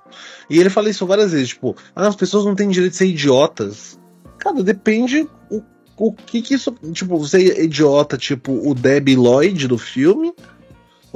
E 0.49 0.59
ele 0.59 0.69
fala 0.69 0.89
isso 0.89 1.05
várias 1.05 1.31
vezes, 1.31 1.49
tipo, 1.49 1.75
ah, 1.95 2.07
as 2.07 2.15
pessoas 2.15 2.43
não 2.45 2.55
têm 2.55 2.69
direito 2.69 2.93
de 2.93 2.97
ser 2.97 3.05
idiotas. 3.05 3.99
Cara, 4.39 4.63
depende 4.63 5.27
o, 5.51 5.61
o 5.95 6.11
que 6.11 6.41
que 6.41 6.55
isso, 6.55 6.75
tipo, 6.91 7.19
você 7.19 7.51
é 7.51 7.63
idiota, 7.65 8.17
tipo 8.17 8.51
o 8.67 8.73
Debbie 8.73 9.15
Lloyd 9.15 9.67
do 9.67 9.77
filme, 9.77 10.33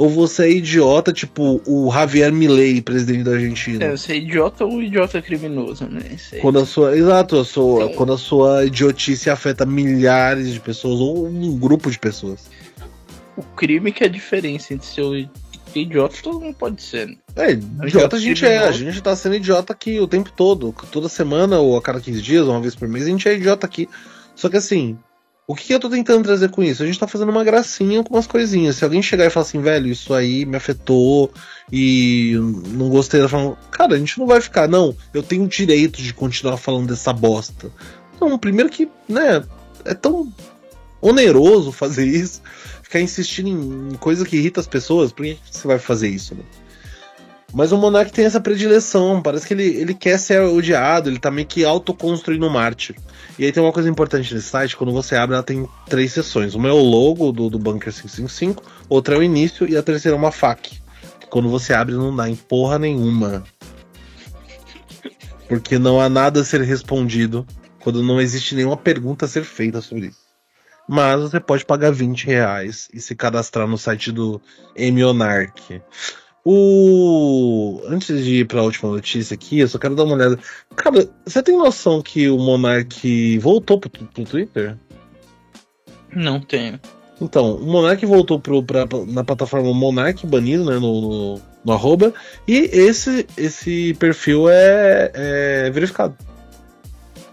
ou 0.02 0.10
você 0.10 0.46
é 0.46 0.50
idiota, 0.50 1.14
tipo 1.14 1.62
o 1.64 1.92
Javier 1.92 2.34
Milei, 2.34 2.82
presidente 2.82 3.24
da 3.24 3.34
Argentina. 3.34 3.86
É, 3.86 3.92
você 3.92 4.14
é 4.14 4.18
idiota 4.18 4.66
ou 4.66 4.82
idiota 4.82 5.22
criminoso, 5.22 5.86
né? 5.86 6.02
Aí. 6.34 6.40
Quando 6.40 6.58
a 6.58 6.66
sua. 6.66 6.98
Exato, 6.98 7.40
a 7.40 7.46
sua, 7.46 7.88
Sim. 7.88 7.94
quando 7.94 8.14
a 8.14 8.18
sua 8.18 8.66
idiotice 8.66 9.30
afeta 9.30 9.64
milhares 9.64 10.52
de 10.52 10.60
pessoas 10.60 11.00
ou 11.00 11.28
um 11.28 11.56
grupo 11.56 11.92
de 11.92 12.00
pessoas. 12.00 12.50
O 13.38 13.44
crime 13.44 13.92
que 13.92 14.04
é 14.04 14.08
a 14.08 14.10
diferença 14.10 14.74
entre 14.74 14.88
ser 14.88 15.30
idiota, 15.76 16.18
todo 16.24 16.42
mundo 16.42 16.56
pode 16.56 16.82
ser, 16.82 17.06
né? 17.06 17.18
É, 17.36 17.52
idiota 17.52 18.16
a 18.16 18.20
gente 18.20 18.44
é, 18.44 18.58
a 18.58 18.72
gente 18.72 19.00
tá 19.04 19.16
sendo 19.16 19.36
idiota 19.36 19.72
aqui 19.72 20.00
o 20.00 20.08
tempo 20.08 20.32
todo. 20.36 20.74
Toda 20.92 21.08
semana 21.10 21.60
ou 21.60 21.78
a 21.78 21.82
cada 21.82 22.02
15 22.02 22.20
dias, 22.24 22.48
uma 22.48 22.60
vez 22.60 22.74
por 22.74 22.88
mês, 22.88 23.06
a 23.06 23.10
gente 23.10 23.30
é 23.30 23.36
idiota 23.36 23.68
aqui. 23.68 23.88
Só 24.36 24.50
que 24.50 24.58
assim, 24.58 24.98
o 25.52 25.56
que, 25.56 25.66
que 25.66 25.74
eu 25.74 25.80
tô 25.80 25.90
tentando 25.90 26.24
trazer 26.24 26.50
com 26.50 26.64
isso? 26.64 26.84
A 26.84 26.86
gente 26.86 27.00
tá 27.00 27.08
fazendo 27.08 27.30
uma 27.30 27.44
gracinha 27.44 28.04
com 28.04 28.14
umas 28.14 28.28
coisinhas. 28.28 28.76
Se 28.76 28.84
alguém 28.84 29.02
chegar 29.02 29.26
e 29.26 29.30
falar 29.30 29.46
assim, 29.46 29.62
velho, 29.62 29.88
isso 29.88 30.14
aí 30.14 30.46
me 30.46 30.56
afetou 30.56 31.32
e 31.72 32.36
não 32.70 32.90
gostei 32.90 33.28
forma. 33.28 33.58
Cara, 33.72 33.96
a 33.96 34.00
gente 34.00 34.20
não 34.20 34.28
vai 34.28 34.40
ficar, 34.42 34.68
não, 34.68 34.96
eu 35.14 35.22
tenho 35.22 35.44
o 35.44 35.48
direito 35.48 36.02
de 36.02 36.14
continuar 36.14 36.58
falando 36.58 36.88
dessa 36.88 37.12
bosta. 37.12 37.72
Não, 38.20 38.38
primeiro 38.38 38.70
que, 38.70 38.90
né, 39.08 39.44
é 39.86 39.94
tão 39.94 40.32
oneroso 41.02 41.72
fazer 41.72 42.06
isso, 42.06 42.42
ficar 42.84 43.02
insistindo 43.02 43.50
em 43.50 43.98
coisa 43.98 44.26
que 44.26 44.38
irrita 44.38 44.60
as 44.60 44.68
pessoas, 44.68 45.12
por 45.12 45.26
que 45.26 45.38
você 45.50 45.68
vai 45.68 45.80
fazer 45.80 46.10
isso, 46.10 46.36
né? 46.36 46.44
Mas 47.54 47.72
o 47.72 47.78
Monark 47.78 48.12
tem 48.12 48.26
essa 48.26 48.40
predileção, 48.40 49.22
parece 49.22 49.46
que 49.46 49.54
ele, 49.54 49.66
ele 49.66 49.94
quer 49.94 50.18
ser 50.18 50.42
odiado, 50.42 51.10
ele 51.10 51.20
tá 51.20 51.30
meio 51.30 51.46
que 51.46 51.66
autoconstruindo 51.66 52.46
um 52.46 52.50
mártir. 52.50 52.96
E 53.38 53.46
aí 53.46 53.52
tem 53.52 53.62
uma 53.62 53.74
coisa 53.74 53.90
importante 53.90 54.34
nesse 54.34 54.48
site, 54.48 54.78
quando 54.78 54.94
você 54.94 55.16
abre, 55.16 55.36
ela 55.36 55.44
tem 55.44 55.68
três 55.90 56.14
seções. 56.14 56.56
Uma 56.56 56.70
é 56.70 56.72
o 56.72 56.82
logo 56.82 57.32
do, 57.32 57.50
do 57.50 57.60
Bunker 57.60 57.92
555, 57.94 58.64
outra 58.88 59.16
é 59.16 59.18
o 59.18 59.24
início 59.24 59.70
e 59.70 59.76
a 59.76 59.84
terceira 59.84 60.16
é 60.16 60.20
uma 60.20 60.32
FAQ. 60.32 60.82
Que 61.20 61.28
quando 61.28 61.50
você 61.50 61.74
abre 61.74 61.94
não 61.94 62.16
dá 62.16 62.30
em 62.30 62.36
porra 62.36 62.80
nenhuma. 62.80 63.44
Porque 65.50 65.78
não 65.78 66.00
há 66.00 66.08
nada 66.08 66.40
a 66.40 66.46
ser 66.46 66.62
respondido 66.62 67.46
quando 67.82 68.02
não 68.02 68.22
existe 68.22 68.56
nenhuma 68.56 68.78
pergunta 68.78 69.26
a 69.26 69.28
ser 69.28 69.44
feita 69.44 69.82
sobre 69.82 70.08
isso. 70.08 70.32
Mas 70.88 71.22
você 71.22 71.40
pode 71.40 71.66
pagar 71.66 71.92
20 71.92 72.26
reais 72.26 72.88
e 72.94 73.02
se 73.02 73.16
cadastrar 73.16 73.68
no 73.68 73.78
site 73.78 74.12
do 74.12 74.42
Emionark. 74.76 75.82
O. 76.44 77.82
Antes 77.88 78.24
de 78.24 78.40
ir 78.40 78.48
pra 78.48 78.64
última 78.64 78.92
notícia 78.92 79.36
aqui, 79.36 79.60
eu 79.60 79.68
só 79.68 79.78
quero 79.78 79.96
dar 79.96 80.04
uma 80.04 80.16
olhada. 80.16 80.40
Cara, 80.76 81.08
você 81.26 81.44
tem 81.44 81.56
noção 81.56 82.02
que 82.02 82.30
o 82.30 82.38
Monark 82.38 83.38
voltou 83.40 83.80
pro, 83.80 83.90
pro 83.90 84.26
Twitter? 84.26 84.76
Não 86.16 86.40
tenho. 86.40 86.80
Então, 87.22 87.56
o 87.56 87.66
Monark 87.66 88.04
voltou 88.06 88.40
pro, 88.40 88.64
pra, 88.64 88.88
na 89.08 89.24
plataforma 89.24 89.72
Monark 89.72 90.26
banido, 90.26 90.66
né? 90.66 90.80
No, 90.80 91.02
no, 91.02 91.42
no, 91.64 91.72
arroba. 91.72 92.12
E 92.48 92.58
esse, 92.58 93.28
esse 93.38 93.94
perfil 94.00 94.50
é, 94.50 95.12
é 95.14 95.70
verificado. 95.70 96.18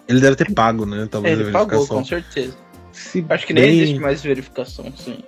Ele 0.06 0.20
deve 0.20 0.36
ter 0.36 0.52
pago, 0.52 0.84
né? 0.84 1.08
Talvez 1.10 1.38
ele 1.38 1.50
pagou, 1.50 1.86
com 1.86 2.04
certeza. 2.04 2.54
Se 2.92 3.24
Acho 3.28 3.46
que 3.46 3.54
bem... 3.54 3.64
nem 3.64 3.80
existe 3.80 3.98
mais 3.98 4.22
verificação, 4.22 4.92
sim. 4.96 5.18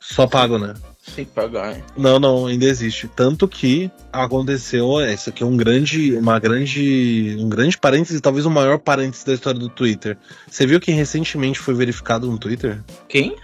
Só 0.00 0.26
pago, 0.26 0.58
né? 0.58 0.74
Sem 1.14 1.24
pagar, 1.24 1.76
hein? 1.76 1.84
Não, 1.96 2.18
não, 2.18 2.46
ainda 2.46 2.64
existe. 2.64 3.08
Tanto 3.08 3.48
que 3.48 3.90
aconteceu, 4.12 5.00
isso 5.00 5.30
aqui 5.30 5.42
é 5.42 5.46
um 5.46 5.56
grande, 5.56 6.14
uma 6.16 6.38
grande, 6.38 7.36
um 7.40 7.48
grande 7.48 7.78
parêntese, 7.78 8.20
talvez 8.20 8.46
o 8.46 8.50
maior 8.50 8.78
parêntese 8.78 9.26
da 9.26 9.34
história 9.34 9.58
do 9.58 9.68
Twitter. 9.68 10.16
Você 10.48 10.66
viu 10.66 10.80
quem 10.80 10.94
recentemente 10.94 11.58
foi 11.58 11.74
verificado 11.74 12.30
no 12.30 12.38
Twitter? 12.38 12.82
Quem? 13.08 13.36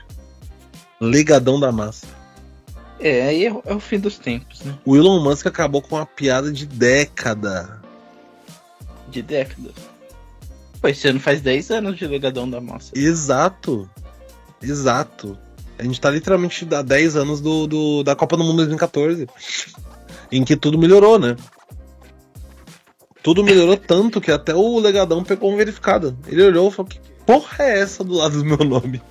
Legadão 1.00 1.58
da 1.58 1.72
Massa. 1.72 2.06
É, 3.00 3.22
aí 3.22 3.46
é, 3.46 3.48
é, 3.48 3.74
o 3.74 3.80
fim 3.80 3.98
dos 3.98 4.18
tempos, 4.18 4.62
né? 4.62 4.78
O 4.84 4.96
Elon 4.96 5.22
Musk 5.22 5.46
acabou 5.46 5.82
com 5.82 5.96
uma 5.96 6.06
piada 6.06 6.52
de 6.52 6.64
década. 6.64 7.80
De 9.10 9.20
década? 9.20 9.70
Pô, 10.80 10.88
esse 10.88 11.08
ano 11.08 11.20
faz 11.20 11.40
10 11.40 11.70
anos 11.70 11.96
de 11.96 12.06
Legadão 12.06 12.48
da 12.48 12.60
Massa. 12.60 12.92
Exato. 12.94 13.88
Exato. 14.62 15.36
A 15.79 15.83
gente 15.83 16.01
tá 16.01 16.11
literalmente 16.11 16.66
há 16.72 16.83
10 16.83 17.16
anos 17.16 17.41
do, 17.41 17.66
do, 17.66 18.03
da 18.03 18.14
Copa 18.14 18.37
do 18.37 18.45
Mundo 18.45 18.59
2014. 18.59 19.29
Em 20.31 20.45
que 20.45 20.57
tudo 20.57 20.79
melhorou, 20.79 21.18
né? 21.18 21.37
Tudo 23.22 23.43
melhorou 23.43 23.77
tanto 23.77 24.20
que 24.20 24.31
até 24.31 24.55
o 24.55 24.79
Legadão 24.79 25.25
pegou 25.25 25.53
um 25.53 25.57
verificado. 25.57 26.16
Ele 26.27 26.43
olhou 26.43 26.68
e 26.68 26.70
falou: 26.70 26.91
Que 26.91 27.01
porra 27.27 27.64
é 27.64 27.81
essa 27.81 28.05
do 28.05 28.14
lado 28.14 28.39
do 28.39 28.45
meu 28.45 28.59
nome? 28.59 29.03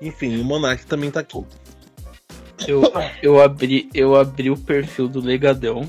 Enfim, 0.00 0.40
o 0.40 0.44
Monark 0.44 0.86
também 0.86 1.10
tá 1.10 1.20
aqui. 1.20 1.44
Eu, 2.66 2.82
eu, 3.22 3.42
abri, 3.42 3.88
eu 3.92 4.14
abri 4.14 4.50
o 4.50 4.56
perfil 4.56 5.08
do 5.08 5.20
Legadão 5.20 5.82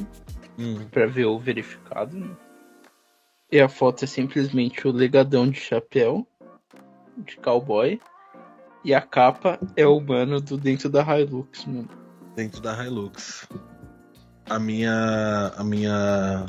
hum. 0.58 0.86
pra 0.90 1.06
ver 1.06 1.26
o 1.26 1.38
verificado. 1.38 2.38
E 3.52 3.60
a 3.60 3.70
foto 3.70 4.04
é 4.04 4.08
simplesmente 4.08 4.88
o 4.88 4.92
Legadão 4.92 5.48
de 5.48 5.60
chapéu, 5.60 6.28
de 7.18 7.38
cowboy. 7.38 8.00
E 8.86 8.94
a 8.94 9.02
capa 9.02 9.60
é 9.76 9.84
o 9.88 9.98
humano 9.98 10.40
do 10.40 10.58
dentro 10.58 10.88
da 10.90 11.02
Hilux, 11.02 11.66
mano. 11.66 11.90
Dentro 12.36 12.62
da 12.62 12.86
Hilux. 12.86 13.48
A 14.48 14.60
minha. 14.60 15.52
A 15.58 15.64
minha. 15.64 16.46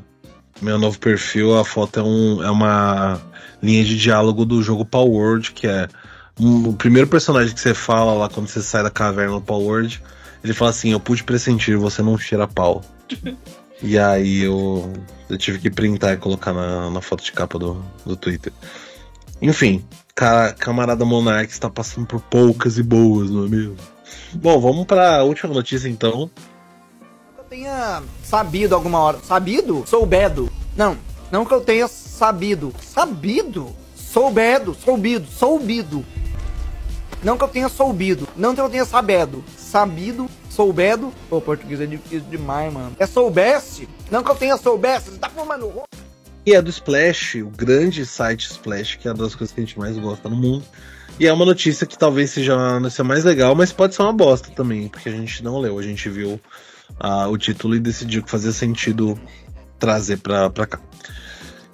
Meu 0.61 0.79
novo 0.79 0.99
perfil, 0.99 1.59
a 1.59 1.65
foto 1.65 2.01
é, 2.01 2.03
um, 2.03 2.43
é 2.43 2.51
uma 2.51 3.21
linha 3.63 3.85
de 3.85 3.97
diálogo 3.97 4.45
do 4.45 4.63
jogo 4.63 4.85
Power 4.85 5.11
World, 5.11 5.53
que 5.53 5.67
é 5.67 5.89
um, 6.39 6.69
o 6.69 6.73
primeiro 6.75 7.09
personagem 7.09 7.55
que 7.55 7.61
você 7.61 7.75
fala 7.75 8.15
lá 8.15 8.29
quando 8.29 8.49
você 8.49 8.63
sai 8.63 8.83
da 8.83 8.91
caverna 8.91 9.35
do 9.35 9.41
Power 9.41 9.67
World. 9.67 10.03
Ele 10.45 10.53
fala 10.53 10.71
assim: 10.71 10.93
Eu 10.93 11.01
pude 11.01 11.25
pressentir, 11.25 11.79
você 11.79 12.03
não 12.03 12.19
cheira 12.19 12.47
pau. 12.47 12.85
e 13.83 13.99
aí 13.99 14.43
eu, 14.43 14.93
eu 15.31 15.39
tive 15.39 15.59
que 15.59 15.71
printar 15.71 16.13
e 16.13 16.17
colocar 16.19 16.53
na, 16.53 16.91
na 16.91 17.01
foto 17.01 17.25
de 17.25 17.33
capa 17.33 17.59
do, 17.59 17.83
do 18.05 18.15
Twitter. 18.15 18.53
Enfim, 19.41 19.83
cara, 20.17 20.55
camarada 20.55 21.05
Monark 21.05 21.53
está 21.53 21.69
passando 21.69 22.07
por 22.07 22.21
poucas 22.23 22.79
e 22.79 22.83
boas, 22.83 23.31
não 23.31 23.45
é 23.45 23.49
mesmo? 23.49 23.77
Bom, 24.33 24.59
vamos 24.59 24.87
para 24.87 25.19
a 25.19 25.23
última 25.23 25.53
notícia 25.53 25.89
então. 25.89 26.31
Eu 27.37 27.45
tenha 27.45 28.03
sabido 28.25 28.75
alguma 28.75 28.99
hora. 28.99 29.19
Sabido? 29.23 29.85
Soubedo. 29.87 30.51
Não, 30.75 30.97
não 31.31 31.45
que 31.45 31.53
eu 31.53 31.61
tenha 31.61 31.87
sabido. 31.87 32.73
Sabido? 32.81 33.69
Soubedo, 33.95 34.75
soubido, 34.75 35.27
soubido. 35.27 36.05
Não 37.23 37.37
que 37.37 37.45
eu 37.45 37.49
tenha 37.49 37.69
soubido, 37.69 38.29
não 38.37 38.55
que 38.55 38.61
eu 38.61 38.71
tenha 38.71 38.85
sabido. 38.85 39.45
Sabido, 39.57 40.29
soubedo. 40.49 41.13
Pô, 41.29 41.41
português 41.41 41.81
é 41.81 41.87
difícil 41.87 42.27
demais, 42.31 42.73
mano. 42.73 42.97
É 42.99 43.07
soubesse? 43.07 43.89
Não 44.11 44.23
que 44.23 44.31
eu 44.31 44.35
tenha 44.35 44.57
soubesse, 44.57 45.11
você 45.11 45.19
tá 45.19 45.29
fumando 45.29 45.67
e 46.47 46.55
é 46.55 46.63
do 46.63 46.71
Splash, 46.71 47.43
o 47.43 47.51
grande 47.51 48.07
site 48.07 48.49
Splash, 48.49 48.95
que 48.95 49.09
é 49.09 49.11
uma 49.11 49.25
das 49.25 49.35
coisas 49.35 49.53
que 49.53 49.61
a 49.61 49.65
gente 49.65 49.77
mais 49.77 49.99
gosta 49.99 50.29
no 50.29 50.37
mundo. 50.37 50.65
E 51.19 51.27
é 51.27 51.33
uma 51.33 51.45
notícia 51.45 51.85
que 51.85 51.99
talvez 51.99 52.31
seja 52.31 52.55
a 52.55 52.79
notícia 52.79 53.03
mais 53.03 53.25
legal, 53.25 53.53
mas 53.57 53.73
pode 53.73 53.97
ser 53.97 54.03
uma 54.03 54.13
bosta 54.13 54.51
também, 54.51 54.87
porque 54.87 55.09
a 55.09 55.13
gente 55.13 55.43
não 55.43 55.59
leu, 55.59 55.77
a 55.77 55.83
gente 55.83 56.09
viu 56.09 56.41
uh, 57.03 57.29
o 57.29 57.37
título 57.37 57.75
e 57.75 57.81
decidiu 57.81 58.23
que 58.23 58.31
fazia 58.31 58.53
sentido 58.53 59.19
trazer 59.77 60.19
pra, 60.19 60.49
pra 60.49 60.67
cá. 60.67 60.81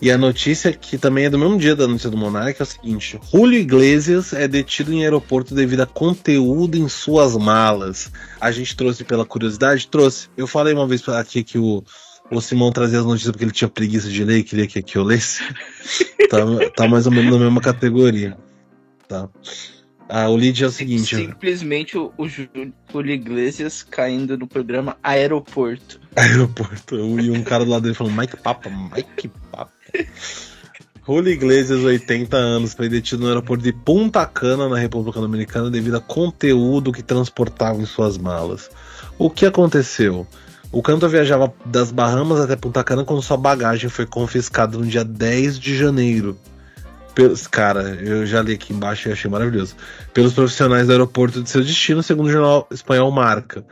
E 0.00 0.10
a 0.10 0.16
notícia, 0.16 0.72
que 0.72 0.96
também 0.96 1.26
é 1.26 1.30
do 1.30 1.38
mesmo 1.38 1.58
dia 1.58 1.76
da 1.76 1.86
notícia 1.86 2.10
do 2.10 2.16
Monark, 2.16 2.60
é 2.60 2.62
o 2.64 2.66
seguinte: 2.66 3.20
Julio 3.30 3.58
Iglesias 3.58 4.32
é 4.32 4.48
detido 4.48 4.92
em 4.92 5.04
aeroporto 5.04 5.54
devido 5.54 5.82
a 5.82 5.86
conteúdo 5.86 6.76
em 6.76 6.88
suas 6.88 7.36
malas. 7.36 8.10
A 8.40 8.50
gente 8.50 8.74
trouxe 8.74 9.04
pela 9.04 9.24
curiosidade? 9.24 9.86
Trouxe. 9.86 10.28
Eu 10.36 10.48
falei 10.48 10.74
uma 10.74 10.88
vez 10.88 11.08
aqui 11.08 11.44
que 11.44 11.56
o 11.56 11.84
o 12.30 12.40
Simão 12.40 12.72
trazia 12.72 13.00
as 13.00 13.04
notícias 13.04 13.32
porque 13.32 13.44
ele 13.44 13.52
tinha 13.52 13.68
preguiça 13.68 14.08
de 14.08 14.24
ler 14.24 14.38
e 14.38 14.44
queria 14.44 14.66
que, 14.66 14.82
que 14.82 14.96
eu 14.96 15.02
lesse. 15.02 15.42
tá, 16.30 16.38
tá 16.76 16.88
mais 16.88 17.06
ou 17.06 17.12
menos 17.12 17.32
na 17.32 17.38
mesma 17.38 17.60
categoria. 17.60 18.36
Tá. 19.08 19.28
Ah, 20.08 20.28
o 20.28 20.36
lead 20.36 20.62
é 20.62 20.66
o 20.66 20.70
seguinte. 20.70 21.16
Simplesmente 21.16 21.96
o, 21.96 22.12
o 22.18 22.28
Júlio 22.28 22.74
Iglesias 22.94 23.82
caindo 23.82 24.36
no 24.36 24.46
programa 24.46 24.96
Aeroporto. 25.02 26.00
Aeroporto. 26.14 26.96
E 26.96 27.30
um 27.30 27.42
cara 27.42 27.64
do 27.64 27.70
lado 27.70 27.82
dele 27.82 27.94
falando, 27.94 28.18
Mike 28.18 28.36
Papa, 28.36 28.68
Mike 28.68 29.28
Papa. 29.50 29.72
Julio 31.04 31.32
Iglesias, 31.32 31.82
80 31.82 32.36
anos, 32.36 32.74
foi 32.74 32.88
detido 32.88 33.22
no 33.22 33.28
aeroporto 33.28 33.64
de 33.64 33.72
Punta 33.72 34.24
Cana, 34.24 34.68
na 34.68 34.78
República 34.78 35.20
Dominicana, 35.20 35.68
devido 35.68 35.96
a 35.96 36.00
conteúdo 36.00 36.92
que 36.92 37.02
transportava 37.02 37.80
em 37.80 37.86
suas 37.86 38.16
malas. 38.16 38.70
O 39.18 39.28
que 39.28 39.44
aconteceu? 39.44 40.26
O 40.72 40.82
cantor 40.82 41.10
viajava 41.10 41.52
das 41.66 41.92
Bahamas 41.92 42.40
até 42.40 42.56
Punta 42.56 42.82
Cana 42.82 43.04
quando 43.04 43.20
sua 43.20 43.36
bagagem 43.36 43.90
foi 43.90 44.06
confiscada 44.06 44.78
no 44.78 44.86
dia 44.86 45.04
10 45.04 45.58
de 45.58 45.76
janeiro. 45.76 46.38
Pelos, 47.14 47.46
cara, 47.46 47.82
eu 48.02 48.24
já 48.24 48.40
li 48.40 48.54
aqui 48.54 48.72
embaixo 48.72 49.06
e 49.06 49.12
achei 49.12 49.30
maravilhoso. 49.30 49.76
Pelos 50.14 50.32
profissionais 50.32 50.86
do 50.86 50.92
aeroporto 50.92 51.42
de 51.42 51.50
seu 51.50 51.62
destino, 51.62 52.02
segundo 52.02 52.28
o 52.28 52.32
jornal 52.32 52.66
espanhol 52.70 53.10
Marca. 53.10 53.62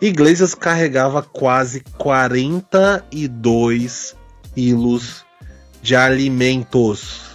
Iglesias 0.00 0.52
carregava 0.52 1.22
quase 1.22 1.84
42 1.96 4.16
quilos 4.52 5.24
de 5.80 5.94
alimentos 5.94 7.27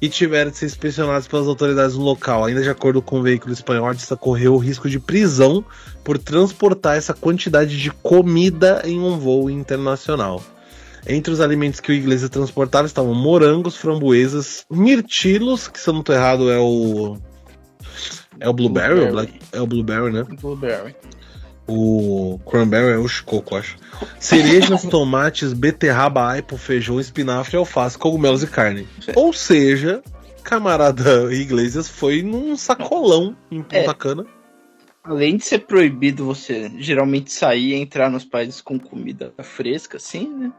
e 0.00 0.08
tiveram 0.08 0.50
de 0.50 0.56
ser 0.56 0.66
inspecionados 0.66 1.26
pelas 1.26 1.46
autoridades 1.46 1.96
no 1.96 2.02
local. 2.02 2.44
Ainda 2.44 2.62
de 2.62 2.70
acordo 2.70 3.02
com 3.02 3.18
o 3.18 3.22
veículo 3.22 3.52
espanhol, 3.52 3.86
a 3.86 3.90
artista 3.90 4.16
correu 4.16 4.54
o 4.54 4.58
risco 4.58 4.88
de 4.88 4.98
prisão 4.98 5.64
por 6.04 6.18
transportar 6.18 6.96
essa 6.96 7.12
quantidade 7.12 7.80
de 7.80 7.90
comida 7.90 8.82
em 8.84 8.98
um 9.00 9.18
voo 9.18 9.50
internacional. 9.50 10.42
Entre 11.06 11.32
os 11.32 11.40
alimentos 11.40 11.80
que 11.80 11.90
o 11.90 11.94
Iglesias 11.94 12.30
transportava 12.30 12.86
estavam 12.86 13.14
morangos, 13.14 13.76
framboesas, 13.76 14.64
mirtilos, 14.70 15.68
que 15.68 15.80
se 15.80 15.88
eu 15.88 15.94
não 15.94 16.00
estou 16.00 16.14
errado 16.14 16.50
é 16.50 16.58
o. 16.58 17.16
É 18.40 18.48
o 18.48 18.52
blueberry? 18.52 18.94
blueberry. 18.94 19.40
É 19.52 19.60
o 19.60 19.66
blueberry, 19.66 20.12
né? 20.12 20.24
Blueberry. 20.40 20.94
O 21.68 22.40
cranberry 22.46 22.94
é 22.94 22.98
o 22.98 23.06
chicoco, 23.06 23.54
acho. 23.54 23.76
Cerejas, 24.18 24.82
tomates, 24.88 25.52
beterraba, 25.52 26.30
aipo, 26.30 26.56
feijão, 26.56 26.98
espinafre, 26.98 27.56
alface, 27.56 27.98
cogumelos 27.98 28.42
e 28.42 28.46
carne. 28.46 28.88
Ou 29.14 29.32
seja, 29.32 30.02
camarada 30.42 31.32
Iglesias 31.32 31.88
foi 31.88 32.22
num 32.22 32.56
sacolão 32.56 33.36
em 33.50 33.62
Punta 33.62 33.76
É. 33.76 33.94
Cana. 33.94 34.26
Além 35.04 35.36
de 35.36 35.44
ser 35.44 35.60
proibido 35.60 36.24
você 36.24 36.70
geralmente 36.78 37.32
sair 37.32 37.70
e 37.70 37.74
entrar 37.74 38.10
nos 38.10 38.24
países 38.24 38.60
com 38.60 38.78
comida 38.78 39.32
fresca, 39.42 39.96
assim, 39.96 40.28
né? 40.28 40.52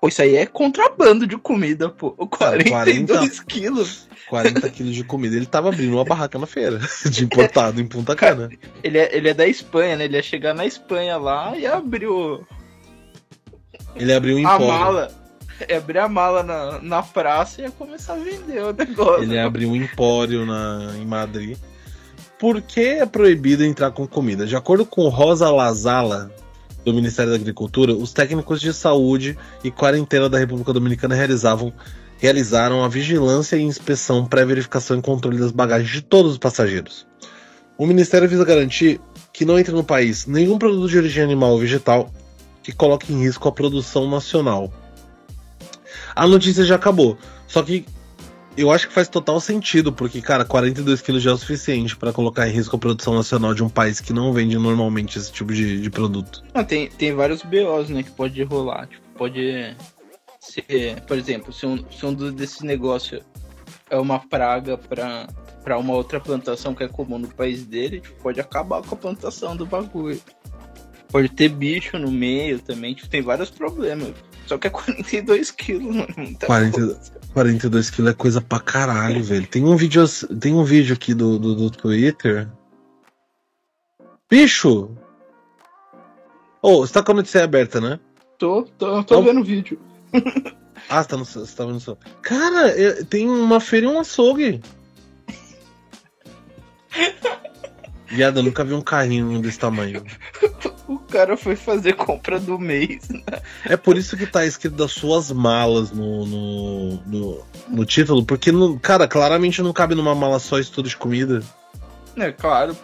Pô, 0.00 0.06
isso 0.06 0.22
aí 0.22 0.36
é 0.36 0.46
contrabando 0.46 1.26
de 1.26 1.36
comida, 1.36 1.88
pô. 1.88 2.12
42 2.12 3.40
quilos. 3.40 4.08
40 4.28 4.68
quilos 4.70 4.94
de 4.94 5.02
comida. 5.02 5.34
Ele 5.34 5.46
tava 5.46 5.68
abrindo 5.70 5.94
uma 5.94 6.04
barraca 6.04 6.38
na 6.38 6.46
feira 6.46 6.78
de 7.10 7.24
importado 7.24 7.80
em 7.80 7.86
Punta 7.86 8.14
Cana. 8.14 8.48
Ele 8.82 8.98
é, 8.98 9.16
ele 9.16 9.28
é 9.28 9.34
da 9.34 9.46
Espanha, 9.46 9.96
né? 9.96 10.04
Ele 10.04 10.16
ia 10.16 10.22
chegar 10.22 10.54
na 10.54 10.64
Espanha 10.64 11.16
lá 11.16 11.56
e 11.56 11.66
abriu 11.66 12.46
Ele 13.96 14.12
abriu 14.12 14.36
um 14.36 14.46
a 14.46 14.54
empório. 14.54 14.66
mala. 14.66 15.10
Ia 15.68 15.78
abrir 15.78 15.98
a 15.98 16.08
mala 16.08 16.42
na, 16.44 16.80
na 16.80 17.02
praça 17.02 17.60
e 17.60 17.64
ia 17.64 17.70
começar 17.72 18.12
a 18.12 18.18
vender 18.18 18.62
o 18.62 18.72
negócio. 18.72 19.24
Ele 19.24 19.38
abriu 19.38 19.68
um 19.70 19.76
empório 19.76 20.46
na, 20.46 20.92
em 20.96 21.04
Madrid. 21.04 21.58
Por 22.38 22.62
que 22.62 22.80
é 22.80 23.06
proibido 23.06 23.64
entrar 23.64 23.90
com 23.90 24.06
comida? 24.06 24.46
De 24.46 24.54
acordo 24.54 24.86
com 24.86 25.08
Rosa 25.08 25.50
Lazala, 25.50 26.30
do 26.88 26.94
Ministério 26.94 27.30
da 27.30 27.36
Agricultura, 27.36 27.92
os 27.92 28.12
técnicos 28.12 28.60
de 28.60 28.72
saúde 28.72 29.36
e 29.62 29.70
quarentena 29.70 30.28
da 30.28 30.38
República 30.38 30.72
Dominicana 30.72 31.14
realizavam, 31.14 31.72
realizaram 32.18 32.82
a 32.82 32.88
vigilância 32.88 33.56
e 33.56 33.62
inspeção, 33.62 34.24
pré-verificação 34.24 34.98
e 34.98 35.02
controle 35.02 35.38
das 35.38 35.52
bagagens 35.52 35.90
de 35.90 36.02
todos 36.02 36.32
os 36.32 36.38
passageiros. 36.38 37.06
O 37.76 37.86
Ministério 37.86 38.28
visa 38.28 38.44
garantir 38.44 39.00
que 39.32 39.44
não 39.44 39.58
entre 39.58 39.72
no 39.72 39.84
país 39.84 40.26
nenhum 40.26 40.58
produto 40.58 40.88
de 40.88 40.98
origem 40.98 41.22
animal 41.22 41.52
ou 41.52 41.58
vegetal 41.58 42.10
que 42.62 42.72
coloque 42.72 43.12
em 43.12 43.20
risco 43.22 43.48
a 43.48 43.52
produção 43.52 44.10
nacional. 44.10 44.72
A 46.16 46.26
notícia 46.26 46.64
já 46.64 46.74
acabou, 46.74 47.16
só 47.46 47.62
que 47.62 47.84
eu 48.58 48.70
acho 48.70 48.88
que 48.88 48.94
faz 48.94 49.08
total 49.08 49.40
sentido, 49.40 49.92
porque, 49.92 50.20
cara, 50.20 50.44
42 50.44 51.00
quilos 51.00 51.22
já 51.22 51.30
é 51.30 51.34
o 51.34 51.38
suficiente 51.38 51.96
para 51.96 52.12
colocar 52.12 52.48
em 52.48 52.52
risco 52.52 52.74
a 52.74 52.78
produção 52.78 53.14
nacional 53.14 53.54
de 53.54 53.62
um 53.62 53.68
país 53.68 54.00
que 54.00 54.12
não 54.12 54.32
vende 54.32 54.58
normalmente 54.58 55.18
esse 55.18 55.32
tipo 55.32 55.52
de, 55.52 55.80
de 55.80 55.90
produto. 55.90 56.42
Não, 56.54 56.64
tem, 56.64 56.88
tem 56.88 57.14
vários 57.14 57.42
BOs, 57.42 57.88
né, 57.88 58.02
que 58.02 58.10
pode 58.10 58.42
rolar. 58.42 58.86
Tipo, 58.88 59.02
pode 59.16 59.76
ser, 60.40 61.00
por 61.02 61.16
exemplo, 61.16 61.52
se 61.52 61.66
um, 61.66 61.78
se 61.90 62.04
um 62.04 62.12
desses 62.32 62.60
negócios 62.62 63.22
é 63.90 63.96
uma 63.96 64.18
praga 64.18 64.76
pra, 64.76 65.28
pra 65.62 65.78
uma 65.78 65.94
outra 65.94 66.20
plantação 66.20 66.74
que 66.74 66.82
é 66.82 66.88
comum 66.88 67.18
no 67.18 67.28
país 67.28 67.64
dele, 67.64 68.00
tipo, 68.00 68.20
pode 68.22 68.40
acabar 68.40 68.82
com 68.82 68.94
a 68.94 68.98
plantação 68.98 69.56
do 69.56 69.66
bagulho. 69.66 70.20
Pode 71.10 71.28
ter 71.30 71.48
bicho 71.48 71.98
no 71.98 72.10
meio 72.10 72.58
também, 72.58 72.94
tipo, 72.94 73.08
tem 73.08 73.22
vários 73.22 73.50
problemas. 73.50 74.14
Só 74.48 74.56
que 74.58 74.66
é 74.66 74.70
42 74.70 75.50
quilos, 75.50 75.94
mano. 75.94 76.08
Muita 76.16 76.46
40 76.46 76.72
coisa. 76.80 77.00
42 77.34 77.90
quilos 77.90 78.10
é 78.10 78.14
coisa 78.14 78.40
pra 78.40 78.58
caralho, 78.58 79.22
velho. 79.22 79.46
Tem 79.46 79.62
um 79.64 79.76
vídeo, 79.76 80.02
tem 80.40 80.54
um 80.54 80.64
vídeo 80.64 80.94
aqui 80.94 81.12
do, 81.14 81.38
do, 81.38 81.54
do 81.54 81.70
Twitter. 81.70 82.48
Bicho! 84.30 84.90
Ô, 86.62 86.78
você 86.78 86.92
tá 86.94 87.02
com 87.02 87.12
a 87.12 87.16
notícia 87.16 87.44
aberta, 87.44 87.80
né? 87.80 88.00
Tô, 88.38 88.62
tô, 88.78 88.86
tô 88.94 89.00
Então- 89.00 89.22
vendo 89.22 89.40
o 89.40 89.44
vídeo. 89.44 89.78
Ah, 90.90 91.02
você 91.02 91.08
tá, 91.10 91.16
no, 91.18 91.24
você 91.26 91.54
tá 91.56 91.66
vendo 91.66 91.76
o 91.76 91.80
seu. 91.80 91.98
Cara, 92.22 92.68
eu- 92.70 93.04
tem 93.04 93.28
uma 93.28 93.60
feira 93.60 93.84
e 93.84 93.88
um 93.90 93.98
açougue. 94.00 94.62
Viado, 98.10 98.38
eu 98.38 98.42
nunca 98.42 98.64
vi 98.64 98.72
um 98.72 98.80
carrinho 98.80 99.40
desse 99.40 99.58
tamanho. 99.58 100.02
O 100.88 100.98
cara 100.98 101.36
foi 101.36 101.54
fazer 101.54 101.92
compra 101.94 102.40
do 102.40 102.58
mês. 102.58 103.08
É 103.66 103.76
por 103.76 103.98
isso 103.98 104.16
que 104.16 104.26
tá 104.26 104.46
escrito 104.46 104.74
das 104.74 104.92
suas 104.92 105.30
malas 105.30 105.90
no, 105.90 106.24
no, 106.24 106.96
no, 107.04 107.44
no 107.68 107.84
título, 107.84 108.24
porque, 108.24 108.50
não, 108.50 108.78
cara, 108.78 109.06
claramente 109.06 109.60
não 109.60 109.72
cabe 109.74 109.94
numa 109.94 110.14
mala 110.14 110.38
só 110.38 110.58
isso 110.58 110.72
tudo 110.72 110.88
de 110.88 110.96
comida. 110.96 111.42
É 112.16 112.32
claro. 112.32 112.74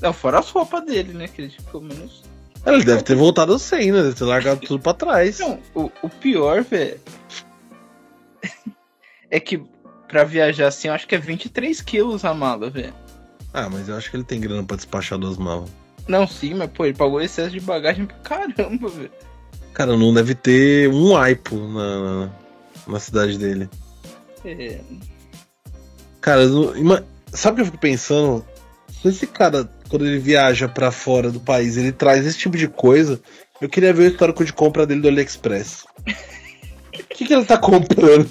Não, 0.00 0.12
fora 0.12 0.38
as 0.38 0.48
roupas 0.48 0.84
dele, 0.84 1.12
né? 1.12 1.26
Que 1.26 1.42
ele, 1.42 1.56
pelo 1.70 1.82
menos. 1.82 2.22
Ele 2.64 2.84
deve 2.84 3.02
ter 3.02 3.16
voltado 3.16 3.58
sem, 3.58 3.90
né? 3.90 4.00
Deve 4.02 4.14
ter 4.14 4.24
largado 4.24 4.60
tudo 4.60 4.80
pra 4.80 4.94
trás. 4.94 5.40
Não, 5.40 5.58
o, 5.74 5.90
o 6.02 6.08
pior, 6.08 6.62
velho. 6.62 7.00
é 9.28 9.40
que 9.40 9.60
pra 10.06 10.24
viajar 10.24 10.68
assim, 10.68 10.88
eu 10.88 10.94
acho 10.94 11.06
que 11.06 11.14
é 11.14 11.18
23 11.18 11.80
quilos 11.82 12.24
a 12.24 12.34
mala, 12.34 12.70
velho. 12.70 12.94
Ah, 13.52 13.68
mas 13.68 13.88
eu 13.88 13.96
acho 13.96 14.10
que 14.10 14.16
ele 14.16 14.24
tem 14.24 14.40
grana 14.40 14.62
pra 14.62 14.76
despachar 14.76 15.18
duas 15.18 15.36
malas. 15.36 15.70
Não, 16.08 16.26
sim, 16.26 16.54
mas 16.54 16.70
pô, 16.70 16.84
ele 16.84 16.96
pagou 16.96 17.20
excesso 17.20 17.50
de 17.50 17.60
bagagem 17.60 18.06
pra 18.06 18.16
caramba, 18.18 18.88
velho. 18.88 19.10
Cara, 19.72 19.96
não 19.96 20.12
deve 20.12 20.34
ter 20.34 20.88
um 20.88 21.16
aipo 21.16 21.56
na, 21.56 22.00
na, 22.26 22.30
na 22.88 23.00
cidade 23.00 23.38
dele. 23.38 23.68
É, 24.44 24.80
Cara, 26.20 26.46
não- 26.46 27.04
sabe 27.32 27.52
o 27.52 27.56
que 27.56 27.60
eu 27.62 27.66
fico 27.66 27.78
pensando? 27.78 28.44
Se 29.00 29.08
esse 29.08 29.26
cara, 29.26 29.70
quando 29.88 30.06
ele 30.06 30.18
viaja 30.18 30.68
pra 30.68 30.90
fora 30.90 31.30
do 31.30 31.40
país, 31.40 31.76
ele 31.76 31.92
traz 31.92 32.26
esse 32.26 32.38
tipo 32.38 32.56
de 32.56 32.68
coisa, 32.68 33.20
eu 33.60 33.68
queria 33.68 33.92
ver 33.92 34.04
o 34.04 34.12
histórico 34.12 34.44
de 34.44 34.52
compra 34.52 34.86
dele 34.86 35.00
do 35.00 35.08
AliExpress. 35.08 35.84
O 36.92 37.22
que, 37.22 37.26
que 37.26 37.34
ele 37.34 37.44
tá 37.44 37.58
comprando? 37.58 38.28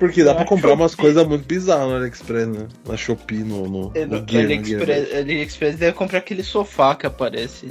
Porque 0.00 0.24
dá 0.24 0.30
Na 0.30 0.36
pra 0.38 0.44
comprar 0.46 0.72
umas 0.72 0.94
coisas 0.94 1.24
muito 1.28 1.46
bizarras 1.46 1.88
no 1.88 1.96
AliExpress, 1.96 2.48
né? 2.48 2.66
Na 2.88 2.96
Shopee, 2.96 3.44
no, 3.44 3.68
no, 3.68 3.92
é, 3.94 4.06
no 4.06 4.18
no 4.20 4.28
Gear, 4.28 4.44
no 4.44 4.52
AliExpress, 4.52 5.08
Gear. 5.08 5.18
AliExpress 5.20 5.76
deve 5.76 5.92
comprar 5.96 6.18
aquele 6.18 6.42
sofá 6.42 6.94
que 6.96 7.06
aparece 7.06 7.68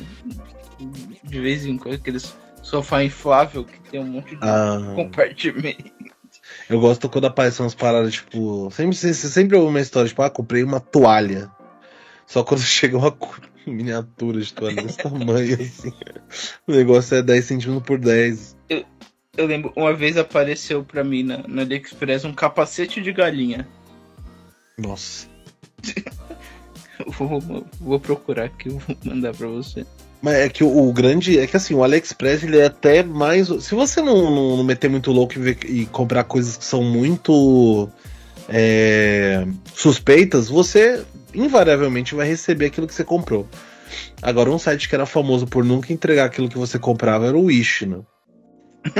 de 1.23 1.39
vez 1.41 1.65
em 1.65 1.77
quando, 1.77 1.95
aqueles 1.95 2.33
sofá 2.61 3.03
inflável 3.03 3.65
que 3.65 3.79
tem 3.89 3.99
um 3.99 4.05
monte 4.05 4.35
de 4.35 4.39
Ah, 4.41 4.93
compartimento. 4.95 5.83
eu 6.69 6.79
gosto 6.79 7.09
quando 7.09 7.25
aparecem 7.25 7.63
umas 7.65 7.75
paradas, 7.75 8.13
tipo. 8.13 8.69
Sempre, 8.71 8.95
você 8.95 9.13
sempre 9.13 9.57
ouve 9.57 9.69
uma 9.69 9.81
história, 9.81 10.07
tipo, 10.07 10.21
ah, 10.21 10.29
comprei 10.29 10.63
uma 10.63 10.79
toalha. 10.79 11.49
Só 12.27 12.43
quando 12.43 12.61
chega 12.63 12.97
uma 12.97 13.15
miniatura 13.65 14.39
de 14.39 14.53
toalha 14.53 14.83
desse 14.83 14.97
tamanho, 14.99 15.55
assim. 15.55 15.91
O 16.67 16.71
negócio 16.71 17.17
é 17.17 17.21
10 17.23 17.43
centímetros 17.45 17.83
por 17.85 17.97
10. 17.97 18.55
Eu 19.39 19.45
lembro, 19.45 19.71
uma 19.73 19.93
vez 19.93 20.17
apareceu 20.17 20.83
pra 20.83 21.01
mim 21.01 21.23
na, 21.23 21.37
no 21.47 21.61
AliExpress 21.61 22.25
um 22.25 22.33
capacete 22.33 22.99
de 23.01 23.13
galinha. 23.13 23.65
Nossa. 24.77 25.27
Vou, 27.17 27.39
vou 27.79 27.97
procurar 27.97 28.43
aqui, 28.43 28.67
vou 28.67 28.81
mandar 29.05 29.33
pra 29.33 29.47
você. 29.47 29.85
Mas 30.21 30.35
é 30.35 30.49
que 30.49 30.65
o, 30.65 30.89
o 30.89 30.91
grande. 30.91 31.39
É 31.39 31.47
que 31.47 31.55
assim, 31.55 31.73
o 31.73 31.81
AliExpress 31.81 32.43
ele 32.43 32.57
é 32.59 32.65
até 32.65 33.01
mais. 33.01 33.47
Se 33.63 33.73
você 33.73 34.01
não, 34.01 34.29
não, 34.29 34.57
não 34.57 34.63
meter 34.65 34.89
muito 34.89 35.09
louco 35.09 35.35
e, 35.35 35.41
ver- 35.41 35.59
e 35.63 35.85
comprar 35.85 36.25
coisas 36.25 36.57
que 36.57 36.65
são 36.65 36.83
muito 36.83 37.89
é, 38.49 39.47
suspeitas, 39.73 40.49
você 40.49 41.05
invariavelmente 41.33 42.13
vai 42.13 42.27
receber 42.27 42.65
aquilo 42.65 42.85
que 42.85 42.93
você 42.93 43.05
comprou. 43.05 43.47
Agora, 44.21 44.51
um 44.51 44.59
site 44.59 44.89
que 44.89 44.95
era 44.95 45.05
famoso 45.05 45.47
por 45.47 45.63
nunca 45.63 45.93
entregar 45.93 46.25
aquilo 46.25 46.49
que 46.49 46.57
você 46.57 46.77
comprava 46.77 47.27
era 47.27 47.37
o 47.37 47.45
Wish, 47.45 47.85
né? 47.85 47.99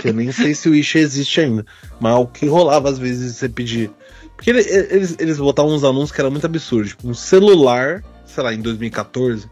Que 0.02 0.10
eu 0.10 0.14
nem 0.14 0.32
sei 0.32 0.54
se 0.54 0.68
o 0.68 0.72
Wish 0.72 0.98
existe 0.98 1.42
ainda. 1.42 1.66
Mas 2.00 2.16
o 2.16 2.26
que 2.28 2.46
rolava 2.46 2.90
às 2.90 2.98
vezes 3.00 3.36
você 3.36 3.48
pedir. 3.50 3.90
Porque 4.36 4.50
ele- 4.50 4.62
eles, 4.90 5.16
eles 5.20 5.38
botavam 5.38 5.74
uns 5.74 5.84
anúncios 5.84 6.12
que 6.12 6.22
era 6.22 6.30
muito 6.30 6.46
absurdo. 6.46 6.88
Tipo, 6.90 7.08
um 7.10 7.14
celular, 7.14 8.04
sei 8.26 8.44
lá, 8.44 8.54
em 8.54 8.62
2014. 8.62 9.50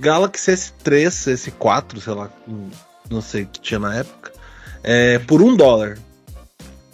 Galaxy 0.00 0.50
S3, 0.52 1.06
S4, 1.34 2.00
sei 2.00 2.14
lá, 2.14 2.30
não 3.10 3.20
sei 3.20 3.42
o 3.42 3.46
que 3.46 3.60
tinha 3.60 3.78
na 3.78 3.94
época, 3.96 4.32
é, 4.82 5.18
por 5.20 5.40
um 5.42 5.54
dólar. 5.56 5.98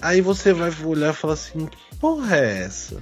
Aí 0.00 0.20
você 0.20 0.52
vai 0.52 0.70
olhar 0.84 1.10
e 1.12 1.16
falar 1.16 1.34
assim, 1.34 1.66
que 1.66 1.76
porra 1.98 2.36
é 2.36 2.62
essa? 2.64 2.96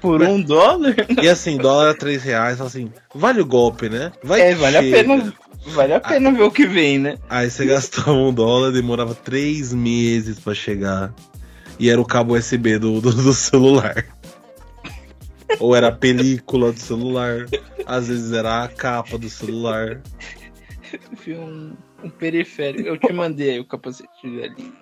Por- 0.00 0.22
um 0.22 0.40
dólar? 0.42 0.94
E 1.22 1.28
assim, 1.28 1.56
dólar 1.56 1.90
a 1.90 1.94
3 1.94 2.22
reais, 2.22 2.58
fala 2.58 2.68
assim, 2.68 2.92
vale 3.14 3.40
o 3.40 3.46
golpe, 3.46 3.88
né? 3.88 4.12
Vai 4.22 4.40
É, 4.40 4.54
vale 4.54 4.76
a 4.76 4.82
chega. 4.82 4.96
pena. 5.02 5.32
Vale 5.66 5.94
a 5.94 6.00
pena 6.00 6.32
ver 6.32 6.42
o 6.42 6.50
que 6.50 6.66
vem, 6.66 6.98
né? 6.98 7.18
Aí 7.28 7.50
você 7.50 7.66
gastava 7.66 8.12
um 8.12 8.32
dólar, 8.32 8.72
demorava 8.72 9.14
três 9.14 9.72
meses 9.72 10.38
pra 10.38 10.54
chegar. 10.54 11.14
E 11.78 11.88
era 11.88 12.00
o 12.00 12.04
cabo 12.04 12.34
USB 12.34 12.78
do, 12.78 13.00
do, 13.00 13.12
do 13.12 13.32
celular. 13.32 14.06
Ou 15.58 15.74
era 15.74 15.88
a 15.88 15.92
película 15.92 16.72
do 16.72 16.78
celular. 16.78 17.46
Às 17.86 18.08
vezes 18.08 18.32
era 18.32 18.64
a 18.64 18.68
capa 18.68 19.18
do 19.18 19.28
celular. 19.28 20.00
Vi 21.24 21.34
um, 21.34 21.74
um 22.02 22.10
periférico. 22.10 22.88
Eu 22.88 22.98
te 22.98 23.12
mandei 23.12 23.50
aí 23.50 23.60
o 23.60 23.64
capacete 23.64 24.10
de 24.22 24.40
galinha. 24.40 24.72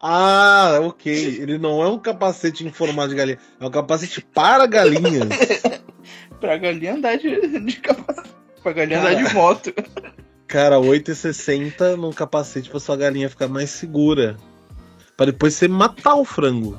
Ah, 0.00 0.78
ok. 0.82 1.12
Ele 1.12 1.58
não 1.58 1.82
é 1.82 1.88
um 1.88 1.98
capacete 1.98 2.66
em 2.66 2.70
formato 2.70 3.10
de 3.10 3.14
galinha. 3.14 3.38
É 3.58 3.66
um 3.66 3.70
capacete 3.70 4.20
para 4.20 4.66
galinhas. 4.66 5.28
Pra 6.38 6.58
galinha 6.58 6.94
andar 6.94 7.16
de, 7.16 7.60
de 7.60 7.76
capacete. 7.80 8.35
Pra 8.66 8.72
galinha 8.72 8.98
andar 8.98 9.14
de 9.14 9.32
moto. 9.32 9.72
Cara, 10.48 10.74
8,60 10.80 11.94
num 11.94 12.12
capacete 12.12 12.68
pra 12.68 12.80
sua 12.80 12.96
galinha 12.96 13.30
ficar 13.30 13.46
mais 13.46 13.70
segura. 13.70 14.36
Pra 15.16 15.26
depois 15.26 15.54
você 15.54 15.68
matar 15.68 16.16
o 16.16 16.24
frango. 16.24 16.76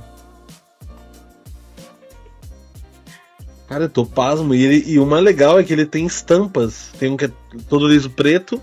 Cara, 3.69 3.85
eu 3.85 3.89
tô 3.89 4.05
pasmo. 4.05 4.53
E, 4.53 4.65
ele, 4.65 4.83
e 4.85 4.99
o 4.99 5.05
mais 5.05 5.23
legal 5.23 5.57
é 5.57 5.63
que 5.63 5.71
ele 5.71 5.85
tem 5.85 6.05
estampas. 6.05 6.91
Tem 6.99 7.09
um 7.09 7.15
que 7.15 7.23
é 7.23 7.31
todo 7.69 7.87
liso 7.87 8.09
preto, 8.09 8.61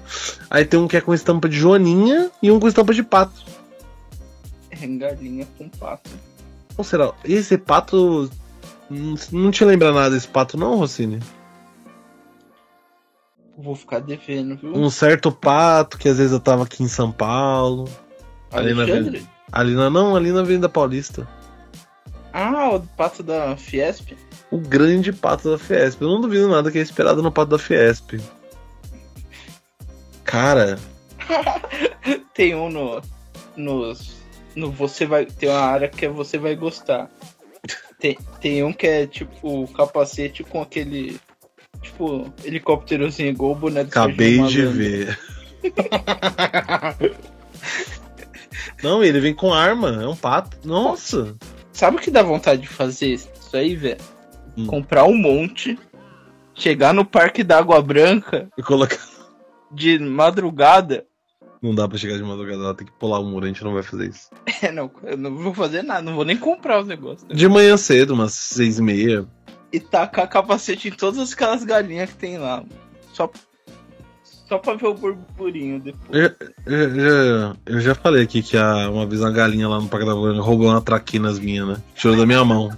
aí 0.51 0.67
tem 0.67 0.79
um 0.79 0.87
que 0.87 0.99
é 0.99 1.01
com 1.01 1.15
estampa 1.15 1.49
de 1.49 1.57
joaninha 1.57 2.31
e 2.43 2.51
um 2.51 2.61
com 2.61 2.69
estampa 2.69 2.93
de 2.93 3.03
pato. 3.03 3.43
É 4.71 4.87
galinha 4.87 5.49
com 5.57 5.67
pato. 5.71 6.11
Ou 6.77 6.85
será? 6.85 7.15
Esse 7.25 7.57
pato. 7.57 8.31
Não, 8.91 9.15
não 9.33 9.51
te 9.51 9.65
lembra 9.65 9.93
nada 9.93 10.15
desse 10.15 10.29
pato, 10.29 10.59
não, 10.59 10.77
Rossini? 10.77 11.21
Vou 13.57 13.77
ficar 13.77 14.01
devendo, 14.01 14.57
viu? 14.57 14.75
Um 14.75 14.91
certo 14.91 15.31
pato 15.31 15.99
que 15.99 16.09
às 16.09 16.19
vezes 16.19 16.33
eu 16.33 16.41
tava 16.41 16.65
aqui 16.65 16.83
em 16.83 16.89
São 16.89 17.13
Paulo. 17.13 17.89
Ali 18.51 18.75
na, 18.75 18.83
Alexandre? 18.83 19.27
ali 19.53 19.75
na 19.75 19.91
não, 19.91 20.17
ali 20.17 20.33
na 20.33 20.41
Avenida 20.41 20.69
Paulista. 20.69 21.27
Ah, 22.33 22.71
o 22.75 22.81
pato 22.81 23.23
da 23.23 23.57
Fiesp? 23.57 24.17
O 24.51 24.59
grande 24.59 25.13
pato 25.13 25.51
da 25.51 25.59
Fiesp. 25.59 26.03
Eu 26.03 26.09
não 26.09 26.21
duvido 26.21 26.49
nada 26.49 26.71
que 26.71 26.79
é 26.79 26.83
esperado 26.83 27.23
no 27.23 27.31
pato 27.31 27.51
da 27.51 27.59
Fiesp. 27.59 28.21
Cara, 30.25 30.79
Tem 32.35 32.55
um 32.55 32.69
no. 32.69 33.03
Nos. 33.57 34.17
No 34.55 34.71
você 34.71 35.07
vai. 35.07 35.27
Tem 35.27 35.49
uma 35.49 35.61
área 35.61 35.89
que 35.89 36.07
é 36.07 36.09
você 36.09 36.39
vai 36.39 36.55
gostar. 36.55 37.11
Tem, 37.99 38.19
tem 38.41 38.63
um 38.63 38.73
que 38.73 38.87
é 38.87 39.07
tipo 39.07 39.63
o 39.63 39.69
capacete 39.69 40.43
com 40.45 40.61
aquele. 40.61 41.21
Tipo, 41.85 42.33
helicópterozinho 42.43 43.29
igual 43.29 43.53
o 43.53 43.55
boné 43.55 43.85
do 43.85 43.89
acabei 43.89 44.43
de 44.43 44.67
ver. 44.67 45.19
Não, 48.83 49.03
ele 49.05 49.21
vem 49.21 49.35
com 49.35 49.53
arma, 49.53 50.03
é 50.03 50.09
um 50.09 50.17
pato. 50.17 50.57
Nossa! 50.65 51.37
Sabe 51.73 51.97
o 51.97 52.01
que 52.01 52.11
dá 52.11 52.23
vontade 52.23 52.63
de 52.63 52.69
fazer 52.69 53.09
isso 53.15 53.29
aí, 53.53 53.77
velho? 53.77 54.01
Hum. 54.57 54.67
Comprar 54.67 55.05
um 55.05 55.17
monte, 55.17 55.79
chegar 56.55 56.93
no 56.95 57.05
Parque 57.05 57.43
da 57.43 57.59
Água 57.59 57.83
Branca 57.83 58.49
E 58.57 58.63
colocar. 58.63 58.99
de 59.71 59.99
madrugada. 59.99 61.05
Não 61.61 61.75
dá 61.75 61.89
pra 61.89 61.97
chegar 61.99 62.17
de 62.17 62.23
madrugada, 62.23 62.63
ela 62.63 62.75
tem 62.75 62.87
que 62.87 62.93
pular 62.93 63.19
o 63.19 63.25
muro, 63.25 63.45
a 63.45 63.49
gente 63.49 63.65
não 63.65 63.73
vai 63.75 63.83
fazer 63.83 64.09
isso. 64.11 64.31
É, 64.63 64.71
não, 64.73 64.91
eu 65.03 65.17
não 65.19 65.37
vou 65.37 65.53
fazer 65.53 65.83
nada, 65.83 66.01
não 66.01 66.15
vou 66.15 66.25
nem 66.25 66.37
comprar 66.39 66.81
os 66.81 66.87
negócios. 66.87 67.27
De 67.29 67.47
manhã 67.49 67.77
cedo, 67.77 68.15
umas 68.15 68.33
seis 68.33 68.79
e 68.79 68.83
meia. 68.83 69.27
E 69.75 69.81
tacar 69.81 70.29
capacete 70.29 70.87
em 70.87 70.93
todas 70.93 71.33
aquelas 71.33 71.65
galinhas 71.65 72.09
que 72.11 72.17
tem 72.17 72.39
lá. 72.39 72.63
Só, 73.13 73.29
só 74.49 74.57
pra 74.59 74.75
ver 74.75 74.87
o 74.87 74.95
burburinho 74.95 75.81
depois. 75.81 76.09
Eu, 76.13 76.33
eu- 76.73 76.97
eu- 77.01 77.57
eu 77.67 77.81
já 77.81 77.93
falei 77.93 78.23
aqui 78.23 78.41
que 78.41 78.57
a, 78.57 78.89
uma 78.89 79.05
vez 79.05 79.21
uma 79.21 79.33
galinha 79.33 79.69
lá 79.69 79.81
no 79.81 79.89
Parque 79.89 80.07
da 80.07 80.13
roubou 80.13 80.69
uma 80.69 80.81
traquinas 80.81 81.41
minha, 81.41 81.67
né? 81.67 81.77
Tirou 81.97 82.17
da 82.17 82.25
minha 82.25 82.45
mão. 82.45 82.71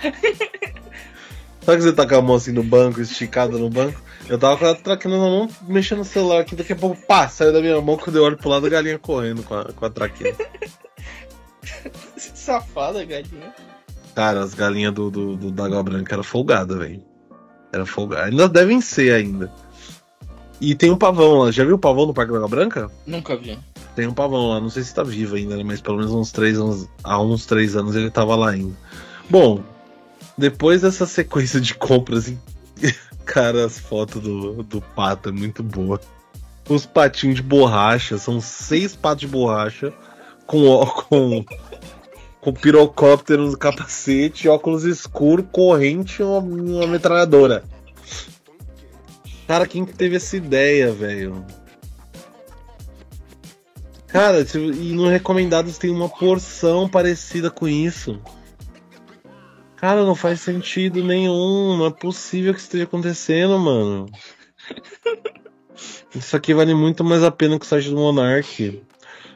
Sabe 1.60 1.76
que 1.76 1.82
você 1.82 1.92
tá 1.92 2.06
com 2.08 2.14
a 2.14 2.22
mão 2.22 2.36
assim 2.36 2.52
no 2.52 2.62
banco, 2.62 3.02
esticada 3.02 3.58
no 3.58 3.68
banco? 3.68 4.00
Eu 4.26 4.38
tava 4.38 4.56
com 4.56 4.64
a 4.64 4.74
traquina 4.74 5.18
na 5.18 5.24
mão, 5.24 5.48
mexendo 5.68 5.98
no 5.98 6.04
celular 6.06 6.40
aqui, 6.40 6.56
daqui 6.56 6.72
a 6.72 6.76
pouco, 6.76 6.96
pá, 7.06 7.28
saiu 7.28 7.52
da 7.52 7.60
minha 7.60 7.78
mão, 7.82 7.98
quando 7.98 8.16
eu 8.16 8.22
olho 8.24 8.38
pro 8.38 8.48
lado, 8.48 8.64
a 8.66 8.70
galinha 8.70 8.98
correndo 8.98 9.42
com 9.42 9.54
a, 9.54 9.64
com 9.66 9.84
a 9.84 9.90
traquina. 9.90 10.34
Safada, 12.16 13.04
galinha. 13.04 13.54
Cara, 14.20 14.40
as 14.40 14.52
galinhas 14.52 14.92
do, 14.92 15.10
do, 15.10 15.34
do 15.34 15.50
da 15.50 15.64
Água 15.64 15.82
Branca 15.82 16.14
era 16.14 16.22
folgada, 16.22 16.76
velho. 16.76 17.02
Era 17.72 17.86
folgada. 17.86 18.26
Ainda 18.26 18.46
devem 18.50 18.78
ser 18.78 19.14
ainda. 19.14 19.50
E 20.60 20.74
tem 20.74 20.90
um 20.90 20.96
pavão 20.98 21.38
lá. 21.38 21.50
Já 21.50 21.64
viu 21.64 21.76
o 21.76 21.78
pavão 21.78 22.04
no 22.04 22.12
Parque 22.12 22.30
da 22.30 22.36
Água 22.36 22.50
Branca? 22.50 22.90
Nunca 23.06 23.34
vi. 23.34 23.58
Tem 23.96 24.06
um 24.06 24.12
pavão 24.12 24.50
lá. 24.50 24.60
Não 24.60 24.68
sei 24.68 24.82
se 24.82 24.94
tá 24.94 25.02
vivo 25.02 25.36
ainda, 25.36 25.56
né? 25.56 25.64
Mas 25.64 25.80
pelo 25.80 25.96
menos 25.96 26.12
uns 26.12 26.30
três 26.30 26.58
anos. 26.58 26.86
Há 27.02 27.18
uns 27.18 27.46
três 27.46 27.74
anos 27.74 27.96
ele 27.96 28.10
tava 28.10 28.36
lá 28.36 28.50
ainda. 28.50 28.76
Bom, 29.30 29.62
depois 30.36 30.82
dessa 30.82 31.06
sequência 31.06 31.58
de 31.58 31.72
compras, 31.72 32.28
hein, 32.28 32.38
cara, 33.24 33.64
as 33.64 33.78
fotos 33.78 34.20
do, 34.20 34.62
do 34.62 34.82
pato 34.82 35.30
é 35.30 35.32
muito 35.32 35.62
boa. 35.62 35.98
Os 36.68 36.84
patinhos 36.84 37.36
de 37.36 37.42
borracha, 37.42 38.18
são 38.18 38.38
seis 38.38 38.94
patos 38.94 39.22
de 39.22 39.28
borracha 39.28 39.90
com, 40.46 40.84
com, 41.08 41.42
com 42.40 42.52
pirocóptero 42.52 43.46
no 43.46 43.56
capacete, 43.56 44.48
óculos 44.48 44.84
escuros, 44.84 45.46
corrente 45.52 46.22
e 46.22 46.24
uma, 46.24 46.38
uma 46.38 46.86
metralhadora. 46.86 47.64
Cara, 49.46 49.66
quem 49.66 49.84
que 49.84 49.92
teve 49.92 50.16
essa 50.16 50.36
ideia, 50.36 50.92
velho? 50.92 51.44
Cara, 54.06 54.44
e 54.54 54.92
no 54.92 55.08
Recomendados 55.08 55.78
tem 55.78 55.90
uma 55.90 56.08
porção 56.08 56.88
parecida 56.88 57.50
com 57.50 57.68
isso. 57.68 58.20
Cara, 59.76 60.04
não 60.04 60.14
faz 60.14 60.40
sentido 60.40 61.02
nenhum. 61.02 61.76
Não 61.78 61.86
é 61.86 61.90
possível 61.90 62.52
que 62.52 62.60
esteja 62.60 62.84
acontecendo, 62.84 63.58
mano. 63.58 64.06
Isso 66.14 66.36
aqui 66.36 66.52
vale 66.52 66.74
muito 66.74 67.02
mais 67.02 67.22
a 67.22 67.30
pena 67.30 67.58
que 67.58 67.64
o 67.64 67.68
site 67.68 67.88
do 67.88 67.96
Monark. 67.96 68.82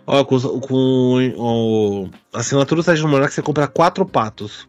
Ó, 0.07 0.25
com, 0.25 0.39
com 0.61 2.11
a 2.33 2.41
assinatura 2.41 2.81
do 2.81 2.85
site 2.85 3.01
do 3.01 3.09
você 3.09 3.43
compra 3.43 3.67
quatro 3.67 4.05
patos. 4.05 4.69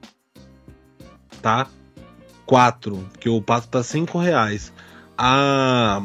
Tá? 1.42 1.68
Quatro. 2.46 3.08
Porque 3.12 3.30
o 3.30 3.42
pato 3.42 3.68
tá 3.68 3.84
cinco 3.84 4.18
reais. 4.18 4.72
A, 5.18 6.02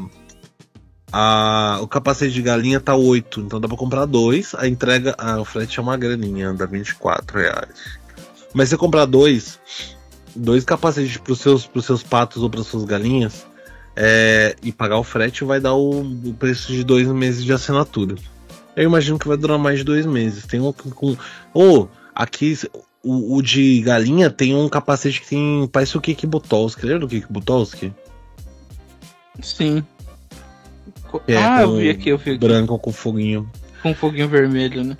a, 1.12 1.78
o 1.80 1.86
capacete 1.86 2.32
de 2.32 2.42
galinha 2.42 2.80
tá 2.80 2.94
8, 2.94 3.40
então 3.40 3.60
dá 3.60 3.68
pra 3.68 3.76
comprar 3.76 4.04
dois. 4.04 4.54
A 4.56 4.66
entrega, 4.66 5.14
ah, 5.18 5.40
o 5.40 5.44
frete 5.44 5.78
é 5.78 5.82
uma 5.82 5.96
graninha, 5.96 6.52
dá 6.52 6.66
24 6.66 7.38
reais. 7.38 8.00
Mas 8.52 8.68
se 8.68 8.70
você 8.70 8.78
comprar 8.78 9.06
dois, 9.06 9.60
dois 10.34 10.64
capacetes 10.64 11.16
pros 11.18 11.40
seus, 11.40 11.66
pros 11.66 11.84
seus 11.84 12.02
patos 12.02 12.42
ou 12.42 12.50
pras 12.50 12.66
suas 12.66 12.84
galinhas, 12.84 13.46
é, 13.94 14.56
e 14.62 14.72
pagar 14.72 14.98
o 14.98 15.04
frete, 15.04 15.44
vai 15.44 15.60
dar 15.60 15.74
o, 15.74 16.00
o 16.00 16.34
preço 16.34 16.72
de 16.72 16.82
dois 16.82 17.06
meses 17.08 17.44
de 17.44 17.52
assinatura. 17.52 18.16
Eu 18.80 18.86
imagino 18.86 19.18
que 19.18 19.28
vai 19.28 19.36
durar 19.36 19.58
mais 19.58 19.80
de 19.80 19.84
dois 19.84 20.06
meses. 20.06 20.46
Tem 20.46 20.58
um 20.58 20.72
com. 20.72 21.14
Ou, 21.52 21.90
aqui, 22.14 22.58
o, 23.02 23.36
o 23.36 23.42
de 23.42 23.82
galinha 23.82 24.30
tem 24.30 24.54
um 24.54 24.70
capacete 24.70 25.20
que 25.20 25.28
tem. 25.28 25.68
Parece 25.70 25.98
o 25.98 26.00
Kiki 26.00 26.26
Butowski. 26.26 26.86
Lembra 26.86 27.00
do 27.00 27.08
Kiki 27.08 27.30
Butowski? 27.30 27.92
Sim. 29.42 29.84
É, 31.28 31.36
ah, 31.36 31.60
eu 31.60 31.76
vi 31.76 31.90
aqui, 31.90 32.08
eu 32.08 32.16
vi 32.16 32.30
aqui. 32.30 32.38
Branco 32.38 32.78
com 32.78 32.90
foguinho. 32.90 33.50
Com 33.82 33.94
foguinho 33.94 34.30
vermelho, 34.30 34.82
né? 34.82 34.96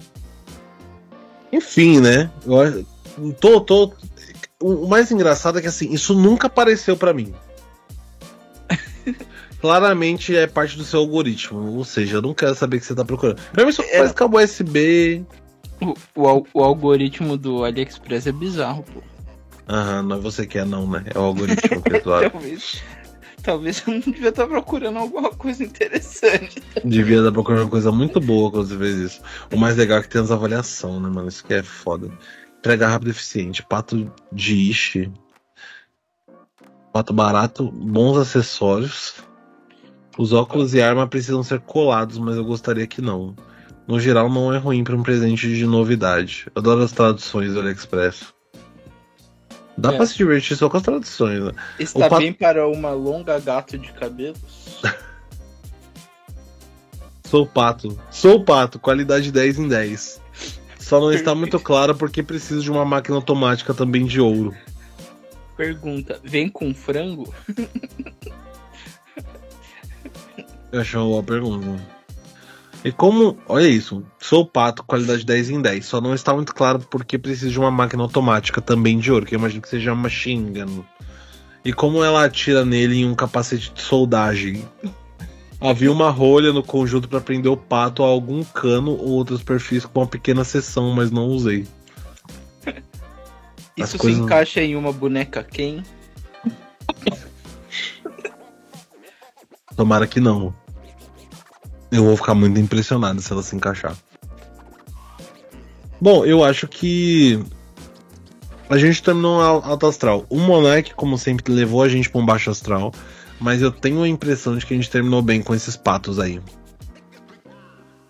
Enfim, 1.50 2.00
né? 2.00 2.30
Eu 2.44 2.84
tô, 3.32 3.62
tô. 3.62 3.94
O 4.62 4.84
o 4.84 4.88
mais 4.90 5.10
engraçado 5.10 5.58
é 5.58 5.62
que 5.62 5.68
assim, 5.68 5.90
isso 5.90 6.12
nunca 6.12 6.48
apareceu 6.48 6.98
pra 6.98 7.14
mim. 7.14 7.32
Claramente 9.60 10.34
é 10.34 10.46
parte 10.46 10.76
do 10.76 10.84
seu 10.84 11.00
algoritmo. 11.00 11.76
Ou 11.76 11.84
seja, 11.84 12.16
eu 12.16 12.22
não 12.22 12.32
quero 12.34 12.54
saber 12.54 12.78
o 12.78 12.80
que 12.80 12.86
você 12.86 12.94
tá 12.94 13.04
procurando. 13.04 13.40
Pra 13.52 13.64
mim, 13.64 13.70
isso 13.70 13.82
É. 13.82 13.98
faz 13.98 14.12
cabo 14.12 14.38
USB. 14.38 15.24
O, 15.80 15.94
o, 16.16 16.46
o 16.54 16.62
algoritmo 16.64 17.36
do 17.36 17.64
AliExpress 17.64 18.26
é 18.26 18.32
bizarro, 18.32 18.82
pô. 18.84 19.02
Aham, 19.68 20.02
não 20.02 20.16
é 20.16 20.18
você 20.18 20.46
que 20.46 20.58
é, 20.58 20.64
não, 20.64 20.86
né? 20.88 21.04
É 21.14 21.18
o 21.18 21.22
algoritmo 21.22 21.82
que 21.82 21.96
é. 21.96 22.00
Talvez. 22.00 22.82
Talvez 23.42 23.82
eu 23.86 23.94
não 23.94 24.00
devia 24.00 24.28
estar 24.28 24.46
procurando 24.46 24.98
alguma 24.98 25.30
coisa 25.30 25.64
interessante. 25.64 26.62
Devia 26.84 27.18
estar 27.18 27.32
procurando 27.32 27.62
uma 27.62 27.70
coisa 27.70 27.90
muito 27.90 28.20
boa 28.20 28.50
quando 28.50 28.66
você 28.68 28.76
fez 28.76 28.96
isso. 28.96 29.22
O 29.50 29.56
mais 29.56 29.76
legal 29.76 29.98
é 29.98 30.02
que 30.02 30.08
tem 30.08 30.20
as 30.20 30.30
avaliações, 30.30 31.00
né, 31.00 31.08
mano? 31.08 31.28
Isso 31.28 31.44
que 31.44 31.54
é 31.54 31.62
foda. 31.62 32.10
Entrega 32.58 32.88
rápido 32.88 33.08
e 33.08 33.10
eficiente. 33.12 33.62
Pato 33.62 34.12
de 34.30 34.54
ishi. 34.70 35.10
Pato 36.92 37.14
barato, 37.14 37.70
bons 37.70 38.18
acessórios. 38.18 39.14
Os 40.18 40.32
óculos 40.32 40.74
e 40.74 40.82
arma 40.82 41.06
precisam 41.06 41.42
ser 41.42 41.60
colados, 41.60 42.18
mas 42.18 42.36
eu 42.36 42.44
gostaria 42.44 42.86
que 42.86 43.00
não. 43.00 43.34
No 43.86 43.98
geral, 43.98 44.28
não 44.28 44.52
é 44.52 44.58
ruim 44.58 44.84
para 44.84 44.94
um 44.94 45.02
presente 45.02 45.48
de 45.54 45.66
novidade. 45.66 46.46
Adoro 46.54 46.82
as 46.82 46.92
traduções 46.92 47.54
do 47.54 47.60
AliExpress. 47.60 48.32
Dá 49.76 49.92
É. 49.92 49.96
pra 49.96 50.06
se 50.06 50.16
divertir 50.16 50.56
só 50.56 50.68
com 50.68 50.76
as 50.76 50.82
traduções, 50.82 51.42
né? 51.42 51.52
Está 51.78 52.08
bem 52.18 52.32
para 52.32 52.68
uma 52.68 52.90
longa 52.90 53.38
gato 53.40 53.78
de 53.78 53.92
cabelos? 53.92 54.80
Sou 57.24 57.46
pato. 57.46 57.98
Sou 58.10 58.44
pato, 58.44 58.78
qualidade 58.78 59.30
10 59.30 59.58
em 59.60 59.68
10. 59.68 60.20
Só 60.78 61.00
não 61.00 61.12
está 61.12 61.34
muito 61.34 61.58
claro 61.60 61.94
porque 61.94 62.22
preciso 62.22 62.62
de 62.62 62.70
uma 62.70 62.84
máquina 62.84 63.16
automática 63.16 63.72
também 63.72 64.04
de 64.04 64.20
ouro. 64.20 64.54
Pergunta: 65.56 66.20
vem 66.24 66.48
com 66.48 66.74
frango? 66.74 67.32
Eu 70.72 70.80
Acho 70.80 70.96
é 70.96 71.00
uma 71.00 71.08
boa 71.08 71.22
pergunta. 71.22 72.00
E 72.82 72.90
como, 72.90 73.36
olha 73.46 73.68
isso, 73.68 74.02
sou 74.18 74.46
pato, 74.46 74.82
qualidade 74.82 75.24
10 75.24 75.50
em 75.50 75.60
10. 75.60 75.84
Só 75.84 76.00
não 76.00 76.14
está 76.14 76.32
muito 76.32 76.54
claro 76.54 76.78
porque 76.78 77.18
preciso 77.18 77.52
de 77.52 77.58
uma 77.58 77.70
máquina 77.70 78.02
automática 78.02 78.60
também 78.60 78.98
de 78.98 79.12
ouro, 79.12 79.26
que 79.26 79.34
eu 79.34 79.38
imagino 79.38 79.60
que 79.60 79.68
seja 79.68 79.92
uma 79.92 80.08
Shingan. 80.08 80.84
E 81.62 81.72
como 81.72 82.02
ela 82.02 82.24
atira 82.24 82.64
nele 82.64 83.00
em 83.00 83.06
um 83.06 83.14
capacete 83.14 83.70
de 83.72 83.82
soldagem? 83.82 84.66
Havia 85.60 85.92
uma 85.92 86.08
rolha 86.08 86.54
no 86.54 86.62
conjunto 86.62 87.06
para 87.06 87.20
prender 87.20 87.52
o 87.52 87.56
pato 87.56 88.02
a 88.02 88.06
algum 88.06 88.42
cano 88.42 88.92
ou 88.92 89.10
outro 89.10 89.38
perfis 89.40 89.84
com 89.84 90.00
uma 90.00 90.06
pequena 90.06 90.42
seção, 90.42 90.90
mas 90.92 91.10
não 91.10 91.26
usei. 91.26 91.66
Isso 93.76 93.98
coisas... 93.98 94.18
se 94.18 94.24
encaixa 94.24 94.62
em 94.62 94.74
uma 94.74 94.90
boneca 94.90 95.44
quem? 95.44 95.82
Tomara 99.76 100.06
que 100.06 100.18
não. 100.18 100.54
Eu 101.90 102.04
vou 102.04 102.16
ficar 102.16 102.34
muito 102.34 102.58
impressionado 102.58 103.20
se 103.20 103.32
ela 103.32 103.42
se 103.42 103.56
encaixar. 103.56 103.96
Bom, 106.00 106.24
eu 106.24 106.42
acho 106.44 106.66
que 106.66 107.44
a 108.68 108.78
gente 108.78 109.02
terminou 109.02 109.40
alto 109.40 109.86
astral. 109.86 110.24
O 110.30 110.38
Monark, 110.38 110.94
como 110.94 111.18
sempre, 111.18 111.52
levou 111.52 111.82
a 111.82 111.88
gente 111.88 112.08
para 112.08 112.20
um 112.20 112.24
baixo 112.24 112.50
astral. 112.50 112.92
Mas 113.40 113.62
eu 113.62 113.72
tenho 113.72 114.02
a 114.02 114.08
impressão 114.08 114.56
de 114.56 114.66
que 114.66 114.74
a 114.74 114.76
gente 114.76 114.90
terminou 114.90 115.22
bem 115.22 115.42
com 115.42 115.54
esses 115.54 115.76
patos 115.76 116.18
aí. 116.18 116.40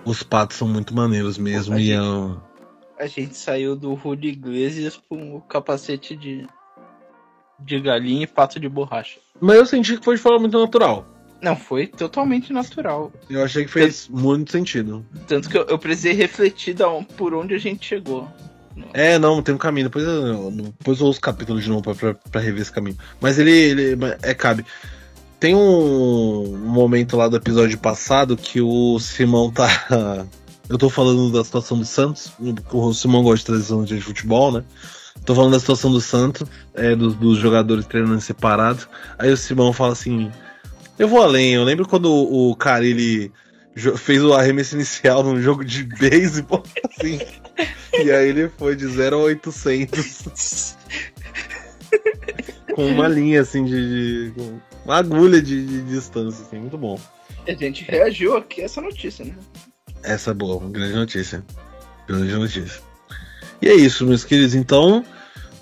Os 0.04 0.22
patos 0.22 0.56
são 0.56 0.66
muito 0.66 0.94
maneiros 0.94 1.38
mesmo. 1.38 1.74
A, 1.74 1.80
e 1.80 1.84
gente, 1.84 1.96
eu... 1.96 2.40
a 2.98 3.06
gente 3.06 3.36
saiu 3.36 3.76
do 3.76 3.94
Rude 3.94 4.28
Iglesias 4.28 5.00
com 5.08 5.36
o 5.36 5.40
capacete 5.40 6.16
de, 6.16 6.46
de 7.60 7.80
galinha 7.80 8.24
e 8.24 8.26
pato 8.26 8.58
de 8.58 8.68
borracha. 8.68 9.20
Mas 9.40 9.56
eu 9.56 9.66
senti 9.66 9.96
que 9.96 10.04
foi 10.04 10.16
de 10.16 10.22
forma 10.22 10.40
muito 10.40 10.58
natural. 10.58 11.06
Não, 11.42 11.56
foi 11.56 11.86
totalmente 11.86 12.52
natural. 12.52 13.12
Eu 13.28 13.42
achei 13.42 13.64
que 13.64 13.70
fez 13.70 14.06
tanto, 14.06 14.20
muito 14.20 14.52
sentido. 14.52 15.04
Tanto 15.26 15.48
que 15.48 15.56
eu, 15.56 15.64
eu 15.64 15.78
precisei 15.78 16.12
refletir 16.12 16.76
por 17.16 17.32
onde 17.34 17.54
a 17.54 17.58
gente 17.58 17.86
chegou. 17.86 18.28
É, 18.92 19.18
não, 19.18 19.42
tem 19.42 19.54
um 19.54 19.58
caminho. 19.58 19.86
Depois 19.86 20.04
eu, 20.04 20.50
depois 20.50 21.00
eu 21.00 21.06
ouço 21.06 21.16
os 21.16 21.18
capítulos 21.18 21.64
de 21.64 21.70
novo 21.70 21.82
pra, 21.82 21.94
pra, 21.94 22.14
pra, 22.14 22.40
rever 22.40 22.62
esse 22.62 22.72
caminho. 22.72 22.96
Mas 23.20 23.38
ele, 23.38 23.50
ele 23.50 23.98
é, 24.22 24.34
cabe. 24.34 24.64
Tem 25.38 25.54
um 25.54 26.58
momento 26.58 27.16
lá 27.16 27.26
do 27.26 27.36
episódio 27.36 27.78
passado 27.78 28.36
que 28.36 28.60
o 28.60 28.98
Simão 28.98 29.50
tá. 29.50 29.68
Eu 30.68 30.78
tô 30.78 30.88
falando 30.88 31.32
da 31.32 31.42
situação 31.42 31.76
do 31.76 31.84
Santos. 31.84 32.30
O 32.72 32.94
Simão 32.94 33.24
gosta 33.24 33.58
de 33.58 33.66
trazer 33.66 33.84
de 33.86 34.00
futebol, 34.00 34.52
né? 34.52 34.62
Tô 35.24 35.34
falando 35.34 35.52
da 35.52 35.58
situação 35.58 35.90
do 35.90 36.00
Santos, 36.00 36.48
é, 36.74 36.94
dos, 36.94 37.14
dos 37.16 37.38
jogadores 37.38 37.86
treinando 37.86 38.20
separados. 38.20 38.88
Aí 39.18 39.32
o 39.32 39.36
Simão 39.36 39.72
fala 39.72 39.94
assim: 39.94 40.30
Eu 41.00 41.08
vou 41.08 41.22
além. 41.22 41.54
Eu 41.54 41.64
lembro 41.64 41.88
quando 41.88 42.12
o, 42.12 42.54
cara 42.54 42.84
ele 42.84 43.32
fez 43.96 44.22
o 44.22 44.34
arremesso 44.34 44.74
inicial 44.74 45.22
num 45.22 45.40
jogo 45.40 45.64
de 45.64 45.82
beisebol, 45.82 46.62
assim. 46.84 47.18
e 48.04 48.12
aí 48.12 48.28
ele 48.28 48.50
foi 48.50 48.76
de 48.76 48.86
0 48.86 49.16
a 49.16 49.22
800. 49.22 50.76
com 52.76 52.86
uma 52.86 53.08
linha, 53.08 53.40
assim, 53.40 53.64
de. 53.64 54.30
de 54.32 54.60
uma 54.84 54.98
agulha 54.98 55.40
de, 55.40 55.64
de, 55.64 55.82
distância, 55.84 56.44
assim, 56.44 56.58
muito 56.58 56.76
bom. 56.76 57.00
A 57.48 57.54
gente 57.54 57.82
reagiu 57.84 58.36
aqui 58.36 58.60
a 58.60 58.66
essa 58.66 58.82
notícia, 58.82 59.24
né? 59.24 59.34
Essa 60.02 60.32
é 60.32 60.34
boa, 60.34 60.68
grande 60.68 60.94
notícia. 60.94 61.42
Grande 62.06 62.34
notícia. 62.34 62.82
E 63.62 63.68
é 63.68 63.74
isso, 63.74 64.06
meus 64.06 64.22
queridos. 64.22 64.54
Então, 64.54 65.02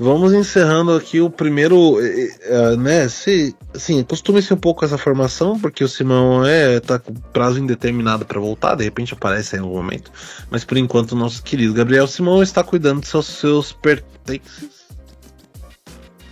Vamos 0.01 0.33
encerrando 0.33 0.93
aqui 0.95 1.21
o 1.21 1.29
primeiro, 1.29 1.97
uh, 1.97 2.77
né? 2.79 3.09
Se, 3.09 3.55
assim, 3.75 4.01
acostume-se 4.01 4.55
um 4.55 4.57
pouco 4.57 4.81
com 4.81 4.87
essa 4.87 4.97
formação, 4.97 5.59
porque 5.59 5.83
o 5.83 5.89
Simão 5.89 6.47
é 6.47 6.79
tá 6.79 7.01
com 7.01 7.13
prazo 7.13 7.59
indeterminado 7.59 8.25
para 8.25 8.39
voltar, 8.39 8.77
de 8.77 8.85
repente 8.85 9.15
aparece 9.15 9.57
aí 9.57 9.61
no 9.61 9.69
momento. 9.69 10.13
Mas 10.51 10.65
por 10.65 10.77
enquanto, 10.77 11.13
o 11.13 11.17
nosso 11.17 11.43
querido 11.43 11.75
Gabriel 11.75 12.07
Simão 12.07 12.41
está 12.43 12.63
cuidando 12.63 13.01
dos 13.01 13.09
seus, 13.09 13.27
seus 13.27 13.73
pertences. 13.73 14.87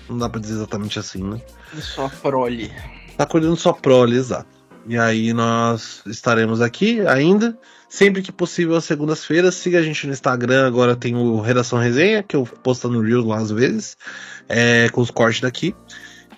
Não 0.08 0.18
dá 0.18 0.28
para 0.28 0.40
dizer 0.40 0.54
exatamente 0.54 1.00
assim, 1.00 1.24
né? 1.24 1.40
Sua 1.80 2.08
prole. 2.08 2.70
Tá 3.16 3.26
cuidando 3.26 3.56
de 3.56 3.60
sua 3.60 3.74
prole, 3.74 4.16
exato. 4.16 4.46
E 4.86 4.96
aí 4.96 5.32
nós 5.32 6.02
estaremos 6.06 6.60
aqui 6.60 7.00
ainda. 7.00 7.58
Sempre 7.88 8.22
que 8.22 8.32
possível, 8.32 8.76
às 8.76 8.84
segundas-feiras. 8.84 9.54
Siga 9.54 9.78
a 9.78 9.82
gente 9.82 10.06
no 10.06 10.12
Instagram. 10.12 10.66
Agora 10.66 10.96
tem 10.96 11.14
o 11.14 11.40
Redação 11.40 11.78
Resenha, 11.78 12.22
que 12.22 12.36
eu 12.36 12.44
posto 12.44 12.88
no 12.88 13.00
Reels 13.00 13.24
lá 13.24 13.38
às 13.38 13.50
vezes, 13.50 13.96
é, 14.48 14.88
com 14.90 15.00
os 15.00 15.10
cortes 15.10 15.40
daqui. 15.40 15.74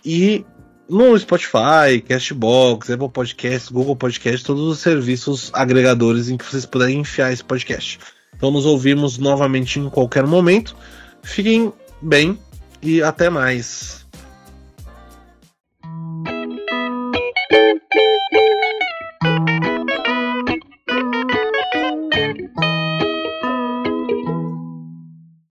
E 0.05 0.45
no 0.89 1.19
Spotify, 1.19 2.01
Castbox, 2.07 2.91
Apple 2.91 3.11
Podcasts, 3.11 3.69
Google 3.71 3.97
Podcasts, 3.97 4.43
todos 4.43 4.63
os 4.63 4.79
serviços 4.79 5.51
agregadores 5.53 6.29
em 6.29 6.37
que 6.37 6.45
vocês 6.45 6.65
puderem 6.65 7.01
enfiar 7.01 7.33
esse 7.33 7.45
podcast. 7.45 7.99
Então 8.35 8.51
nos 8.51 8.65
ouvimos 8.65 9.19
novamente 9.19 9.79
em 9.79 9.91
qualquer 9.91 10.27
momento. 10.27 10.77
Fiquem 11.23 11.73
bem 12.01 12.39
e 12.81 13.03
até 13.03 13.29
mais. 13.29 14.07